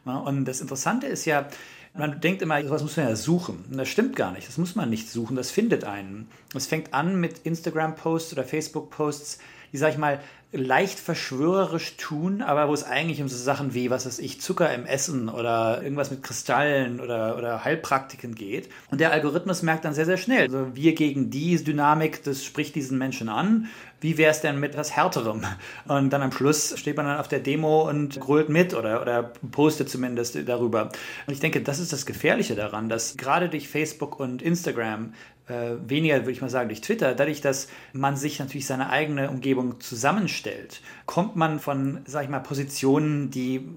Und 0.04 0.44
das 0.46 0.60
Interessante 0.60 1.06
ist 1.06 1.26
ja, 1.26 1.48
man 1.92 2.20
denkt 2.20 2.40
immer, 2.40 2.62
sowas 2.62 2.82
muss 2.82 2.96
man 2.96 3.08
ja 3.08 3.16
suchen. 3.16 3.64
Und 3.70 3.76
das 3.76 3.88
stimmt 3.88 4.16
gar 4.16 4.32
nicht. 4.32 4.48
Das 4.48 4.58
muss 4.58 4.76
man 4.76 4.88
nicht 4.88 5.10
suchen. 5.10 5.36
Das 5.36 5.50
findet 5.50 5.84
einen. 5.84 6.28
Es 6.54 6.66
fängt 6.66 6.94
an 6.94 7.20
mit 7.20 7.40
Instagram-Posts 7.40 8.32
oder 8.32 8.44
Facebook-Posts, 8.44 9.38
die, 9.72 9.76
sag 9.76 9.92
ich 9.92 9.98
mal, 9.98 10.20
leicht 10.52 10.98
verschwörerisch 10.98 11.96
tun, 11.96 12.42
aber 12.42 12.68
wo 12.68 12.74
es 12.74 12.82
eigentlich 12.82 13.22
um 13.22 13.28
so 13.28 13.36
Sachen 13.36 13.72
wie, 13.72 13.88
was 13.88 14.06
weiß 14.06 14.18
ich, 14.18 14.40
Zucker 14.40 14.74
im 14.74 14.84
Essen 14.84 15.28
oder 15.28 15.80
irgendwas 15.80 16.10
mit 16.10 16.24
Kristallen 16.24 16.98
oder, 16.98 17.38
oder 17.38 17.64
Heilpraktiken 17.64 18.34
geht. 18.34 18.68
Und 18.90 19.00
der 19.00 19.12
Algorithmus 19.12 19.62
merkt 19.62 19.84
dann 19.84 19.94
sehr, 19.94 20.06
sehr 20.06 20.16
schnell, 20.16 20.42
also 20.42 20.74
wir 20.74 20.94
gegen 20.94 21.30
die 21.30 21.62
Dynamik, 21.62 22.24
das 22.24 22.44
spricht 22.44 22.74
diesen 22.74 22.98
Menschen 22.98 23.28
an. 23.28 23.68
Wie 24.00 24.16
wäre 24.16 24.30
es 24.30 24.40
denn 24.40 24.58
mit 24.58 24.72
etwas 24.72 24.96
Härterem? 24.96 25.42
Und 25.86 26.10
dann 26.10 26.22
am 26.22 26.32
Schluss 26.32 26.76
steht 26.78 26.96
man 26.96 27.06
dann 27.06 27.18
auf 27.18 27.28
der 27.28 27.40
Demo 27.40 27.88
und 27.88 28.18
grölt 28.18 28.48
mit 28.48 28.74
oder, 28.74 29.02
oder 29.02 29.22
postet 29.52 29.90
zumindest 29.90 30.38
darüber. 30.48 30.90
Und 31.26 31.34
ich 31.34 31.40
denke, 31.40 31.60
das 31.60 31.78
ist 31.78 31.92
das 31.92 32.06
Gefährliche 32.06 32.54
daran, 32.54 32.88
dass 32.88 33.18
gerade 33.18 33.50
durch 33.50 33.68
Facebook 33.68 34.18
und 34.18 34.40
Instagram 34.40 35.12
äh, 35.50 35.76
weniger, 35.88 36.20
würde 36.20 36.32
ich 36.32 36.40
mal 36.40 36.48
sagen, 36.48 36.68
durch 36.68 36.80
Twitter, 36.80 37.14
dadurch, 37.14 37.40
dass 37.40 37.68
man 37.92 38.16
sich 38.16 38.38
natürlich 38.38 38.66
seine 38.66 38.90
eigene 38.90 39.30
Umgebung 39.30 39.80
zusammenstellt, 39.80 40.80
kommt 41.06 41.36
man 41.36 41.58
von, 41.58 42.00
sag 42.06 42.24
ich 42.24 42.30
mal, 42.30 42.40
Positionen, 42.40 43.30
die 43.30 43.68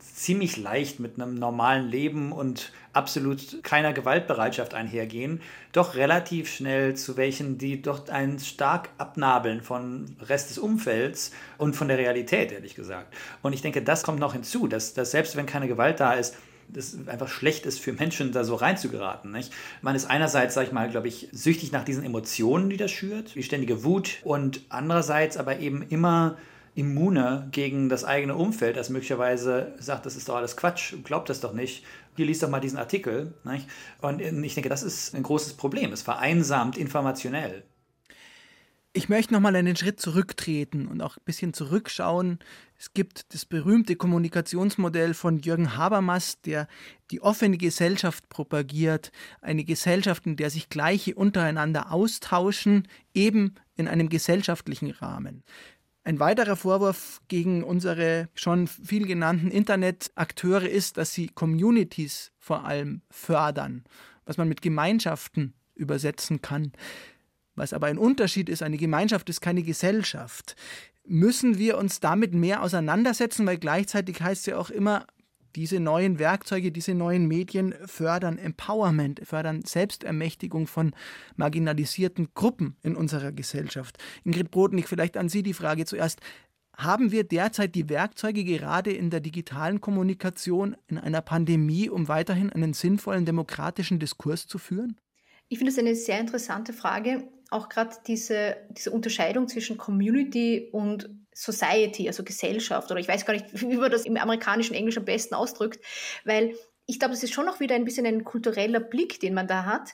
ziemlich 0.00 0.56
leicht 0.56 0.98
mit 0.98 1.20
einem 1.20 1.34
normalen 1.36 1.88
Leben 1.88 2.32
und 2.32 2.72
absolut 2.92 3.62
keiner 3.62 3.92
Gewaltbereitschaft 3.92 4.74
einhergehen, 4.74 5.40
doch 5.70 5.94
relativ 5.94 6.52
schnell 6.52 6.96
zu 6.96 7.16
welchen, 7.16 7.56
die 7.56 7.80
doch 7.80 8.08
einen 8.08 8.40
stark 8.40 8.88
abnabeln 8.98 9.60
von 9.62 10.16
Rest 10.20 10.50
des 10.50 10.58
Umfelds 10.58 11.30
und 11.56 11.76
von 11.76 11.86
der 11.86 11.98
Realität, 11.98 12.50
ehrlich 12.50 12.74
gesagt. 12.74 13.14
Und 13.42 13.52
ich 13.52 13.62
denke, 13.62 13.82
das 13.82 14.02
kommt 14.02 14.18
noch 14.18 14.32
hinzu, 14.32 14.66
dass, 14.66 14.94
dass 14.94 15.12
selbst 15.12 15.36
wenn 15.36 15.46
keine 15.46 15.68
Gewalt 15.68 16.00
da 16.00 16.14
ist, 16.14 16.36
das 16.68 16.96
einfach 17.06 17.28
schlecht 17.28 17.66
ist 17.66 17.80
für 17.80 17.92
Menschen, 17.92 18.32
da 18.32 18.44
so 18.44 18.54
reinzugeraten. 18.54 19.30
Nicht? 19.30 19.52
Man 19.82 19.96
ist 19.96 20.06
einerseits, 20.06 20.54
sag 20.54 20.66
ich 20.66 20.72
mal, 20.72 20.90
glaube 20.90 21.08
ich, 21.08 21.28
süchtig 21.32 21.72
nach 21.72 21.84
diesen 21.84 22.04
Emotionen, 22.04 22.70
die 22.70 22.76
das 22.76 22.90
schürt, 22.90 23.34
die 23.34 23.42
ständige 23.42 23.84
Wut 23.84 24.18
und 24.24 24.62
andererseits 24.68 25.36
aber 25.36 25.58
eben 25.58 25.82
immer 25.82 26.36
immuner 26.74 27.48
gegen 27.50 27.88
das 27.88 28.04
eigene 28.04 28.36
Umfeld, 28.36 28.76
das 28.76 28.88
möglicherweise 28.88 29.74
sagt, 29.80 30.06
das 30.06 30.14
ist 30.14 30.28
doch 30.28 30.36
alles 30.36 30.56
Quatsch, 30.56 30.94
glaubt 31.02 31.28
das 31.28 31.40
doch 31.40 31.52
nicht. 31.52 31.84
Hier 32.14 32.26
liest 32.26 32.42
doch 32.42 32.50
mal 32.50 32.60
diesen 32.60 32.78
Artikel. 32.78 33.34
Nicht? 33.44 33.66
Und 34.00 34.20
ich 34.20 34.54
denke, 34.54 34.68
das 34.68 34.82
ist 34.82 35.14
ein 35.14 35.22
großes 35.22 35.54
Problem. 35.54 35.92
Es 35.92 36.02
vereinsamt 36.02 36.76
informationell. 36.76 37.64
Ich 38.92 39.08
möchte 39.08 39.32
noch 39.32 39.40
mal 39.40 39.54
einen 39.54 39.76
Schritt 39.76 40.00
zurücktreten 40.00 40.88
und 40.88 41.00
auch 41.02 41.16
ein 41.16 41.24
bisschen 41.24 41.52
zurückschauen. 41.52 42.38
Es 42.78 42.94
gibt 42.94 43.34
das 43.34 43.44
berühmte 43.44 43.96
Kommunikationsmodell 43.96 45.12
von 45.12 45.40
Jürgen 45.40 45.76
Habermas, 45.76 46.40
der 46.42 46.68
die 47.10 47.20
offene 47.20 47.58
Gesellschaft 47.58 48.28
propagiert, 48.28 49.10
eine 49.40 49.64
Gesellschaft, 49.64 50.26
in 50.26 50.36
der 50.36 50.50
sich 50.50 50.68
Gleiche 50.68 51.16
untereinander 51.16 51.90
austauschen, 51.92 52.86
eben 53.14 53.56
in 53.74 53.88
einem 53.88 54.08
gesellschaftlichen 54.08 54.92
Rahmen. 54.92 55.42
Ein 56.04 56.20
weiterer 56.20 56.54
Vorwurf 56.54 57.20
gegen 57.26 57.64
unsere 57.64 58.28
schon 58.34 58.68
viel 58.68 59.06
genannten 59.06 59.50
Internetakteure 59.50 60.68
ist, 60.68 60.98
dass 60.98 61.12
sie 61.12 61.26
Communities 61.26 62.30
vor 62.38 62.64
allem 62.64 63.02
fördern, 63.10 63.84
was 64.24 64.36
man 64.36 64.48
mit 64.48 64.62
Gemeinschaften 64.62 65.52
übersetzen 65.74 66.40
kann. 66.42 66.72
Was 67.56 67.72
aber 67.72 67.88
ein 67.88 67.98
Unterschied 67.98 68.48
ist, 68.48 68.62
eine 68.62 68.76
Gemeinschaft 68.76 69.28
ist 69.28 69.40
keine 69.40 69.64
Gesellschaft. 69.64 70.54
Müssen 71.10 71.56
wir 71.56 71.78
uns 71.78 72.00
damit 72.00 72.34
mehr 72.34 72.62
auseinandersetzen, 72.62 73.46
weil 73.46 73.56
gleichzeitig 73.56 74.20
heißt 74.20 74.42
es 74.42 74.46
ja 74.46 74.58
auch 74.58 74.68
immer, 74.68 75.06
diese 75.56 75.80
neuen 75.80 76.18
Werkzeuge, 76.18 76.70
diese 76.70 76.94
neuen 76.94 77.26
Medien 77.26 77.74
fördern 77.86 78.36
Empowerment, 78.36 79.22
fördern 79.24 79.62
Selbstermächtigung 79.64 80.66
von 80.66 80.94
marginalisierten 81.36 82.28
Gruppen 82.34 82.76
in 82.82 82.94
unserer 82.94 83.32
Gesellschaft. 83.32 83.96
Ingrid 84.24 84.50
Brodnik, 84.50 84.86
vielleicht 84.86 85.16
an 85.16 85.30
Sie 85.30 85.42
die 85.42 85.54
Frage 85.54 85.86
zuerst. 85.86 86.20
Haben 86.76 87.10
wir 87.10 87.24
derzeit 87.24 87.74
die 87.74 87.88
Werkzeuge 87.88 88.44
gerade 88.44 88.92
in 88.92 89.10
der 89.10 89.20
digitalen 89.20 89.80
Kommunikation 89.80 90.76
in 90.88 90.98
einer 90.98 91.22
Pandemie, 91.22 91.88
um 91.88 92.06
weiterhin 92.06 92.52
einen 92.52 92.74
sinnvollen 92.74 93.24
demokratischen 93.24 93.98
Diskurs 93.98 94.46
zu 94.46 94.58
führen? 94.58 94.96
Ich 95.48 95.58
finde 95.58 95.72
es 95.72 95.78
eine 95.78 95.96
sehr 95.96 96.20
interessante 96.20 96.72
Frage. 96.72 97.26
Auch 97.50 97.68
gerade 97.68 97.96
diese, 98.06 98.56
diese 98.70 98.90
Unterscheidung 98.90 99.48
zwischen 99.48 99.78
Community 99.78 100.68
und 100.72 101.08
Society, 101.34 102.08
also 102.08 102.24
Gesellschaft, 102.24 102.90
oder 102.90 103.00
ich 103.00 103.08
weiß 103.08 103.24
gar 103.24 103.34
nicht, 103.34 103.46
wie 103.60 103.76
man 103.76 103.90
das 103.90 104.04
im 104.04 104.16
amerikanischen 104.16 104.74
Englisch 104.74 104.98
am 104.98 105.04
besten 105.04 105.34
ausdrückt, 105.34 105.80
weil 106.24 106.54
ich 106.86 106.98
glaube, 106.98 107.12
das 107.12 107.22
ist 107.22 107.34
schon 107.34 107.46
noch 107.46 107.60
wieder 107.60 107.74
ein 107.74 107.84
bisschen 107.84 108.06
ein 108.06 108.24
kultureller 108.24 108.80
Blick, 108.80 109.20
den 109.20 109.34
man 109.34 109.46
da 109.46 109.66
hat. 109.66 109.90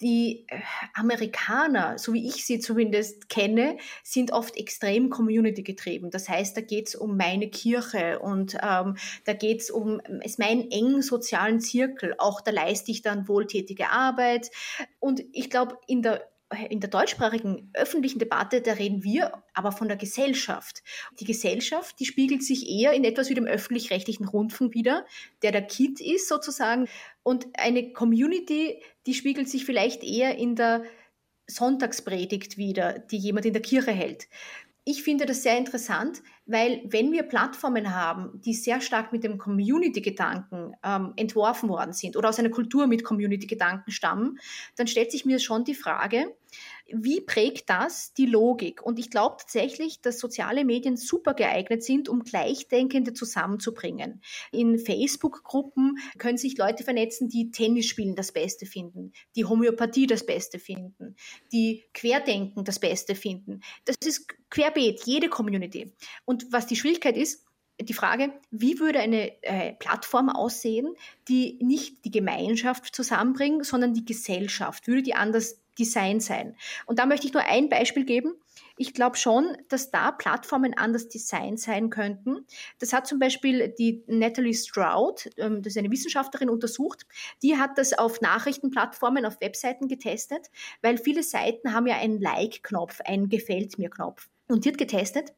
Die 0.00 0.46
äh, 0.48 0.60
Amerikaner, 0.94 1.98
so 1.98 2.14
wie 2.14 2.26
ich 2.26 2.46
sie 2.46 2.58
zumindest 2.58 3.28
kenne, 3.28 3.76
sind 4.02 4.32
oft 4.32 4.56
extrem 4.56 5.10
community 5.10 5.62
getrieben. 5.62 6.10
Das 6.10 6.28
heißt, 6.28 6.56
da 6.56 6.62
geht 6.62 6.88
es 6.88 6.94
um 6.94 7.16
meine 7.16 7.50
Kirche 7.50 8.18
und 8.20 8.54
ähm, 8.62 8.96
da 9.24 9.34
geht 9.34 9.60
es 9.60 9.70
um 9.70 10.00
es 10.22 10.38
meinen 10.38 10.70
engen 10.70 11.02
sozialen 11.02 11.60
Zirkel. 11.60 12.14
Auch 12.16 12.40
da 12.40 12.50
leiste 12.50 12.92
ich 12.92 13.02
dann 13.02 13.28
wohltätige 13.28 13.90
Arbeit. 13.90 14.50
Und 15.00 15.22
ich 15.32 15.50
glaube, 15.50 15.78
in 15.86 16.00
der 16.00 16.26
in 16.70 16.80
der 16.80 16.88
deutschsprachigen 16.88 17.70
öffentlichen 17.74 18.18
Debatte, 18.18 18.62
da 18.62 18.72
reden 18.72 19.04
wir 19.04 19.42
aber 19.52 19.70
von 19.70 19.88
der 19.88 19.98
Gesellschaft. 19.98 20.82
Die 21.20 21.26
Gesellschaft, 21.26 22.00
die 22.00 22.06
spiegelt 22.06 22.42
sich 22.42 22.68
eher 22.68 22.92
in 22.92 23.04
etwas 23.04 23.28
wie 23.28 23.34
dem 23.34 23.46
öffentlich-rechtlichen 23.46 24.26
Rundfunk 24.26 24.74
wieder, 24.74 25.04
der 25.42 25.52
der 25.52 25.62
Kit 25.62 26.00
ist 26.00 26.28
sozusagen. 26.28 26.88
Und 27.22 27.46
eine 27.54 27.92
Community, 27.92 28.82
die 29.06 29.14
spiegelt 29.14 29.48
sich 29.48 29.66
vielleicht 29.66 30.02
eher 30.02 30.38
in 30.38 30.56
der 30.56 30.84
Sonntagspredigt 31.46 32.56
wieder, 32.56 32.98
die 32.98 33.18
jemand 33.18 33.44
in 33.44 33.52
der 33.52 33.62
Kirche 33.62 33.92
hält. 33.92 34.28
Ich 34.84 35.02
finde 35.02 35.26
das 35.26 35.42
sehr 35.42 35.58
interessant, 35.58 36.22
weil 36.48 36.80
wenn 36.86 37.12
wir 37.12 37.22
Plattformen 37.24 37.94
haben, 37.94 38.40
die 38.40 38.54
sehr 38.54 38.80
stark 38.80 39.12
mit 39.12 39.22
dem 39.22 39.36
Community-Gedanken 39.36 40.72
ähm, 40.82 41.12
entworfen 41.16 41.68
worden 41.68 41.92
sind 41.92 42.16
oder 42.16 42.30
aus 42.30 42.38
einer 42.38 42.48
Kultur 42.48 42.86
mit 42.86 43.04
Community-Gedanken 43.04 43.90
stammen, 43.90 44.38
dann 44.74 44.86
stellt 44.86 45.12
sich 45.12 45.26
mir 45.26 45.38
schon 45.38 45.64
die 45.64 45.74
Frage, 45.74 46.34
wie 46.90 47.20
prägt 47.20 47.68
das 47.68 48.12
die 48.14 48.26
Logik? 48.26 48.82
Und 48.82 48.98
ich 48.98 49.10
glaube 49.10 49.36
tatsächlich, 49.38 50.00
dass 50.00 50.18
soziale 50.18 50.64
Medien 50.64 50.96
super 50.96 51.34
geeignet 51.34 51.82
sind, 51.82 52.08
um 52.08 52.22
Gleichdenkende 52.22 53.12
zusammenzubringen. 53.12 54.22
In 54.52 54.78
Facebook-Gruppen 54.78 55.98
können 56.18 56.38
sich 56.38 56.56
Leute 56.56 56.84
vernetzen, 56.84 57.28
die 57.28 57.50
Tennis 57.50 57.86
spielen 57.86 58.14
das 58.14 58.32
Beste 58.32 58.66
finden, 58.66 59.12
die 59.36 59.44
Homöopathie 59.44 60.06
das 60.06 60.24
Beste 60.24 60.58
finden, 60.58 61.16
die 61.52 61.84
Querdenken 61.92 62.64
das 62.64 62.78
Beste 62.78 63.14
finden. 63.14 63.60
Das 63.84 63.96
ist 64.04 64.28
querbeet, 64.50 65.02
jede 65.04 65.28
Community. 65.28 65.92
Und 66.24 66.52
was 66.52 66.66
die 66.66 66.76
Schwierigkeit 66.76 67.16
ist, 67.16 67.44
die 67.80 67.94
Frage, 67.94 68.32
wie 68.50 68.80
würde 68.80 68.98
eine 68.98 69.42
äh, 69.42 69.72
Plattform 69.74 70.28
aussehen, 70.30 70.94
die 71.28 71.58
nicht 71.62 72.04
die 72.04 72.10
Gemeinschaft 72.10 72.94
zusammenbringt, 72.94 73.64
sondern 73.64 73.94
die 73.94 74.04
Gesellschaft? 74.04 74.88
Würde 74.88 75.02
die 75.02 75.14
anders 75.14 75.60
Design 75.78 76.20
sein. 76.20 76.56
Und 76.86 76.98
da 76.98 77.06
möchte 77.06 77.26
ich 77.26 77.32
nur 77.32 77.44
ein 77.44 77.68
Beispiel 77.68 78.04
geben. 78.04 78.34
Ich 78.76 78.94
glaube 78.94 79.16
schon, 79.16 79.56
dass 79.68 79.90
da 79.90 80.12
Plattformen 80.12 80.76
anders 80.76 81.08
designt 81.08 81.60
sein 81.60 81.90
könnten. 81.90 82.46
Das 82.78 82.92
hat 82.92 83.06
zum 83.06 83.18
Beispiel 83.18 83.74
die 83.78 84.04
Natalie 84.06 84.54
Stroud, 84.54 85.28
ähm, 85.36 85.62
das 85.62 85.72
ist 85.72 85.78
eine 85.78 85.90
Wissenschaftlerin, 85.90 86.48
untersucht. 86.48 87.06
Die 87.42 87.56
hat 87.56 87.76
das 87.76 87.92
auf 87.92 88.20
Nachrichtenplattformen, 88.20 89.26
auf 89.26 89.40
Webseiten 89.40 89.88
getestet, 89.88 90.48
weil 90.80 90.98
viele 90.98 91.22
Seiten 91.22 91.74
haben 91.74 91.86
ja 91.86 91.96
einen 91.96 92.20
Like-Knopf, 92.20 93.00
einen 93.04 93.28
Gefällt 93.28 93.78
mir-Knopf. 93.78 94.28
Und 94.48 94.66
hat 94.66 94.78
getestet, 94.78 95.32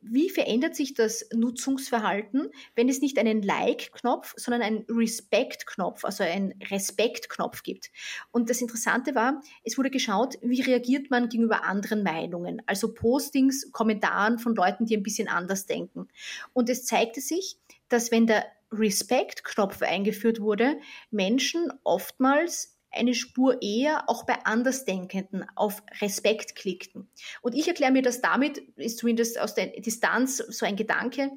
wie 0.00 0.30
verändert 0.30 0.76
sich 0.76 0.94
das 0.94 1.26
Nutzungsverhalten, 1.34 2.50
wenn 2.76 2.88
es 2.88 3.00
nicht 3.00 3.18
einen 3.18 3.42
Like-Knopf, 3.42 4.34
sondern 4.36 4.62
einen 4.62 4.84
Respect-Knopf, 4.88 6.04
also 6.04 6.22
einen 6.22 6.54
Respekt-Knopf 6.70 7.64
gibt. 7.64 7.90
Und 8.30 8.50
das 8.50 8.60
Interessante 8.60 9.16
war, 9.16 9.42
es 9.64 9.78
wurde 9.78 9.90
geschaut, 9.90 10.38
wie 10.42 10.60
reagiert 10.60 11.10
man 11.10 11.28
gegenüber 11.28 11.64
anderen 11.64 12.04
Meinungen, 12.04 12.62
also 12.66 12.94
Postings, 12.94 13.72
Kommentaren 13.72 14.38
von 14.38 14.54
Leuten, 14.54 14.86
die 14.86 14.96
ein 14.96 15.02
bisschen 15.02 15.28
anders 15.28 15.66
denken. 15.66 16.08
Und 16.52 16.68
es 16.68 16.84
zeigte 16.84 17.20
sich, 17.20 17.58
dass 17.88 18.12
wenn 18.12 18.26
der 18.26 18.46
Respect-Knopf 18.70 19.82
eingeführt 19.82 20.40
wurde, 20.40 20.78
Menschen 21.10 21.72
oftmals 21.84 22.76
eine 22.92 23.14
Spur 23.14 23.62
eher 23.62 24.08
auch 24.08 24.24
bei 24.24 24.44
Andersdenkenden 24.44 25.46
auf 25.54 25.82
Respekt 26.00 26.54
klickten. 26.54 27.08
Und 27.40 27.54
ich 27.54 27.66
erkläre 27.68 27.92
mir 27.92 28.02
das 28.02 28.20
damit, 28.20 28.58
ist 28.76 28.98
zumindest 28.98 29.38
aus 29.38 29.54
der 29.54 29.68
Distanz 29.68 30.36
so 30.36 30.66
ein 30.66 30.76
Gedanke, 30.76 31.30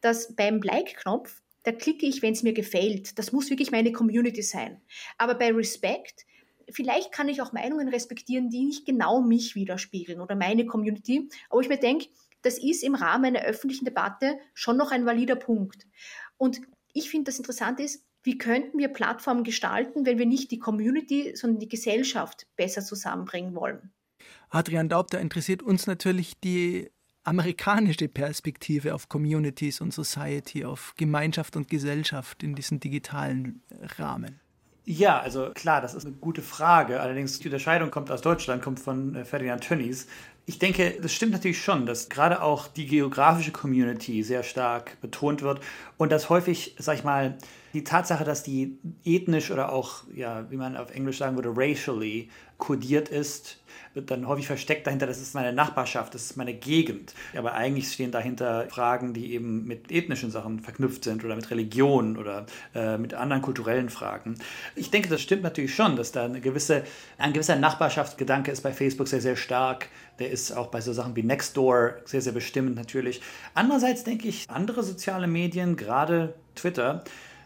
dass 0.00 0.34
beim 0.34 0.60
Like-Knopf, 0.62 1.42
da 1.64 1.72
klicke 1.72 2.06
ich, 2.06 2.22
wenn 2.22 2.32
es 2.32 2.42
mir 2.42 2.52
gefällt. 2.52 3.18
Das 3.18 3.32
muss 3.32 3.50
wirklich 3.50 3.70
meine 3.70 3.92
Community 3.92 4.42
sein. 4.42 4.80
Aber 5.18 5.34
bei 5.34 5.52
Respekt, 5.52 6.24
vielleicht 6.70 7.12
kann 7.12 7.28
ich 7.28 7.42
auch 7.42 7.52
Meinungen 7.52 7.88
respektieren, 7.88 8.48
die 8.48 8.64
nicht 8.64 8.86
genau 8.86 9.20
mich 9.20 9.54
widerspiegeln 9.54 10.20
oder 10.20 10.36
meine 10.36 10.64
Community. 10.66 11.28
Aber 11.50 11.60
ich 11.60 11.68
mir 11.68 11.78
denke, 11.78 12.06
das 12.42 12.58
ist 12.58 12.82
im 12.82 12.94
Rahmen 12.94 13.36
einer 13.36 13.44
öffentlichen 13.44 13.84
Debatte 13.84 14.38
schon 14.54 14.76
noch 14.76 14.92
ein 14.92 15.04
valider 15.04 15.36
Punkt. 15.36 15.86
Und 16.38 16.60
ich 16.92 17.10
finde, 17.10 17.30
das 17.30 17.38
Interessante 17.38 17.82
ist, 17.82 18.04
wie 18.22 18.38
könnten 18.38 18.78
wir 18.78 18.88
Plattformen 18.88 19.44
gestalten, 19.44 20.04
wenn 20.04 20.18
wir 20.18 20.26
nicht 20.26 20.50
die 20.50 20.58
Community, 20.58 21.32
sondern 21.34 21.60
die 21.60 21.68
Gesellschaft 21.68 22.46
besser 22.56 22.82
zusammenbringen 22.82 23.54
wollen? 23.54 23.92
Adrian 24.50 24.88
Daub, 24.88 25.10
da 25.10 25.18
interessiert 25.18 25.62
uns 25.62 25.86
natürlich 25.86 26.38
die 26.40 26.90
amerikanische 27.24 28.08
Perspektive 28.08 28.94
auf 28.94 29.08
Communities 29.08 29.80
und 29.80 29.92
Society, 29.92 30.64
auf 30.64 30.94
Gemeinschaft 30.96 31.56
und 31.56 31.68
Gesellschaft 31.68 32.42
in 32.42 32.54
diesem 32.54 32.80
digitalen 32.80 33.62
Rahmen. 33.98 34.40
Ja, 34.84 35.20
also 35.20 35.50
klar, 35.54 35.80
das 35.80 35.94
ist 35.94 36.06
eine 36.06 36.16
gute 36.16 36.42
Frage. 36.42 37.00
Allerdings 37.00 37.38
die 37.38 37.48
Unterscheidung 37.48 37.90
kommt 37.90 38.10
aus 38.10 38.22
Deutschland, 38.22 38.62
kommt 38.62 38.80
von 38.80 39.14
äh, 39.14 39.24
Ferdinand 39.24 39.62
Tönnies. 39.62 40.08
Ich 40.46 40.58
denke, 40.58 40.96
das 41.00 41.12
stimmt 41.12 41.32
natürlich 41.32 41.62
schon, 41.62 41.86
dass 41.86 42.08
gerade 42.08 42.42
auch 42.42 42.66
die 42.66 42.86
geografische 42.86 43.52
Community 43.52 44.22
sehr 44.24 44.42
stark 44.42 45.00
betont 45.00 45.42
wird 45.42 45.60
und 45.96 46.10
dass 46.10 46.28
häufig, 46.28 46.74
sag 46.78 46.96
ich 46.96 47.04
mal, 47.04 47.36
Die 47.72 47.84
Tatsache, 47.84 48.24
dass 48.24 48.42
die 48.42 48.78
ethnisch 49.04 49.50
oder 49.50 49.72
auch, 49.72 50.02
ja, 50.14 50.50
wie 50.50 50.56
man 50.56 50.76
auf 50.76 50.90
Englisch 50.90 51.18
sagen 51.18 51.36
würde, 51.36 51.52
racially 51.54 52.28
kodiert 52.58 53.08
ist, 53.08 53.58
wird 53.94 54.10
dann 54.10 54.28
häufig 54.28 54.46
versteckt 54.46 54.86
dahinter, 54.86 55.06
das 55.06 55.20
ist 55.20 55.34
meine 55.34 55.52
Nachbarschaft, 55.52 56.14
das 56.14 56.22
ist 56.22 56.36
meine 56.36 56.54
Gegend. 56.54 57.14
Aber 57.36 57.54
eigentlich 57.54 57.92
stehen 57.92 58.12
dahinter 58.12 58.66
Fragen, 58.68 59.14
die 59.14 59.32
eben 59.34 59.66
mit 59.66 59.90
ethnischen 59.90 60.30
Sachen 60.30 60.60
verknüpft 60.60 61.02
sind 61.04 61.24
oder 61.24 61.34
mit 61.34 61.50
Religion 61.50 62.16
oder 62.16 62.46
äh, 62.74 62.98
mit 62.98 63.14
anderen 63.14 63.42
kulturellen 63.42 63.88
Fragen. 63.88 64.36
Ich 64.76 64.90
denke, 64.90 65.08
das 65.08 65.20
stimmt 65.20 65.42
natürlich 65.42 65.74
schon, 65.74 65.96
dass 65.96 66.12
da 66.12 66.24
eine 66.24 66.40
gewisse, 66.40 66.84
ein 67.18 67.32
gewisser 67.32 67.56
Nachbarschaftsgedanke 67.56 68.52
ist 68.52 68.62
bei 68.62 68.72
Facebook 68.72 69.08
sehr, 69.08 69.20
sehr 69.20 69.36
stark. 69.36 69.88
Der 70.20 70.30
ist 70.30 70.52
auch 70.52 70.68
bei 70.68 70.80
so 70.80 70.92
Sachen 70.92 71.16
wie 71.16 71.22
Nextdoor 71.22 71.94
sehr, 72.04 72.20
sehr 72.20 72.32
bestimmend 72.32 72.76
natürlich. 72.76 73.20
Andererseits 73.54 74.04
denke 74.04 74.28
ich, 74.28 74.48
andere 74.50 74.84
soziale 74.84 75.26
Medien, 75.26 75.76
gerade 75.76 76.34
Twitter, 76.54 77.02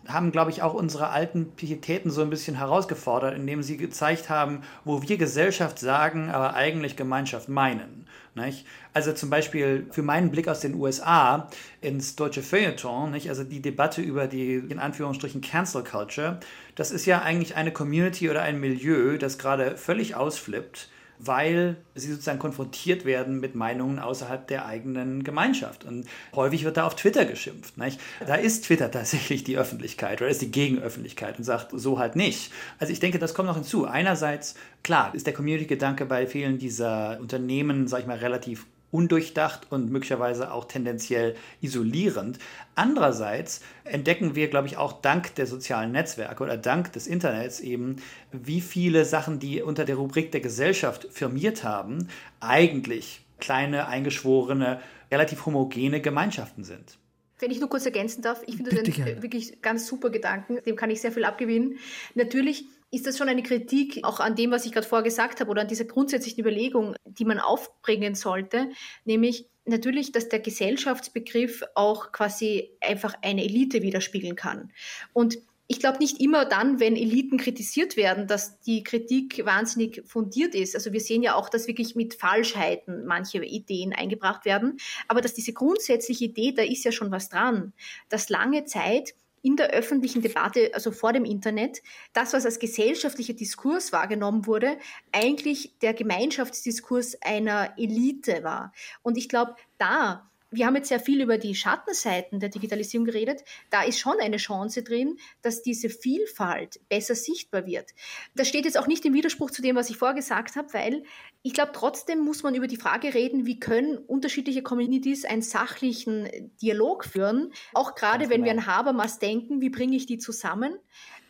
haben, 0.08 0.32
glaube 0.32 0.50
ich, 0.50 0.62
auch 0.62 0.74
unsere 0.74 1.08
alten 1.08 1.52
Pietäten 1.52 2.10
so 2.10 2.22
ein 2.22 2.30
bisschen 2.30 2.56
herausgefordert, 2.56 3.34
indem 3.34 3.62
sie 3.62 3.76
gezeigt 3.76 4.28
haben, 4.28 4.62
wo 4.84 5.02
wir 5.02 5.16
Gesellschaft 5.16 5.78
sagen, 5.78 6.30
aber 6.30 6.54
eigentlich 6.54 6.96
Gemeinschaft 6.96 7.48
meinen. 7.48 8.06
Nicht? 8.34 8.66
Also 8.92 9.12
zum 9.12 9.30
Beispiel 9.30 9.86
für 9.90 10.02
meinen 10.02 10.30
Blick 10.30 10.48
aus 10.48 10.60
den 10.60 10.74
USA 10.74 11.48
ins 11.80 12.16
deutsche 12.16 12.42
Feuilleton, 12.42 13.12
nicht? 13.12 13.28
also 13.28 13.44
die 13.44 13.62
Debatte 13.62 14.02
über 14.02 14.26
die 14.26 14.54
in 14.54 14.80
Anführungsstrichen 14.80 15.40
Cancel 15.40 15.84
Culture, 15.84 16.40
das 16.74 16.90
ist 16.90 17.06
ja 17.06 17.22
eigentlich 17.22 17.54
eine 17.54 17.72
Community 17.72 18.28
oder 18.28 18.42
ein 18.42 18.58
Milieu, 18.58 19.18
das 19.18 19.38
gerade 19.38 19.76
völlig 19.76 20.16
ausflippt 20.16 20.88
weil 21.18 21.76
sie 21.94 22.10
sozusagen 22.10 22.38
konfrontiert 22.38 23.04
werden 23.04 23.40
mit 23.40 23.54
Meinungen 23.54 23.98
außerhalb 23.98 24.46
der 24.48 24.66
eigenen 24.66 25.24
Gemeinschaft. 25.24 25.84
Und 25.84 26.06
häufig 26.34 26.64
wird 26.64 26.76
da 26.76 26.86
auf 26.86 26.96
Twitter 26.96 27.24
geschimpft. 27.24 27.78
Nicht? 27.78 28.00
Da 28.26 28.34
ist 28.34 28.64
Twitter 28.64 28.90
tatsächlich 28.90 29.44
die 29.44 29.56
Öffentlichkeit 29.56 30.20
oder 30.20 30.30
ist 30.30 30.42
die 30.42 30.50
Gegenöffentlichkeit 30.50 31.38
und 31.38 31.44
sagt 31.44 31.70
so 31.72 31.98
halt 31.98 32.16
nicht. 32.16 32.52
Also 32.78 32.92
ich 32.92 33.00
denke, 33.00 33.18
das 33.18 33.34
kommt 33.34 33.48
noch 33.48 33.56
hinzu. 33.56 33.86
Einerseits, 33.86 34.54
klar, 34.82 35.14
ist 35.14 35.26
der 35.26 35.34
Community-Gedanke 35.34 36.06
bei 36.06 36.26
vielen 36.26 36.58
dieser 36.58 37.18
Unternehmen, 37.20 37.86
sag 37.86 38.00
ich 38.00 38.06
mal, 38.06 38.18
relativ 38.18 38.66
undurchdacht 38.94 39.66
und 39.70 39.90
möglicherweise 39.90 40.52
auch 40.52 40.66
tendenziell 40.66 41.34
isolierend. 41.60 42.38
Andererseits 42.76 43.60
entdecken 43.82 44.36
wir, 44.36 44.48
glaube 44.48 44.68
ich, 44.68 44.76
auch 44.76 45.02
dank 45.02 45.34
der 45.34 45.46
sozialen 45.46 45.90
Netzwerke 45.90 46.44
oder 46.44 46.56
dank 46.56 46.92
des 46.92 47.08
Internets 47.08 47.58
eben, 47.58 47.96
wie 48.30 48.60
viele 48.60 49.04
Sachen, 49.04 49.40
die 49.40 49.60
unter 49.62 49.84
der 49.84 49.96
Rubrik 49.96 50.30
der 50.30 50.40
Gesellschaft 50.40 51.08
firmiert 51.10 51.64
haben, 51.64 52.06
eigentlich 52.38 53.26
kleine, 53.40 53.88
eingeschworene, 53.88 54.80
relativ 55.10 55.44
homogene 55.44 56.00
Gemeinschaften 56.00 56.62
sind. 56.62 56.96
Wenn 57.40 57.50
ich 57.50 57.58
nur 57.58 57.68
kurz 57.68 57.84
ergänzen 57.84 58.22
darf, 58.22 58.42
ich 58.46 58.54
finde 58.56 58.70
das 58.70 58.96
ein 58.96 59.22
wirklich 59.22 59.60
ganz 59.60 59.88
super 59.88 60.10
Gedanken, 60.10 60.58
dem 60.64 60.76
kann 60.76 60.90
ich 60.90 61.00
sehr 61.00 61.10
viel 61.10 61.24
abgewinnen. 61.24 61.78
Natürlich 62.14 62.66
ist 62.94 63.06
das 63.06 63.18
schon 63.18 63.28
eine 63.28 63.42
Kritik 63.42 64.00
auch 64.02 64.20
an 64.20 64.36
dem, 64.36 64.50
was 64.50 64.64
ich 64.64 64.72
gerade 64.72 64.86
vorher 64.86 65.04
gesagt 65.04 65.40
habe 65.40 65.50
oder 65.50 65.62
an 65.62 65.68
dieser 65.68 65.84
grundsätzlichen 65.84 66.40
Überlegung, 66.40 66.94
die 67.04 67.24
man 67.24 67.40
aufbringen 67.40 68.14
sollte, 68.14 68.70
nämlich 69.04 69.48
natürlich, 69.64 70.12
dass 70.12 70.28
der 70.28 70.40
Gesellschaftsbegriff 70.40 71.62
auch 71.74 72.12
quasi 72.12 72.70
einfach 72.80 73.14
eine 73.22 73.44
Elite 73.44 73.82
widerspiegeln 73.82 74.36
kann. 74.36 74.72
Und 75.12 75.38
ich 75.66 75.80
glaube 75.80 75.98
nicht 75.98 76.20
immer 76.20 76.44
dann, 76.44 76.78
wenn 76.78 76.94
Eliten 76.94 77.38
kritisiert 77.38 77.96
werden, 77.96 78.26
dass 78.26 78.60
die 78.60 78.82
Kritik 78.82 79.46
wahnsinnig 79.46 80.02
fundiert 80.04 80.54
ist. 80.54 80.74
Also 80.74 80.92
wir 80.92 81.00
sehen 81.00 81.22
ja 81.22 81.36
auch, 81.36 81.48
dass 81.48 81.66
wirklich 81.66 81.96
mit 81.96 82.14
Falschheiten 82.14 83.06
manche 83.06 83.42
Ideen 83.42 83.94
eingebracht 83.94 84.44
werden. 84.44 84.76
Aber 85.08 85.22
dass 85.22 85.32
diese 85.32 85.54
grundsätzliche 85.54 86.26
Idee, 86.26 86.52
da 86.52 86.62
ist 86.62 86.84
ja 86.84 86.92
schon 86.92 87.10
was 87.10 87.30
dran, 87.30 87.72
dass 88.10 88.28
lange 88.28 88.66
Zeit 88.66 89.14
in 89.44 89.56
der 89.56 89.70
öffentlichen 89.70 90.22
Debatte, 90.22 90.70
also 90.72 90.90
vor 90.90 91.12
dem 91.12 91.26
Internet, 91.26 91.82
das, 92.14 92.32
was 92.32 92.46
als 92.46 92.58
gesellschaftlicher 92.58 93.34
Diskurs 93.34 93.92
wahrgenommen 93.92 94.46
wurde, 94.46 94.78
eigentlich 95.12 95.78
der 95.80 95.92
Gemeinschaftsdiskurs 95.92 97.20
einer 97.20 97.74
Elite 97.76 98.42
war. 98.42 98.72
Und 99.02 99.18
ich 99.18 99.28
glaube, 99.28 99.54
da 99.76 100.30
wir 100.54 100.66
haben 100.66 100.76
jetzt 100.76 100.88
sehr 100.88 101.00
viel 101.00 101.20
über 101.20 101.38
die 101.38 101.54
Schattenseiten 101.54 102.40
der 102.40 102.48
Digitalisierung 102.48 103.04
geredet. 103.04 103.42
Da 103.70 103.82
ist 103.82 103.98
schon 103.98 104.18
eine 104.20 104.36
Chance 104.36 104.82
drin, 104.82 105.18
dass 105.42 105.62
diese 105.62 105.88
Vielfalt 105.88 106.80
besser 106.88 107.14
sichtbar 107.14 107.66
wird. 107.66 107.90
Das 108.34 108.48
steht 108.48 108.64
jetzt 108.64 108.78
auch 108.78 108.86
nicht 108.86 109.04
im 109.04 109.14
Widerspruch 109.14 109.50
zu 109.50 109.62
dem, 109.62 109.76
was 109.76 109.90
ich 109.90 109.96
vorher 109.96 110.14
gesagt 110.14 110.56
habe, 110.56 110.72
weil 110.72 111.04
ich 111.42 111.52
glaube, 111.52 111.72
trotzdem 111.74 112.20
muss 112.20 112.42
man 112.42 112.54
über 112.54 112.66
die 112.66 112.76
Frage 112.76 113.14
reden, 113.14 113.46
wie 113.46 113.60
können 113.60 113.98
unterschiedliche 113.98 114.62
Communities 114.62 115.24
einen 115.24 115.42
sachlichen 115.42 116.28
Dialog 116.62 117.04
führen. 117.04 117.52
Auch 117.72 117.94
gerade 117.94 118.30
wenn 118.30 118.44
wir 118.44 118.52
genau. 118.52 118.62
an 118.62 118.66
Habermas 118.66 119.18
denken, 119.18 119.60
wie 119.60 119.70
bringe 119.70 119.96
ich 119.96 120.06
die 120.06 120.18
zusammen? 120.18 120.78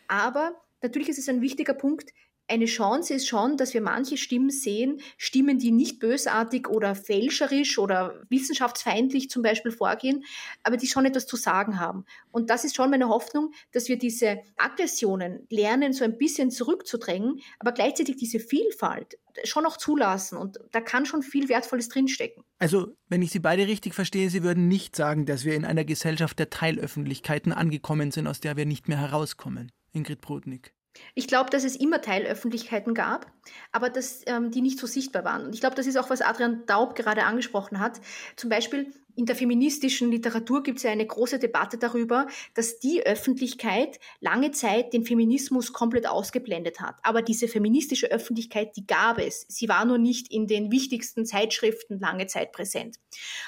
Aber 0.08 0.54
natürlich 0.82 1.08
ist 1.08 1.18
es 1.18 1.28
ein 1.28 1.40
wichtiger 1.40 1.74
Punkt, 1.74 2.12
eine 2.46 2.66
Chance 2.66 3.14
ist 3.14 3.26
schon, 3.26 3.56
dass 3.56 3.72
wir 3.74 3.80
manche 3.80 4.16
Stimmen 4.16 4.50
sehen, 4.50 5.00
Stimmen, 5.16 5.58
die 5.58 5.70
nicht 5.70 5.98
bösartig 5.98 6.68
oder 6.68 6.94
fälscherisch 6.94 7.78
oder 7.78 8.22
wissenschaftsfeindlich 8.28 9.30
zum 9.30 9.42
Beispiel 9.42 9.72
vorgehen, 9.72 10.24
aber 10.62 10.76
die 10.76 10.86
schon 10.86 11.06
etwas 11.06 11.26
zu 11.26 11.36
sagen 11.36 11.80
haben. 11.80 12.04
Und 12.30 12.50
das 12.50 12.64
ist 12.64 12.76
schon 12.76 12.90
meine 12.90 13.08
Hoffnung, 13.08 13.52
dass 13.72 13.88
wir 13.88 13.98
diese 13.98 14.40
Aggressionen 14.56 15.46
lernen, 15.48 15.92
so 15.92 16.04
ein 16.04 16.18
bisschen 16.18 16.50
zurückzudrängen, 16.50 17.40
aber 17.58 17.72
gleichzeitig 17.72 18.16
diese 18.16 18.40
Vielfalt 18.40 19.18
schon 19.44 19.66
auch 19.66 19.76
zulassen. 19.76 20.36
Und 20.36 20.58
da 20.70 20.80
kann 20.80 21.06
schon 21.06 21.22
viel 21.22 21.48
Wertvolles 21.48 21.88
drinstecken. 21.88 22.44
Also, 22.58 22.94
wenn 23.08 23.22
ich 23.22 23.30
Sie 23.30 23.40
beide 23.40 23.66
richtig 23.66 23.94
verstehe, 23.94 24.30
Sie 24.30 24.42
würden 24.42 24.68
nicht 24.68 24.94
sagen, 24.94 25.26
dass 25.26 25.44
wir 25.44 25.54
in 25.54 25.64
einer 25.64 25.84
Gesellschaft 25.84 26.38
der 26.38 26.50
Teilöffentlichkeiten 26.50 27.52
angekommen 27.52 28.10
sind, 28.10 28.26
aus 28.26 28.40
der 28.40 28.56
wir 28.56 28.66
nicht 28.66 28.88
mehr 28.88 28.98
herauskommen. 28.98 29.72
Ingrid 29.92 30.20
Brodnik. 30.20 30.73
Ich 31.14 31.26
glaube, 31.26 31.50
dass 31.50 31.64
es 31.64 31.76
immer 31.76 32.00
Teilöffentlichkeiten 32.00 32.94
gab, 32.94 33.26
aber 33.72 33.90
dass 33.90 34.22
ähm, 34.26 34.50
die 34.50 34.62
nicht 34.62 34.78
so 34.78 34.86
sichtbar 34.86 35.24
waren. 35.24 35.44
Und 35.46 35.54
ich 35.54 35.60
glaube, 35.60 35.76
das 35.76 35.86
ist 35.86 35.96
auch, 35.96 36.10
was 36.10 36.22
Adrian 36.22 36.66
Daub 36.66 36.94
gerade 36.94 37.24
angesprochen 37.24 37.80
hat. 37.80 38.00
Zum 38.36 38.50
Beispiel 38.50 38.92
in 39.16 39.26
der 39.26 39.36
feministischen 39.36 40.10
Literatur 40.10 40.62
gibt 40.62 40.78
es 40.78 40.84
ja 40.84 40.90
eine 40.90 41.06
große 41.06 41.38
Debatte 41.38 41.78
darüber, 41.78 42.26
dass 42.54 42.78
die 42.78 43.04
Öffentlichkeit 43.04 43.98
lange 44.20 44.50
Zeit 44.50 44.92
den 44.92 45.04
Feminismus 45.04 45.72
komplett 45.72 46.06
ausgeblendet 46.06 46.80
hat. 46.80 46.96
Aber 47.02 47.22
diese 47.22 47.48
feministische 47.48 48.10
Öffentlichkeit, 48.10 48.76
die 48.76 48.86
gab 48.86 49.18
es. 49.18 49.46
Sie 49.48 49.68
war 49.68 49.84
nur 49.84 49.98
nicht 49.98 50.32
in 50.32 50.46
den 50.46 50.72
wichtigsten 50.72 51.26
Zeitschriften 51.26 51.98
lange 51.98 52.26
Zeit 52.26 52.52
präsent. 52.52 52.96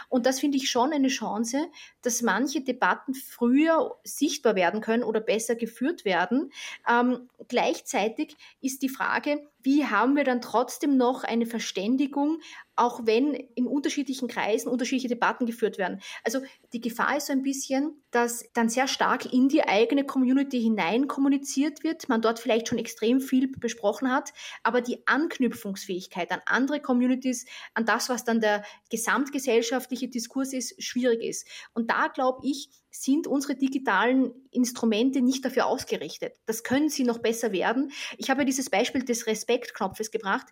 Und 0.09 0.27
das 0.27 0.41
finde 0.41 0.57
ich 0.59 0.71
schon 0.71 0.93
eine 0.93 1.09
Chance, 1.09 1.67
dass 2.03 2.23
manche 2.23 2.61
Debatten 2.61 3.15
früher 3.15 3.97
sichtbar 4.05 4.55
werden 4.55 4.81
können 4.81 5.03
oder 5.03 5.21
besser 5.21 5.57
geführt 5.57 6.05
werden. 6.05 6.53
Ähm, 6.89 7.29
gleichzeitig 7.49 8.37
ist 8.61 8.83
die 8.83 8.89
Frage, 8.89 9.41
wie 9.67 9.85
haben 9.85 10.17
wir 10.17 10.23
dann 10.23 10.41
trotzdem 10.41 10.97
noch 10.97 11.25
eine 11.25 11.45
Verständigung, 11.45 12.41
auch 12.77 13.01
wenn 13.05 13.35
in 13.35 13.67
unterschiedlichen 13.67 14.29
Kreisen 14.29 14.69
unterschiedliche 14.69 15.09
Debatten 15.09 15.45
geführt 15.45 15.77
werden. 15.77 16.01
Also 16.25 16.41
die 16.73 16.81
Gefahr 16.81 17.17
ist 17.17 17.27
so 17.27 17.33
ein 17.33 17.43
bisschen, 17.43 18.01
dass 18.13 18.45
dann 18.53 18.69
sehr 18.69 18.87
stark 18.87 19.33
in 19.33 19.49
die 19.49 19.65
eigene 19.65 20.05
Community 20.05 20.63
hinein 20.63 21.09
kommuniziert 21.09 21.83
wird, 21.83 22.09
man 22.09 22.23
dort 22.23 22.39
vielleicht 22.39 22.69
schon 22.69 22.79
extrem 22.79 23.21
viel 23.21 23.49
besprochen 23.49 24.11
hat, 24.11 24.33
aber 24.63 24.81
die 24.81 25.05
Anknüpfungsfähigkeit 25.07 26.31
an 26.31 26.43
andere 26.47 26.81
Communities, 26.81 27.45
an 27.75 27.87
das, 27.87 28.09
was 28.09 28.25
dann 28.25 28.41
der 28.41 28.63
gesamtgesellschaftliche 28.91 30.09
Diskurs 30.09 30.53
ist, 30.53 30.81
schwierig 30.81 31.23
ist. 31.23 31.49
Und 31.75 31.91
da 31.91 32.07
glaube 32.07 32.47
ich, 32.47 32.71
sind 33.03 33.27
unsere 33.27 33.55
digitalen 33.57 34.33
Instrumente 34.51 35.21
nicht 35.21 35.45
dafür 35.45 35.67
ausgerichtet. 35.67 36.37
Das 36.47 36.63
können 36.63 36.89
sie 36.89 37.05
noch 37.05 37.19
besser 37.19 37.53
werden. 37.53 37.93
Ich 38.17 38.31
habe 38.31 38.45
dieses 38.45 38.71
Beispiel 38.71 39.05
des 39.05 39.27
Respektknopfes 39.27 40.11
gebracht. 40.11 40.47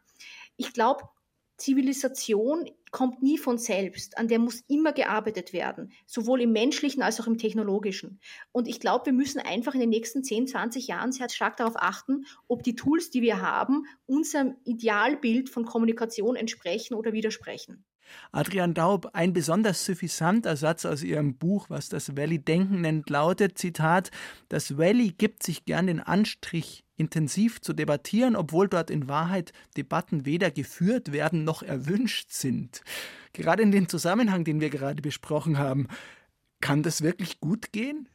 Ich 0.57 0.73
glaube, 0.73 1.09
Zivilisation 1.57 2.69
kommt 2.91 3.23
nie 3.23 3.39
von 3.39 3.59
selbst, 3.59 4.19
an 4.19 4.29
der 4.29 4.41
muss 4.41 4.65
immer 4.67 4.93
gearbeitet 4.93 5.53
werden, 5.53 5.93
sowohl 6.07 6.43
im 6.43 6.53
menschlichen 6.53 7.03
als 7.03 7.21
auch 7.21 7.29
im 7.29 7.39
technologischen. 7.39 8.21
Und 8.51 8.67
ich 8.67 8.81
glaube, 8.81 9.07
wir 9.07 9.13
müssen 9.13 9.39
einfach 9.39 9.75
in 9.75 9.81
den 9.81 9.89
nächsten 9.89 10.25
10, 10.25 10.49
20 10.49 10.89
Jahren 10.89 11.13
sehr 11.13 11.29
stark 11.31 11.57
darauf 11.57 11.75
achten, 11.77 12.27
ob 12.49 12.65
die 12.65 12.75
Tools, 12.75 13.11
die 13.11 13.23
wir 13.23 13.41
haben, 13.41 13.87
unserem 14.07 14.57
Idealbild 14.65 15.49
von 15.49 15.65
Kommunikation 15.65 16.35
entsprechen 16.35 16.95
oder 16.95 17.13
widersprechen. 17.13 17.85
Adrian 18.33 18.75
Daub, 18.75 19.11
ein 19.13 19.33
besonders 19.33 19.85
suffisanter 19.85 20.57
Satz 20.57 20.85
aus 20.85 21.03
Ihrem 21.03 21.37
Buch, 21.37 21.67
was 21.71 21.89
das 21.89 22.17
Valley-Denken 22.17 22.81
nennt, 22.81 23.09
lautet, 23.11 23.59
Zitat, 23.59 24.11
das 24.49 24.77
Valley 24.77 25.13
gibt 25.17 25.43
sich 25.43 25.65
gern 25.65 25.87
den 25.87 26.01
Anstrich, 26.01 26.85
intensiv 26.97 27.61
zu 27.61 27.73
debattieren, 27.73 28.37
obwohl 28.37 28.69
dort 28.69 28.91
in 28.91 29.09
Wahrheit 29.09 29.53
Debatten 29.77 30.27
weder 30.27 30.51
geführt 30.51 31.13
werden 31.13 31.45
noch 31.45 31.63
erwünscht 31.63 32.31
sind. 32.31 32.83
Gerade 33.33 33.63
in 33.63 33.73
dem 33.73 33.89
Zusammenhang, 33.89 34.45
den 34.45 34.61
wir 34.61 34.71
gerade 34.71 35.03
besprochen 35.03 35.59
haben, 35.59 35.89
kann 36.61 36.83
das 36.83 37.03
wirklich 37.03 37.41
gut 37.41 37.73
gehen? 37.73 38.09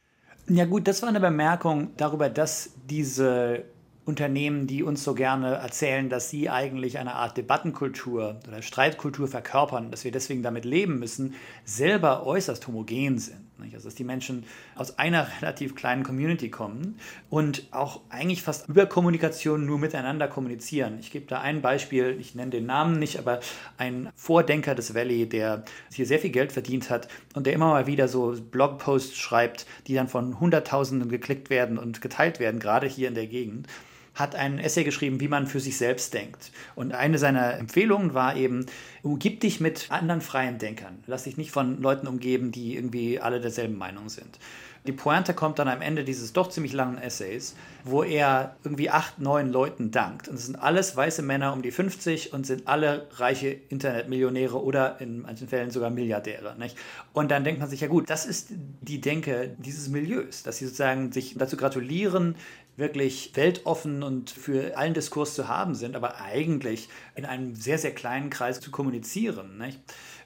Ja 0.48 0.64
gut, 0.64 0.88
das 0.88 1.02
war 1.02 1.08
eine 1.08 1.20
Bemerkung 1.20 1.90
darüber, 1.96 2.28
dass 2.28 2.72
diese 2.88 3.64
Unternehmen, 4.10 4.66
die 4.66 4.82
uns 4.82 5.04
so 5.04 5.14
gerne 5.14 5.54
erzählen, 5.54 6.08
dass 6.08 6.30
sie 6.30 6.50
eigentlich 6.50 6.98
eine 6.98 7.14
Art 7.14 7.36
Debattenkultur 7.36 8.40
oder 8.48 8.60
Streitkultur 8.60 9.28
verkörpern, 9.28 9.92
dass 9.92 10.02
wir 10.02 10.10
deswegen 10.10 10.42
damit 10.42 10.64
leben 10.64 10.98
müssen, 10.98 11.34
selber 11.64 12.26
äußerst 12.26 12.66
homogen 12.66 13.18
sind. 13.18 13.38
Also 13.72 13.88
dass 13.88 13.94
die 13.94 14.04
Menschen 14.04 14.44
aus 14.74 14.98
einer 14.98 15.28
relativ 15.40 15.76
kleinen 15.76 16.02
Community 16.02 16.50
kommen 16.50 16.98
und 17.28 17.68
auch 17.70 18.00
eigentlich 18.08 18.42
fast 18.42 18.68
über 18.68 18.86
Kommunikation 18.86 19.64
nur 19.64 19.78
miteinander 19.78 20.26
kommunizieren. 20.26 20.98
Ich 20.98 21.12
gebe 21.12 21.26
da 21.26 21.40
ein 21.40 21.62
Beispiel, 21.62 22.16
ich 22.18 22.34
nenne 22.34 22.50
den 22.50 22.66
Namen 22.66 22.98
nicht, 22.98 23.18
aber 23.18 23.38
ein 23.78 24.08
Vordenker 24.16 24.74
des 24.74 24.92
Valley, 24.94 25.28
der 25.28 25.64
hier 25.92 26.06
sehr 26.06 26.18
viel 26.18 26.30
Geld 26.30 26.50
verdient 26.50 26.90
hat 26.90 27.06
und 27.34 27.46
der 27.46 27.52
immer 27.52 27.68
mal 27.68 27.86
wieder 27.86 28.08
so 28.08 28.34
Blogposts 28.50 29.16
schreibt, 29.16 29.66
die 29.86 29.94
dann 29.94 30.08
von 30.08 30.40
Hunderttausenden 30.40 31.08
geklickt 31.08 31.48
werden 31.48 31.78
und 31.78 32.00
geteilt 32.00 32.40
werden, 32.40 32.58
gerade 32.58 32.88
hier 32.88 33.06
in 33.06 33.14
der 33.14 33.28
Gegend 33.28 33.68
hat 34.14 34.34
ein 34.34 34.58
Essay 34.58 34.84
geschrieben, 34.84 35.20
wie 35.20 35.28
man 35.28 35.46
für 35.46 35.60
sich 35.60 35.76
selbst 35.76 36.14
denkt. 36.14 36.52
Und 36.74 36.92
eine 36.92 37.18
seiner 37.18 37.58
Empfehlungen 37.58 38.14
war 38.14 38.36
eben, 38.36 38.66
umgib 39.02 39.40
dich 39.40 39.60
mit 39.60 39.90
anderen 39.90 40.20
freien 40.20 40.58
Denkern. 40.58 41.02
Lass 41.06 41.24
dich 41.24 41.36
nicht 41.36 41.52
von 41.52 41.80
Leuten 41.80 42.06
umgeben, 42.06 42.52
die 42.52 42.76
irgendwie 42.76 43.20
alle 43.20 43.40
derselben 43.40 43.78
Meinung 43.78 44.08
sind. 44.08 44.38
Die 44.86 44.92
Pointe 44.92 45.34
kommt 45.34 45.58
dann 45.58 45.68
am 45.68 45.82
Ende 45.82 46.04
dieses 46.04 46.32
doch 46.32 46.48
ziemlich 46.48 46.72
langen 46.72 46.96
Essays, 46.96 47.54
wo 47.84 48.02
er 48.02 48.56
irgendwie 48.64 48.88
acht, 48.88 49.18
neun 49.18 49.52
Leuten 49.52 49.90
dankt. 49.90 50.26
Und 50.26 50.36
es 50.36 50.46
sind 50.46 50.56
alles 50.56 50.96
weiße 50.96 51.20
Männer 51.20 51.52
um 51.52 51.60
die 51.60 51.70
50 51.70 52.32
und 52.32 52.46
sind 52.46 52.66
alle 52.66 53.06
reiche 53.16 53.48
Internetmillionäre 53.48 54.62
oder 54.62 54.98
in 55.00 55.20
manchen 55.20 55.48
Fällen 55.48 55.70
sogar 55.70 55.90
Milliardäre. 55.90 56.56
Nicht? 56.58 56.78
Und 57.12 57.30
dann 57.30 57.44
denkt 57.44 57.60
man 57.60 57.68
sich, 57.68 57.82
ja 57.82 57.88
gut, 57.88 58.08
das 58.08 58.24
ist 58.24 58.48
die 58.80 59.02
Denke 59.02 59.54
dieses 59.58 59.88
Milieus, 59.88 60.44
dass 60.44 60.56
sie 60.56 60.64
sozusagen 60.64 61.12
sich 61.12 61.34
dazu 61.36 61.58
gratulieren, 61.58 62.36
wirklich 62.76 63.32
weltoffen 63.34 64.02
und 64.02 64.30
für 64.30 64.76
allen 64.76 64.94
Diskurs 64.94 65.34
zu 65.34 65.48
haben 65.48 65.74
sind, 65.74 65.96
aber 65.96 66.20
eigentlich 66.20 66.88
in 67.14 67.24
einem 67.24 67.54
sehr, 67.54 67.78
sehr 67.78 67.94
kleinen 67.94 68.30
Kreis 68.30 68.60
zu 68.60 68.70
kommunizieren. 68.70 69.58
Nicht? 69.58 69.80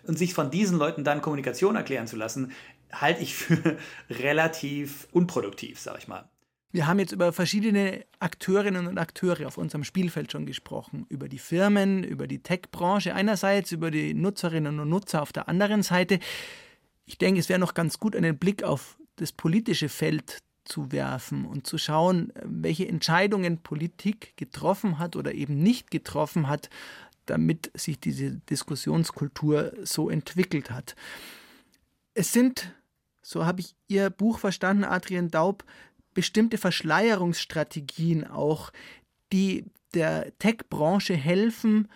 Und 0.05 0.19
sich 0.19 0.35
von 0.35 0.51
diesen 0.51 0.79
Leuten 0.79 1.05
dann 1.05 1.23
Kommunikation 1.23 1.77
erklären 1.77 2.07
zu 2.07 2.17
lassen, 2.17 2.53
halte 2.93 3.23
ich 3.23 3.35
für 3.35 3.79
relativ 4.11 5.09
unproduktiv, 5.13 5.81
sage 5.81 5.99
ich 5.99 6.09
mal. 6.09 6.29
Wir 6.75 6.89
haben 6.89 6.99
jetzt 6.99 7.13
über 7.13 7.33
verschiedene 7.33 8.05
Akteurinnen 8.19 8.89
und 8.89 8.99
Akteure 8.99 9.47
auf 9.47 9.59
unserem 9.59 9.85
Spielfeld 9.85 10.33
schon 10.33 10.45
gesprochen. 10.45 11.07
Über 11.09 11.29
die 11.29 11.39
Firmen, 11.39 12.03
über 12.03 12.27
die 12.27 12.43
Tech-Branche 12.43 13.15
einerseits, 13.15 13.71
über 13.71 13.93
die 13.93 14.13
Nutzerinnen 14.13 14.81
und 14.81 14.89
Nutzer 14.89 15.23
auf 15.23 15.33
der 15.33 15.49
anderen 15.49 15.85
Seite. 15.85 16.19
Ich 17.07 17.17
denke, 17.17 17.39
es 17.39 17.49
wäre 17.49 17.61
noch 17.61 17.75
ganz 17.75 18.01
gut, 18.01 18.17
einen 18.17 18.39
Blick 18.39 18.65
auf 18.65 18.99
das 19.15 19.31
politische 19.31 19.89
Feld 19.89 20.43
zu 20.65 20.93
werfen 20.93 21.45
und 21.45 21.67
zu 21.67 21.79
schauen, 21.79 22.33
welche 22.43 22.89
Entscheidungen 22.89 23.59
Politik 23.59 24.37
getroffen 24.37 24.99
hat 24.99 25.17
oder 25.17 25.35
eben 25.35 25.59
nicht 25.59 25.91
getroffen 25.91 26.49
hat, 26.49 26.71
damit 27.27 27.71
sich 27.75 28.01
diese 28.01 28.33
Diskussionskultur 28.51 29.73
so 29.83 30.11
entwickelt 30.11 30.71
hat. 30.71 30.95
Es 32.15 32.33
sind, 32.33 32.73
so 33.23 33.45
habe 33.45 33.61
ich 33.61 33.75
Ihr 33.89 34.11
Buch 34.11 34.39
verstanden, 34.39 34.85
Adrian 34.85 35.31
Daub, 35.31 35.65
bestimmte 36.13 36.59
Verschleierungsstrategien 36.59 38.27
auch, 38.27 38.73
die 39.33 39.65
der 39.95 40.37
Tech-Branche 40.39 41.15
helfen, 41.15 41.89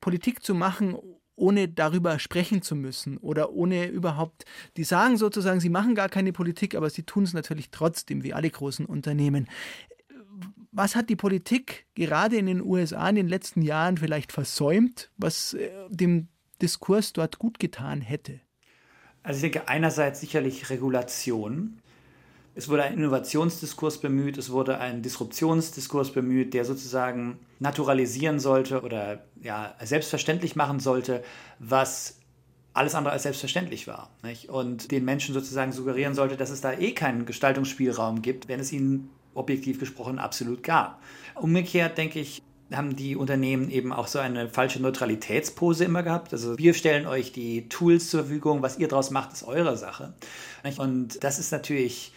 Politik 0.00 0.44
zu 0.44 0.54
machen, 0.54 0.96
ohne 1.38 1.68
darüber 1.68 2.18
sprechen 2.18 2.62
zu 2.62 2.74
müssen 2.74 3.16
oder 3.18 3.52
ohne 3.52 3.86
überhaupt, 3.86 4.44
die 4.76 4.84
sagen 4.84 5.16
sozusagen, 5.16 5.60
sie 5.60 5.68
machen 5.68 5.94
gar 5.94 6.08
keine 6.08 6.32
Politik, 6.32 6.74
aber 6.74 6.90
sie 6.90 7.04
tun 7.04 7.24
es 7.24 7.32
natürlich 7.32 7.70
trotzdem, 7.70 8.22
wie 8.24 8.34
alle 8.34 8.50
großen 8.50 8.86
Unternehmen. 8.86 9.48
Was 10.72 10.96
hat 10.96 11.08
die 11.08 11.16
Politik 11.16 11.86
gerade 11.94 12.36
in 12.36 12.46
den 12.46 12.62
USA 12.62 13.08
in 13.08 13.16
den 13.16 13.28
letzten 13.28 13.62
Jahren 13.62 13.96
vielleicht 13.96 14.32
versäumt, 14.32 15.10
was 15.16 15.54
äh, 15.54 15.70
dem 15.88 16.28
Diskurs 16.60 17.12
dort 17.12 17.38
gut 17.38 17.58
getan 17.58 18.00
hätte? 18.00 18.40
Also 19.22 19.44
ich 19.44 19.52
denke 19.52 19.68
einerseits 19.68 20.20
sicherlich 20.20 20.70
Regulation. 20.70 21.80
Es 22.58 22.68
wurde 22.68 22.82
ein 22.82 22.94
Innovationsdiskurs 22.94 23.98
bemüht, 23.98 24.36
es 24.36 24.50
wurde 24.50 24.78
ein 24.78 25.00
Disruptionsdiskurs 25.00 26.10
bemüht, 26.10 26.54
der 26.54 26.64
sozusagen 26.64 27.38
naturalisieren 27.60 28.40
sollte 28.40 28.82
oder 28.82 29.22
ja, 29.40 29.76
selbstverständlich 29.80 30.56
machen 30.56 30.80
sollte, 30.80 31.22
was 31.60 32.18
alles 32.72 32.96
andere 32.96 33.12
als 33.12 33.22
selbstverständlich 33.22 33.86
war. 33.86 34.10
Nicht? 34.24 34.48
Und 34.48 34.90
den 34.90 35.04
Menschen 35.04 35.34
sozusagen 35.34 35.70
suggerieren 35.70 36.14
sollte, 36.14 36.36
dass 36.36 36.50
es 36.50 36.60
da 36.60 36.72
eh 36.72 36.90
keinen 36.90 37.26
Gestaltungsspielraum 37.26 38.22
gibt, 38.22 38.48
wenn 38.48 38.58
es 38.58 38.72
ihnen 38.72 39.08
objektiv 39.34 39.78
gesprochen 39.78 40.18
absolut 40.18 40.64
gab. 40.64 41.00
Umgekehrt 41.36 41.96
denke 41.96 42.18
ich, 42.18 42.42
haben 42.72 42.96
die 42.96 43.14
Unternehmen 43.14 43.70
eben 43.70 43.92
auch 43.92 44.08
so 44.08 44.18
eine 44.18 44.48
falsche 44.48 44.82
Neutralitätspose 44.82 45.84
immer 45.84 46.02
gehabt. 46.02 46.32
Also 46.32 46.58
wir 46.58 46.74
stellen 46.74 47.06
euch 47.06 47.30
die 47.30 47.68
Tools 47.68 48.10
zur 48.10 48.22
Verfügung, 48.24 48.62
was 48.62 48.80
ihr 48.80 48.88
daraus 48.88 49.12
macht, 49.12 49.32
ist 49.32 49.44
eure 49.44 49.76
Sache. 49.76 50.14
Und 50.76 51.22
das 51.22 51.38
ist 51.38 51.52
natürlich 51.52 52.12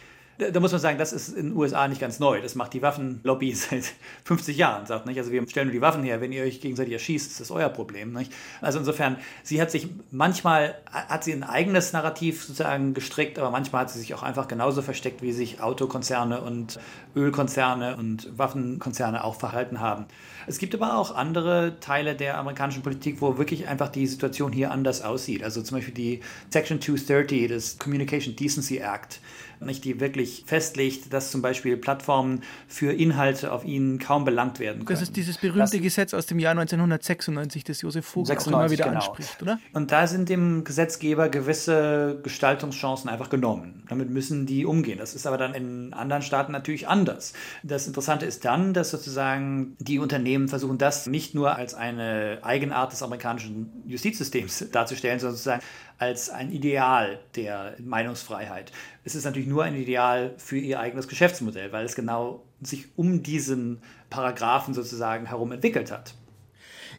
da 0.49 0.59
muss 0.59 0.71
man 0.71 0.81
sagen, 0.81 0.97
das 0.97 1.13
ist 1.13 1.29
in 1.29 1.49
den 1.49 1.55
USA 1.55 1.87
nicht 1.87 2.01
ganz 2.01 2.19
neu. 2.19 2.41
Das 2.41 2.55
macht 2.55 2.73
die 2.73 2.81
Waffenlobby 2.81 3.53
seit 3.53 3.93
50 4.25 4.57
Jahren, 4.57 4.85
sagt 4.85 5.05
nicht. 5.05 5.17
Also 5.17 5.31
wir 5.31 5.47
stellen 5.47 5.67
nur 5.67 5.73
die 5.73 5.81
Waffen 5.81 6.03
her. 6.03 6.21
Wenn 6.21 6.31
ihr 6.31 6.43
euch 6.43 6.61
gegenseitig 6.61 6.93
erschießt, 6.93 7.31
ist 7.31 7.39
das 7.39 7.51
euer 7.51 7.69
Problem. 7.69 8.13
Nicht? 8.13 8.33
Also 8.61 8.79
insofern, 8.79 9.17
sie 9.43 9.61
hat 9.61 9.69
sich 9.69 9.89
manchmal 10.09 10.75
hat 10.91 11.23
sie 11.23 11.33
ein 11.33 11.43
eigenes 11.43 11.93
Narrativ 11.93 12.43
sozusagen 12.43 12.93
gestrickt, 12.93 13.37
aber 13.37 13.51
manchmal 13.51 13.83
hat 13.83 13.91
sie 13.91 13.99
sich 13.99 14.13
auch 14.13 14.23
einfach 14.23 14.47
genauso 14.47 14.81
versteckt, 14.81 15.21
wie 15.21 15.31
sich 15.31 15.61
Autokonzerne 15.61 16.41
und 16.41 16.79
Ölkonzerne 17.15 17.97
und 17.97 18.37
Waffenkonzerne 18.37 19.23
auch 19.23 19.35
verhalten 19.35 19.79
haben. 19.79 20.05
Es 20.47 20.57
gibt 20.57 20.73
aber 20.73 20.97
auch 20.97 21.15
andere 21.15 21.79
Teile 21.79 22.15
der 22.15 22.37
amerikanischen 22.37 22.81
Politik, 22.81 23.21
wo 23.21 23.37
wirklich 23.37 23.67
einfach 23.67 23.89
die 23.89 24.07
Situation 24.07 24.51
hier 24.51 24.71
anders 24.71 25.01
aussieht. 25.01 25.43
Also 25.43 25.61
zum 25.61 25.77
Beispiel 25.77 25.93
die 25.93 26.21
Section 26.49 26.81
230 26.81 27.47
des 27.47 27.77
Communication 27.77 28.35
Decency 28.35 28.77
Act 28.77 29.19
nicht, 29.61 29.83
die 29.85 29.99
wirklich 29.99 30.43
festlegt, 30.45 31.13
dass 31.13 31.31
zum 31.31 31.41
Beispiel 31.41 31.77
Plattformen 31.77 32.41
für 32.67 32.91
Inhalte 32.93 33.51
auf 33.51 33.65
ihnen 33.65 33.99
kaum 33.99 34.25
belangt 34.25 34.59
werden 34.59 34.85
können. 34.85 34.99
Das 34.99 35.01
ist 35.01 35.15
dieses 35.15 35.37
berühmte 35.37 35.77
das, 35.77 35.81
Gesetz 35.81 36.13
aus 36.13 36.25
dem 36.25 36.39
Jahr 36.39 36.51
1996, 36.51 37.63
das 37.63 37.81
Josef 37.81 38.05
Vogel 38.05 38.27
96, 38.27 38.53
auch 38.53 38.59
immer 38.59 38.71
wieder 38.71 38.85
genau. 38.85 38.97
anspricht, 38.97 39.41
oder? 39.41 39.59
Und 39.73 39.91
da 39.91 40.07
sind 40.07 40.29
dem 40.29 40.63
Gesetzgeber 40.63 41.29
gewisse 41.29 42.19
Gestaltungschancen 42.23 43.09
einfach 43.09 43.29
genommen. 43.29 43.83
Damit 43.89 44.09
müssen 44.09 44.45
die 44.45 44.65
umgehen. 44.65 44.97
Das 44.97 45.13
ist 45.15 45.27
aber 45.27 45.37
dann 45.37 45.53
in 45.53 45.93
anderen 45.93 46.21
Staaten 46.21 46.51
natürlich 46.51 46.87
anders. 46.87 47.33
Das 47.63 47.87
Interessante 47.87 48.25
ist 48.25 48.45
dann, 48.45 48.73
dass 48.73 48.91
sozusagen 48.91 49.75
die 49.79 49.99
Unternehmen 49.99 50.47
versuchen, 50.47 50.77
das 50.77 51.07
nicht 51.07 51.35
nur 51.35 51.55
als 51.55 51.73
eine 51.73 52.39
Eigenart 52.41 52.91
des 52.91 53.03
amerikanischen 53.03 53.83
Justizsystems 53.85 54.65
darzustellen, 54.71 55.19
sondern 55.19 55.35
sozusagen 55.35 55.61
als 56.01 56.31
ein 56.31 56.51
Ideal 56.51 57.19
der 57.35 57.75
Meinungsfreiheit. 57.77 58.71
Es 59.03 59.13
ist 59.13 59.23
natürlich 59.23 59.47
nur 59.47 59.63
ein 59.63 59.75
Ideal 59.75 60.33
für 60.37 60.57
ihr 60.57 60.79
eigenes 60.79 61.07
Geschäftsmodell, 61.07 61.71
weil 61.71 61.85
es 61.85 61.93
genau 61.93 62.43
sich 62.59 62.87
um 62.95 63.21
diesen 63.21 63.83
Paragraphen 64.09 64.73
sozusagen 64.73 65.27
herum 65.27 65.51
entwickelt 65.51 65.91
hat. 65.91 66.15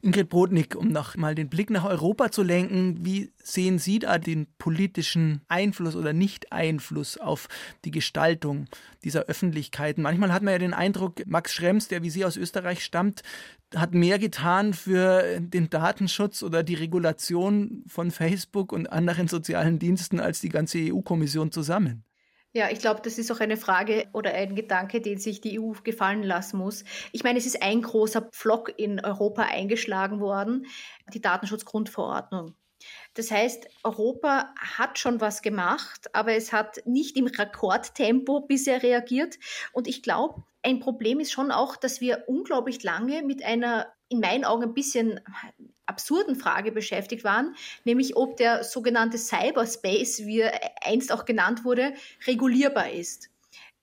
Ingrid 0.04 0.28
Brodnik, 0.30 0.74
um 0.74 0.88
noch 0.88 1.16
mal 1.16 1.36
den 1.36 1.48
Blick 1.48 1.70
nach 1.70 1.84
Europa 1.84 2.32
zu 2.32 2.42
lenken, 2.42 3.06
wie 3.06 3.30
sehen 3.40 3.78
Sie 3.78 4.00
da 4.00 4.18
den 4.18 4.48
politischen 4.58 5.42
Einfluss 5.46 5.94
oder 5.94 6.12
Nicht-Einfluss 6.12 7.18
auf 7.18 7.48
die 7.84 7.92
Gestaltung 7.92 8.66
dieser 9.04 9.22
Öffentlichkeiten? 9.26 10.02
Manchmal 10.02 10.32
hat 10.32 10.42
man 10.42 10.54
ja 10.54 10.58
den 10.58 10.74
Eindruck, 10.74 11.24
Max 11.26 11.52
Schrems, 11.54 11.86
der 11.86 12.02
wie 12.02 12.10
Sie 12.10 12.24
aus 12.24 12.36
Österreich 12.36 12.82
stammt, 12.82 13.22
hat 13.76 13.94
mehr 13.94 14.18
getan 14.18 14.74
für 14.74 15.40
den 15.40 15.70
Datenschutz 15.70 16.42
oder 16.42 16.64
die 16.64 16.74
Regulation 16.74 17.84
von 17.86 18.10
Facebook 18.10 18.72
und 18.72 18.92
anderen 18.92 19.28
sozialen 19.28 19.78
Diensten 19.78 20.18
als 20.18 20.40
die 20.40 20.48
ganze 20.48 20.78
EU-Kommission 20.78 21.52
zusammen. 21.52 22.02
Ja, 22.54 22.70
ich 22.70 22.80
glaube, 22.80 23.00
das 23.02 23.16
ist 23.16 23.30
auch 23.32 23.40
eine 23.40 23.56
Frage 23.56 24.08
oder 24.12 24.34
ein 24.34 24.54
Gedanke, 24.54 25.00
den 25.00 25.18
sich 25.18 25.40
die 25.40 25.58
EU 25.58 25.72
gefallen 25.82 26.22
lassen 26.22 26.58
muss. 26.58 26.84
Ich 27.10 27.24
meine, 27.24 27.38
es 27.38 27.46
ist 27.46 27.62
ein 27.62 27.80
großer 27.80 28.20
Pflock 28.20 28.78
in 28.78 29.02
Europa 29.02 29.42
eingeschlagen 29.42 30.20
worden, 30.20 30.66
die 31.14 31.22
Datenschutzgrundverordnung. 31.22 32.54
Das 33.14 33.30
heißt, 33.30 33.68
Europa 33.84 34.52
hat 34.56 34.98
schon 34.98 35.20
was 35.20 35.40
gemacht, 35.40 36.14
aber 36.14 36.34
es 36.34 36.52
hat 36.52 36.82
nicht 36.84 37.16
im 37.16 37.26
Rekordtempo 37.26 38.40
bisher 38.40 38.82
reagiert. 38.82 39.38
Und 39.72 39.88
ich 39.88 40.02
glaube, 40.02 40.42
ein 40.62 40.80
Problem 40.80 41.20
ist 41.20 41.32
schon 41.32 41.52
auch, 41.52 41.76
dass 41.76 42.00
wir 42.00 42.24
unglaublich 42.26 42.82
lange 42.82 43.22
mit 43.22 43.42
einer 43.42 43.86
in 44.08 44.20
meinen 44.20 44.44
Augen 44.44 44.64
ein 44.64 44.74
bisschen 44.74 45.20
absurden 45.86 46.36
Frage 46.36 46.72
beschäftigt 46.72 47.24
waren, 47.24 47.54
nämlich 47.84 48.16
ob 48.16 48.36
der 48.36 48.64
sogenannte 48.64 49.18
Cyberspace, 49.18 50.26
wie 50.26 50.40
er 50.40 50.60
einst 50.82 51.12
auch 51.12 51.24
genannt 51.24 51.64
wurde, 51.64 51.94
regulierbar 52.26 52.90
ist. 52.90 53.30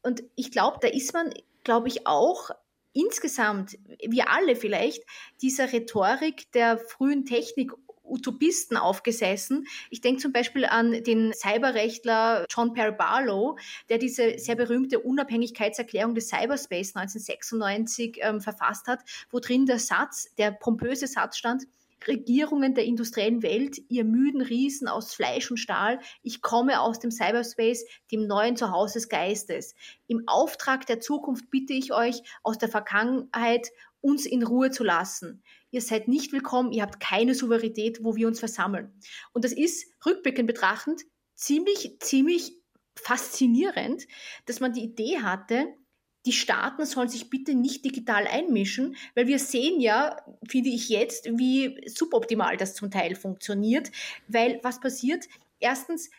Und 0.02 0.24
ich 0.36 0.52
glaube, 0.52 0.78
da 0.82 0.88
ist 0.88 1.14
man, 1.14 1.34
glaube 1.64 1.90
ich, 1.90 2.08
auch 2.08 2.52
insgesamt, 2.94 3.78
wir 4.06 4.30
alle 4.30 4.56
vielleicht, 4.56 5.04
dieser 5.42 5.72
Rhetorik 5.72 6.52
der 6.54 6.78
frühen 6.78 7.26
Technik 7.26 7.72
Utopisten 8.10 8.76
aufgesessen. 8.76 9.68
Ich 9.90 10.02
denke 10.02 10.22
zum 10.22 10.34
Beispiel 10.34 10.66
an 10.66 11.04
den 11.04 11.32
Cyberrechtler 11.34 12.46
John 12.50 12.74
Perry 12.74 12.96
Barlow, 12.96 13.58
der 13.90 14.00
diese 14.00 14.40
sehr 14.40 14.56
berühmte 14.56 15.00
Unabhängigkeitserklärung 15.00 16.16
des 16.16 16.30
Cyberspace 16.30 16.96
1996 16.96 18.18
ähm, 18.22 18.42
verfasst 18.42 18.88
hat, 18.88 19.02
wo 19.30 19.40
drin 19.40 19.66
der 19.66 19.80
Satz, 19.80 20.34
der 20.38 20.52
pompöse 20.52 21.08
Satz 21.08 21.38
stand, 21.38 21.66
Regierungen 22.08 22.74
der 22.76 22.86
industriellen 22.86 23.44
Welt, 23.44 23.82
ihr 23.90 24.04
müden 24.04 24.42
Riesen 24.42 24.88
aus 24.88 25.14
Fleisch 25.14 25.50
und 25.52 25.58
Stahl, 25.58 26.00
ich 26.22 26.42
komme 26.42 26.82
aus 26.82 27.00
dem 27.00 27.12
Cyberspace, 27.12 27.86
dem 28.12 28.28
neuen 28.28 28.56
Zuhause 28.56 28.96
des 28.96 29.10
Geistes. 29.10 29.76
Im 30.08 30.24
Auftrag 30.28 30.86
der 30.86 31.00
Zukunft 31.00 31.50
bitte 31.52 31.74
ich 31.74 31.94
euch, 31.94 32.22
aus 32.44 32.58
der 32.58 32.70
Vergangenheit 32.70 33.70
uns 34.02 34.26
in 34.26 34.44
Ruhe 34.44 34.72
zu 34.72 34.84
lassen. 34.84 35.44
Ihr 35.72 35.82
seid 35.82 36.08
nicht 36.08 36.32
willkommen, 36.32 36.72
ihr 36.72 36.84
habt 36.84 37.00
keine 37.00 37.36
Souveränität, 37.36 38.04
wo 38.04 38.16
wir 38.16 38.28
uns 38.28 38.40
versammeln. 38.40 38.94
Und 39.34 39.46
das 39.46 39.52
ist 39.52 39.94
rückblickend 40.06 40.48
betrachtend 40.48 41.04
ziemlich, 41.36 41.98
ziemlich 42.00 42.54
faszinierend, 42.96 44.08
dass 44.46 44.60
man 44.60 44.74
die 44.74 44.84
Idee 44.84 45.20
hatte, 45.22 45.74
die 46.30 46.34
Staaten 46.34 46.86
sollen 46.86 47.10
sich 47.10 47.32
bitte 47.32 47.56
nicht 47.56 47.84
digital 47.84 48.28
einmischen, 48.28 48.96
weil 49.16 49.26
wir 49.26 49.40
sehen 49.40 49.82
ja, 49.82 50.16
finde 50.48 50.70
ich 50.70 50.88
jetzt, 50.88 51.26
wie 51.26 51.82
suboptimal 51.88 52.56
das 52.56 52.76
zum 52.76 52.92
Teil 52.92 53.16
funktioniert, 53.16 53.92
weil 54.28 54.60
was 54.62 54.80
passiert? 54.80 55.26
Erstens, 55.60 56.12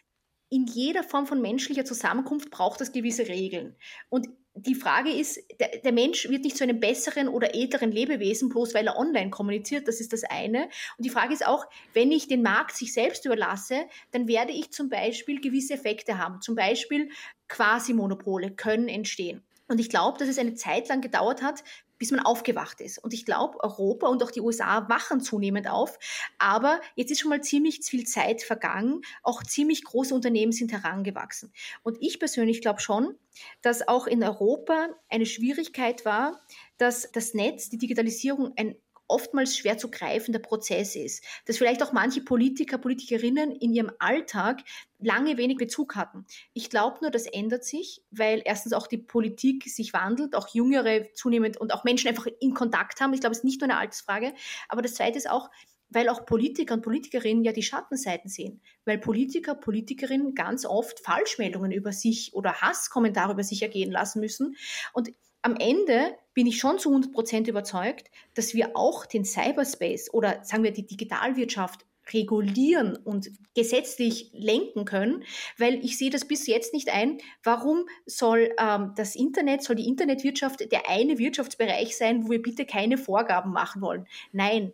in 0.48 0.66
jeder 0.66 1.04
Form 1.04 1.28
von 1.28 1.40
menschlicher 1.40 1.84
Zusammenkunft 1.84 2.50
braucht 2.50 2.80
es 2.80 2.90
gewisse 2.90 3.28
Regeln. 3.28 3.76
Und 4.08 4.26
die 4.56 4.74
Frage 4.74 5.12
ist, 5.12 5.38
der, 5.60 5.78
der, 5.78 5.92
Mensch 5.92 6.28
wird 6.28 6.42
nicht 6.42 6.56
zu 6.56 6.64
einem 6.64 6.80
besseren 6.80 7.28
oder 7.28 7.54
edleren 7.54 7.92
Lebewesen, 7.92 8.48
bloß 8.48 8.74
weil 8.74 8.88
er 8.88 8.98
online 8.98 9.30
kommuniziert, 9.30 9.86
das 9.86 10.00
ist 10.00 10.12
das 10.12 10.24
eine. 10.24 10.64
Und 10.98 11.06
die 11.06 11.10
Frage 11.10 11.32
ist 11.32 11.46
auch, 11.46 11.66
wenn 11.94 12.10
ich 12.10 12.26
den 12.26 12.42
Markt 12.42 12.74
sich 12.74 12.92
selbst 12.92 13.24
überlasse, 13.26 13.86
dann 14.10 14.26
werde 14.26 14.50
ich 14.50 14.72
zum 14.72 14.88
Beispiel 14.88 15.40
gewisse 15.40 15.74
Effekte 15.74 16.18
haben. 16.18 16.40
Zum 16.40 16.56
Beispiel 16.56 17.10
Quasi-Monopole 17.46 18.50
können 18.50 18.88
entstehen. 18.88 19.44
Und 19.70 19.78
ich 19.78 19.88
glaube, 19.88 20.18
dass 20.18 20.26
es 20.26 20.36
eine 20.36 20.54
Zeit 20.54 20.88
lang 20.88 21.00
gedauert 21.00 21.42
hat, 21.42 21.62
bis 21.96 22.10
man 22.10 22.18
aufgewacht 22.18 22.80
ist. 22.80 22.98
Und 22.98 23.14
ich 23.14 23.24
glaube, 23.24 23.62
Europa 23.62 24.08
und 24.08 24.20
auch 24.24 24.32
die 24.32 24.40
USA 24.40 24.88
wachen 24.88 25.20
zunehmend 25.20 25.68
auf. 25.68 25.96
Aber 26.38 26.80
jetzt 26.96 27.12
ist 27.12 27.20
schon 27.20 27.28
mal 27.28 27.40
ziemlich 27.40 27.78
viel 27.84 28.04
Zeit 28.04 28.42
vergangen. 28.42 29.02
Auch 29.22 29.44
ziemlich 29.44 29.84
große 29.84 30.12
Unternehmen 30.12 30.50
sind 30.50 30.72
herangewachsen. 30.72 31.52
Und 31.84 31.98
ich 32.00 32.18
persönlich 32.18 32.62
glaube 32.62 32.80
schon, 32.80 33.16
dass 33.62 33.86
auch 33.86 34.08
in 34.08 34.24
Europa 34.24 34.88
eine 35.08 35.26
Schwierigkeit 35.26 36.04
war, 36.04 36.40
dass 36.76 37.12
das 37.12 37.34
Netz, 37.34 37.68
die 37.68 37.78
Digitalisierung 37.78 38.52
ein 38.56 38.74
oftmals 39.10 39.56
schwer 39.56 39.76
zu 39.76 39.90
greifender 39.90 40.38
Prozess 40.38 40.96
ist. 40.96 41.24
Dass 41.46 41.58
vielleicht 41.58 41.82
auch 41.82 41.92
manche 41.92 42.22
Politiker, 42.22 42.78
Politikerinnen 42.78 43.52
in 43.52 43.72
ihrem 43.72 43.92
Alltag 43.98 44.62
lange 44.98 45.36
wenig 45.36 45.58
Bezug 45.58 45.96
hatten. 45.96 46.26
Ich 46.52 46.70
glaube 46.70 46.98
nur, 47.02 47.10
das 47.10 47.26
ändert 47.26 47.64
sich, 47.64 48.02
weil 48.10 48.42
erstens 48.44 48.72
auch 48.72 48.86
die 48.86 48.98
Politik 48.98 49.64
sich 49.68 49.92
wandelt, 49.92 50.34
auch 50.34 50.48
Jüngere 50.48 51.12
zunehmend 51.14 51.56
und 51.56 51.72
auch 51.74 51.84
Menschen 51.84 52.08
einfach 52.08 52.26
in 52.40 52.54
Kontakt 52.54 53.00
haben. 53.00 53.12
Ich 53.12 53.20
glaube, 53.20 53.32
es 53.32 53.38
ist 53.38 53.44
nicht 53.44 53.60
nur 53.60 53.70
eine 53.70 53.78
Altersfrage. 53.78 54.32
Aber 54.68 54.82
das 54.82 54.94
Zweite 54.94 55.18
ist 55.18 55.28
auch, 55.28 55.50
weil 55.90 56.08
auch 56.08 56.24
Politiker 56.24 56.74
und 56.74 56.82
Politikerinnen 56.82 57.44
ja 57.44 57.52
die 57.52 57.62
Schattenseiten 57.62 58.30
sehen. 58.30 58.62
Weil 58.84 58.98
Politiker, 58.98 59.54
Politikerinnen 59.54 60.34
ganz 60.34 60.64
oft 60.64 61.00
Falschmeldungen 61.00 61.72
über 61.72 61.92
sich 61.92 62.32
oder 62.32 62.60
Hasskommentare 62.60 63.32
über 63.32 63.42
sich 63.42 63.62
ergehen 63.62 63.90
lassen 63.90 64.20
müssen. 64.20 64.56
Und 64.92 65.10
am 65.42 65.56
Ende 65.56 66.16
bin 66.34 66.46
ich 66.46 66.58
schon 66.58 66.78
zu 66.78 66.90
100 66.90 67.12
Prozent 67.12 67.48
überzeugt, 67.48 68.10
dass 68.34 68.54
wir 68.54 68.76
auch 68.76 69.06
den 69.06 69.24
Cyberspace 69.24 70.12
oder 70.12 70.44
sagen 70.44 70.62
wir 70.62 70.72
die 70.72 70.86
Digitalwirtschaft 70.86 71.86
regulieren 72.12 72.96
und 72.96 73.30
gesetzlich 73.54 74.30
lenken 74.32 74.84
können, 74.84 75.24
weil 75.58 75.84
ich 75.84 75.96
sehe 75.96 76.10
das 76.10 76.24
bis 76.24 76.46
jetzt 76.46 76.74
nicht 76.74 76.92
ein. 76.92 77.18
Warum 77.42 77.86
soll 78.06 78.52
ähm, 78.58 78.92
das 78.96 79.14
Internet, 79.14 79.62
soll 79.62 79.76
die 79.76 79.88
Internetwirtschaft 79.88 80.72
der 80.72 80.88
eine 80.88 81.18
Wirtschaftsbereich 81.18 81.96
sein, 81.96 82.24
wo 82.24 82.30
wir 82.30 82.42
bitte 82.42 82.66
keine 82.66 82.98
Vorgaben 82.98 83.52
machen 83.52 83.82
wollen? 83.82 84.06
Nein, 84.32 84.72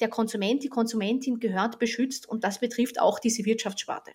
der 0.00 0.08
Konsument, 0.08 0.62
die 0.62 0.68
Konsumentin 0.68 1.40
gehört 1.40 1.78
beschützt 1.78 2.28
und 2.28 2.44
das 2.44 2.60
betrifft 2.60 3.00
auch 3.00 3.18
diese 3.18 3.44
Wirtschaftssparte. 3.44 4.12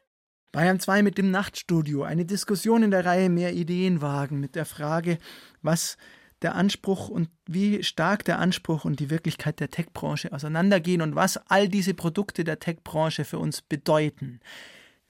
Bayern 0.54 0.80
2 0.80 1.02
mit 1.02 1.18
dem 1.18 1.32
Nachtstudio, 1.32 2.04
eine 2.04 2.26
Diskussion 2.26 2.84
in 2.84 2.92
der 2.92 3.06
Reihe 3.06 3.28
Mehr 3.28 3.54
Ideen 3.54 4.04
wagen 4.04 4.40
mit 4.40 4.54
der 4.54 4.66
Frage, 4.66 5.18
was 5.64 5.98
der 6.44 6.54
Anspruch 6.54 7.10
und 7.10 7.30
wie 7.48 7.82
stark 7.82 8.24
der 8.24 8.38
Anspruch 8.38 8.86
und 8.86 9.00
die 9.00 9.10
Wirklichkeit 9.10 9.60
der 9.60 9.72
Tech-Branche 9.72 10.32
auseinandergehen 10.32 11.02
und 11.02 11.16
was 11.16 11.38
all 11.50 11.68
diese 11.68 11.96
Produkte 11.96 12.44
der 12.44 12.60
Tech-Branche 12.60 13.26
für 13.26 13.40
uns 13.40 13.64
bedeuten. 13.64 14.42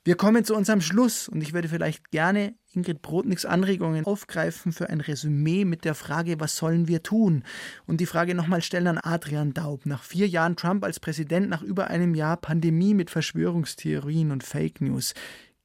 Wir 0.05 0.15
kommen 0.15 0.43
zu 0.43 0.53
unserem 0.53 0.81
Schluss 0.81 1.29
und 1.29 1.41
ich 1.41 1.53
würde 1.53 1.69
vielleicht 1.69 2.11
gerne 2.11 2.55
Ingrid 2.73 3.01
Brodniks 3.01 3.45
Anregungen 3.45 4.05
aufgreifen 4.05 4.73
für 4.73 4.89
ein 4.89 4.99
Resümee 4.99 5.63
mit 5.63 5.85
der 5.85 5.95
Frage, 5.95 6.41
was 6.41 6.57
sollen 6.57 6.89
wir 6.89 7.03
tun? 7.03 7.45
Und 7.85 8.01
die 8.01 8.05
Frage 8.05 8.35
nochmal 8.35 8.61
stellen 8.61 8.87
an 8.87 8.97
Adrian 8.97 9.53
Daub. 9.53 9.85
Nach 9.85 10.03
vier 10.03 10.27
Jahren 10.27 10.57
Trump 10.57 10.83
als 10.83 10.99
Präsident, 10.99 11.47
nach 11.47 11.61
über 11.61 11.87
einem 11.87 12.15
Jahr 12.15 12.35
Pandemie 12.35 12.93
mit 12.93 13.11
Verschwörungstheorien 13.11 14.31
und 14.31 14.43
Fake 14.43 14.81
News. 14.81 15.13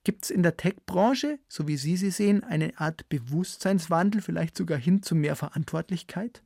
Gibt 0.04 0.26
es 0.26 0.30
in 0.30 0.44
der 0.44 0.56
Tech-Branche, 0.56 1.40
so 1.48 1.66
wie 1.66 1.76
Sie 1.76 1.96
sie 1.96 2.12
sehen, 2.12 2.44
eine 2.44 2.78
Art 2.78 3.08
Bewusstseinswandel, 3.08 4.22
vielleicht 4.22 4.56
sogar 4.56 4.78
hin 4.78 5.02
zu 5.02 5.16
mehr 5.16 5.34
Verantwortlichkeit? 5.34 6.44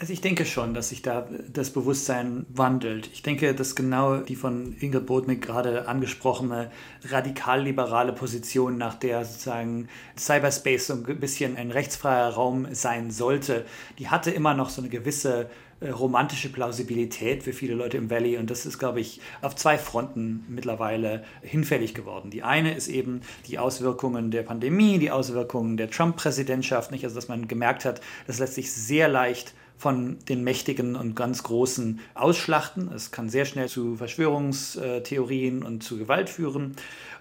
Also 0.00 0.12
ich 0.12 0.20
denke 0.20 0.46
schon, 0.46 0.74
dass 0.74 0.90
sich 0.90 1.02
da 1.02 1.28
das 1.52 1.70
Bewusstsein 1.70 2.46
wandelt. 2.50 3.10
Ich 3.12 3.22
denke, 3.22 3.52
dass 3.52 3.74
genau 3.74 4.18
die 4.18 4.36
von 4.36 4.76
Ingrid 4.78 5.06
Bodnik 5.06 5.42
gerade 5.42 5.88
angesprochene 5.88 6.70
radikal-liberale 7.08 8.12
Position, 8.12 8.78
nach 8.78 8.94
der 8.94 9.24
sozusagen 9.24 9.88
Cyberspace 10.16 10.86
so 10.86 10.94
ein 10.94 11.02
bisschen 11.18 11.56
ein 11.56 11.72
rechtsfreier 11.72 12.28
Raum 12.28 12.68
sein 12.70 13.10
sollte, 13.10 13.64
die 13.98 14.08
hatte 14.08 14.30
immer 14.30 14.54
noch 14.54 14.70
so 14.70 14.82
eine 14.82 14.88
gewisse 14.88 15.50
äh, 15.80 15.90
romantische 15.90 16.50
Plausibilität 16.50 17.42
für 17.42 17.52
viele 17.52 17.74
Leute 17.74 17.96
im 17.96 18.08
Valley 18.08 18.36
und 18.36 18.50
das 18.50 18.66
ist, 18.66 18.78
glaube 18.78 19.00
ich, 19.00 19.20
auf 19.42 19.56
zwei 19.56 19.78
Fronten 19.78 20.44
mittlerweile 20.48 21.24
hinfällig 21.42 21.94
geworden. 21.94 22.30
Die 22.30 22.44
eine 22.44 22.72
ist 22.72 22.86
eben 22.86 23.22
die 23.48 23.58
Auswirkungen 23.58 24.30
der 24.30 24.44
Pandemie, 24.44 25.00
die 25.00 25.10
Auswirkungen 25.10 25.76
der 25.76 25.90
Trump-Präsidentschaft, 25.90 26.92
nicht? 26.92 27.02
Also 27.02 27.16
dass 27.16 27.26
man 27.26 27.48
gemerkt 27.48 27.84
hat, 27.84 28.00
das 28.28 28.38
lässt 28.38 28.54
sich 28.54 28.72
sehr 28.72 29.08
leicht 29.08 29.54
von 29.78 30.18
den 30.28 30.42
Mächtigen 30.42 30.96
und 30.96 31.14
ganz 31.14 31.44
Großen 31.44 32.00
ausschlachten. 32.14 32.90
Es 32.92 33.12
kann 33.12 33.30
sehr 33.30 33.44
schnell 33.44 33.68
zu 33.68 33.96
Verschwörungstheorien 33.96 35.62
und 35.62 35.82
zu 35.82 35.96
Gewalt 35.98 36.28
führen. 36.28 36.72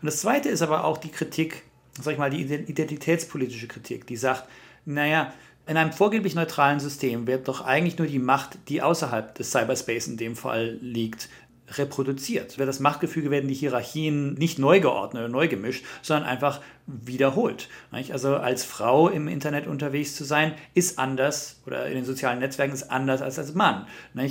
Und 0.01 0.05
das 0.05 0.17
Zweite 0.17 0.49
ist 0.49 0.63
aber 0.63 0.83
auch 0.83 0.97
die 0.97 1.11
Kritik, 1.11 1.63
sag 2.01 2.13
ich 2.13 2.19
mal, 2.19 2.31
die 2.31 2.41
identitätspolitische 2.41 3.67
Kritik, 3.67 4.07
die 4.07 4.17
sagt, 4.17 4.49
naja, 4.85 5.33
in 5.67 5.77
einem 5.77 5.91
vorgeblich 5.91 6.33
neutralen 6.33 6.79
System 6.79 7.27
wird 7.27 7.47
doch 7.47 7.61
eigentlich 7.61 7.97
nur 7.97 8.07
die 8.07 8.19
Macht, 8.19 8.57
die 8.69 8.81
außerhalb 8.81 9.35
des 9.35 9.51
Cyberspace 9.51 10.07
in 10.07 10.17
dem 10.17 10.35
Fall 10.35 10.77
liegt, 10.81 11.29
reproduziert. 11.75 12.59
Das 12.59 12.79
Machtgefüge 12.79 13.31
werden 13.31 13.47
die 13.47 13.53
Hierarchien 13.53 14.33
nicht 14.35 14.59
neu 14.59 14.79
geordnet 14.79 15.23
oder 15.23 15.31
neu 15.31 15.47
gemischt, 15.47 15.85
sondern 16.01 16.25
einfach 16.25 16.61
wiederholt. 16.85 17.67
Also 17.91 18.37
als 18.37 18.63
Frau 18.63 19.09
im 19.09 19.27
Internet 19.27 19.67
unterwegs 19.67 20.15
zu 20.15 20.23
sein, 20.23 20.53
ist 20.73 20.97
anders 20.97 21.61
oder 21.65 21.87
in 21.87 21.95
den 21.95 22.05
sozialen 22.05 22.39
Netzwerken 22.39 22.73
ist 22.73 22.89
anders 22.89 23.21
als 23.21 23.37
als 23.37 23.53
Mann. 23.53 23.85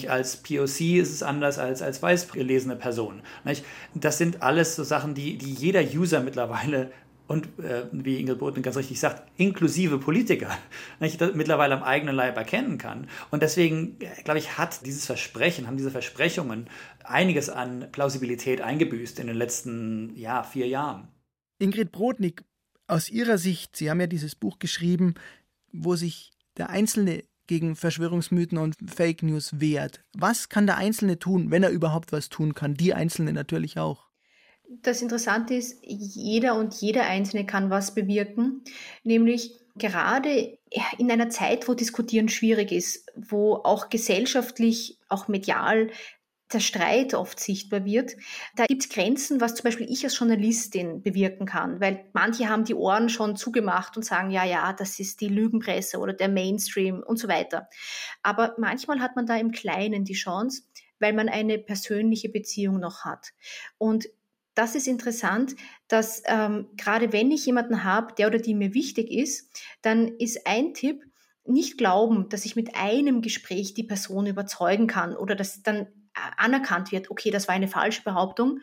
Als 0.09 0.39
POC 0.39 0.81
ist 0.99 1.13
es 1.13 1.23
anders 1.23 1.59
als 1.59 1.83
als 1.83 2.03
weiß 2.03 2.33
gelesene 2.33 2.77
Person. 2.77 3.23
Das 3.95 4.19
sind 4.19 4.43
alles 4.43 4.77
so 4.77 4.85
Sachen, 4.85 5.15
die, 5.15 5.37
die 5.37 5.53
jeder 5.53 5.83
User 5.83 6.21
mittlerweile 6.21 6.91
und 7.29 7.47
äh, 7.59 7.87
wie 7.93 8.21
Ingrid 8.21 8.39
Boten 8.39 8.63
ganz 8.63 8.77
richtig 8.77 9.01
sagt, 9.01 9.29
inklusive 9.37 9.99
Politiker 9.99 10.57
nicht, 11.01 11.21
mittlerweile 11.35 11.77
am 11.77 11.83
eigenen 11.83 12.15
Leib 12.15 12.37
erkennen 12.37 12.79
kann. 12.79 13.09
Und 13.31 13.43
deswegen, 13.43 13.97
äh, 14.01 14.23
glaube 14.23 14.39
ich, 14.39 14.59
hat 14.59 14.87
dieses 14.87 15.07
Versprechen, 15.07 15.67
haben 15.67 15.77
diese 15.77 15.91
Versprechungen 15.91 16.69
einiges 17.05 17.51
an 17.51 17.89
Plausibilität 17.93 18.61
eingebüßt 18.61 19.19
in 19.19 19.27
den 19.27 19.37
letzten 19.37 20.17
ja, 20.17 20.43
vier 20.43 20.69
Jahren. 20.69 21.09
Ingrid 21.59 21.93
Brodnik, 21.93 22.45
aus 22.89 23.11
Ihrer 23.11 23.39
Sicht, 23.39 23.77
Sie 23.77 23.91
haben 23.91 24.01
ja 24.01 24.07
dieses 24.07 24.35
Buch 24.35 24.59
geschrieben, 24.59 25.15
wo 25.73 25.97
sich 25.97 26.31
der 26.57 26.71
Einzelne 26.71 27.25
gegen 27.47 27.77
Verschwörungsmythen 27.77 28.59
und 28.59 28.77
Fake 28.87 29.23
News 29.23 29.61
wehrt. 29.61 30.03
Was 30.15 30.49
kann 30.49 30.67
der 30.67 30.77
Einzelne 30.77 31.19
tun, 31.19 31.51
wenn 31.51 31.63
er 31.63 31.71
überhaupt 31.71 32.13
was 32.13 32.29
tun 32.29 32.55
kann? 32.55 32.75
Die 32.75 32.95
Einzelne 32.95 33.33
natürlich 33.33 33.79
auch. 33.79 34.06
Das 34.69 35.03
Interessante 35.03 35.55
ist, 35.55 35.79
jeder 35.83 36.57
und 36.57 36.75
jeder 36.75 37.07
Einzelne 37.07 37.47
kann 37.47 37.71
was 37.71 37.95
bewirken, 37.95 38.63
nämlich 39.05 39.53
gerade 39.77 40.59
in 40.99 41.11
einer 41.11 41.31
Zeit, 41.31 41.69
wo 41.69 41.75
Diskutieren 41.75 42.29
schwierig 42.29 42.73
ist, 42.73 43.07
wo 43.15 43.57
auch 43.57 43.89
gesellschaftlich, 43.91 44.99
auch 45.09 45.29
medial 45.29 45.91
der 46.53 46.61
Streit 46.61 47.15
oft 47.15 47.41
sichtbar 47.41 47.85
wird. 47.85 48.17
Da 48.55 48.67
gibt 48.67 48.85
es 48.85 48.89
Grenzen, 48.89 49.41
was 49.41 49.57
zum 49.57 49.65
Beispiel 49.65 49.91
ich 49.91 50.05
als 50.05 50.19
Journalistin 50.19 51.03
bewirken 51.03 51.45
kann, 51.45 51.81
weil 51.81 52.05
manche 52.13 52.49
haben 52.49 52.65
die 52.65 52.75
Ohren 52.75 53.09
schon 53.09 53.37
zugemacht 53.37 53.97
und 53.97 54.05
sagen, 54.05 54.31
ja, 54.31 54.45
ja, 54.45 54.73
das 54.73 55.01
ist 55.01 55.21
die 55.21 55.29
Lügenpresse 55.29 55.99
oder 55.99 56.13
der 56.13 56.29
Mainstream 56.29 57.03
und 57.03 57.19
so 57.19 57.27
weiter. 57.27 57.69
Aber 58.23 58.55
manchmal 58.59 59.01
hat 59.01 59.17
man 59.17 59.27
da 59.27 59.37
im 59.37 59.51
Kleinen 59.51 60.05
die 60.05 60.15
Chance, 60.15 60.63
weil 61.01 61.13
man 61.13 61.29
eine 61.29 61.59
persönliche 61.59 62.29
Beziehung 62.29 62.79
noch 62.79 63.05
hat. 63.05 63.33
Und 63.77 64.09
das 64.57 64.75
ist 64.75 64.89
interessant, 64.89 65.55
dass 65.87 66.23
ähm, 66.27 66.67
gerade 66.77 67.13
wenn 67.13 67.31
ich 67.31 67.47
jemanden 67.47 67.85
habe, 67.85 68.15
der 68.15 68.27
oder 68.27 68.39
die 68.39 68.55
mir 68.55 68.75
wichtig 68.75 69.11
ist, 69.11 69.49
dann 69.83 70.09
ist 70.09 70.47
ein 70.47 70.75
Tipp, 70.75 71.05
nicht 71.49 71.79
glauben, 71.79 72.29
dass 72.29 72.45
ich 72.45 72.57
mit 72.57 72.75
einem 72.75 73.23
Gespräch 73.23 73.75
die 73.75 73.85
Person 73.85 74.27
überzeugen 74.27 74.89
kann 74.89 75.17
oder 75.17 75.37
dass 75.37 75.63
dann 75.63 75.87
anerkannt 76.37 76.93
wird, 76.93 77.11
okay, 77.11 77.31
das 77.31 77.47
war 77.47 77.55
eine 77.55 77.69
falsche 77.69 78.03
Behauptung, 78.03 78.61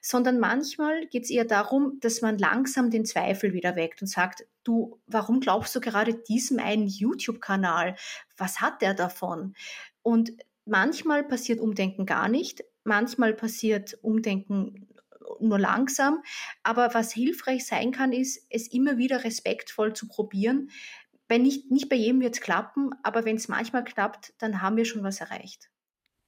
sondern 0.00 0.40
manchmal 0.40 1.06
geht 1.06 1.24
es 1.24 1.30
eher 1.30 1.44
darum, 1.44 1.98
dass 2.00 2.22
man 2.22 2.38
langsam 2.38 2.90
den 2.90 3.04
Zweifel 3.04 3.52
wieder 3.52 3.76
weckt 3.76 4.00
und 4.00 4.08
sagt, 4.08 4.46
du, 4.64 4.98
warum 5.06 5.40
glaubst 5.40 5.76
du 5.76 5.80
gerade 5.80 6.14
diesem 6.14 6.58
einen 6.58 6.86
YouTube-Kanal? 6.86 7.96
Was 8.36 8.60
hat 8.60 8.80
der 8.80 8.94
davon? 8.94 9.54
Und 10.02 10.32
manchmal 10.64 11.24
passiert 11.24 11.60
Umdenken 11.60 12.06
gar 12.06 12.28
nicht, 12.28 12.64
manchmal 12.84 13.34
passiert 13.34 13.98
Umdenken 14.02 14.88
nur 15.40 15.58
langsam. 15.58 16.22
Aber 16.62 16.94
was 16.94 17.12
hilfreich 17.12 17.66
sein 17.66 17.92
kann, 17.92 18.12
ist, 18.12 18.46
es 18.50 18.68
immer 18.68 18.98
wieder 18.98 19.24
respektvoll 19.24 19.94
zu 19.94 20.08
probieren. 20.08 20.70
Bei 21.28 21.38
nicht, 21.38 21.70
nicht 21.70 21.88
bei 21.88 21.96
jedem 21.96 22.20
wird 22.20 22.34
es 22.34 22.40
klappen, 22.40 22.90
aber 23.02 23.24
wenn 23.24 23.36
es 23.36 23.48
manchmal 23.48 23.84
klappt, 23.84 24.34
dann 24.38 24.60
haben 24.60 24.76
wir 24.76 24.84
schon 24.84 25.02
was 25.02 25.20
erreicht. 25.20 25.70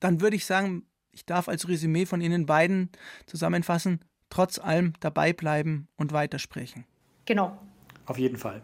Dann 0.01 0.21
würde 0.21 0.37
ich 0.37 0.47
sagen, 0.47 0.87
ich 1.13 1.27
darf 1.27 1.49
als 1.49 1.69
Resümee 1.69 2.07
von 2.07 2.21
Ihnen 2.21 2.47
beiden 2.47 2.91
zusammenfassen, 3.27 4.01
trotz 4.31 4.59
allem 4.59 4.95
dabei 5.01 5.33
bleiben 5.33 5.89
und 5.97 6.13
weitersprechen. 6.13 6.85
Genau. 7.25 7.59
Auf 8.07 8.19
jeden 8.19 8.37
Fall. 8.37 8.63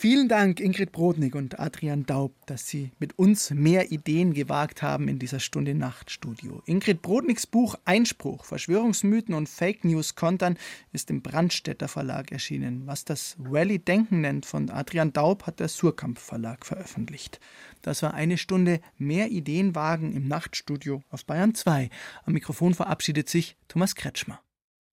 Vielen 0.00 0.28
Dank, 0.28 0.60
Ingrid 0.60 0.92
Brodnik 0.92 1.34
und 1.34 1.58
Adrian 1.58 2.06
Daub, 2.06 2.32
dass 2.46 2.68
Sie 2.68 2.92
mit 3.00 3.18
uns 3.18 3.50
mehr 3.50 3.90
Ideen 3.90 4.32
gewagt 4.32 4.80
haben 4.80 5.08
in 5.08 5.18
dieser 5.18 5.40
Stunde 5.40 5.74
Nachtstudio. 5.74 6.62
Ingrid 6.66 7.02
Brodniks 7.02 7.48
Buch 7.48 7.74
Einspruch, 7.84 8.44
Verschwörungsmythen 8.44 9.34
und 9.34 9.48
Fake 9.48 9.84
News 9.84 10.14
kontern 10.14 10.56
ist 10.92 11.10
im 11.10 11.20
Brandstätter 11.20 11.88
Verlag 11.88 12.30
erschienen. 12.30 12.86
Was 12.86 13.06
das 13.06 13.36
Rally-Denken 13.44 14.20
nennt 14.20 14.46
von 14.46 14.70
Adrian 14.70 15.12
Daub 15.12 15.48
hat 15.48 15.58
der 15.58 15.66
Surkamp 15.66 16.20
Verlag 16.20 16.64
veröffentlicht. 16.64 17.40
Das 17.82 18.00
war 18.04 18.14
eine 18.14 18.38
Stunde 18.38 18.80
mehr 18.98 19.32
Ideen 19.32 19.74
wagen 19.74 20.12
im 20.12 20.28
Nachtstudio 20.28 21.02
auf 21.10 21.24
Bayern 21.24 21.56
2. 21.56 21.90
Am 22.24 22.32
Mikrofon 22.34 22.72
verabschiedet 22.74 23.28
sich 23.28 23.56
Thomas 23.66 23.96
Kretschmer. 23.96 24.40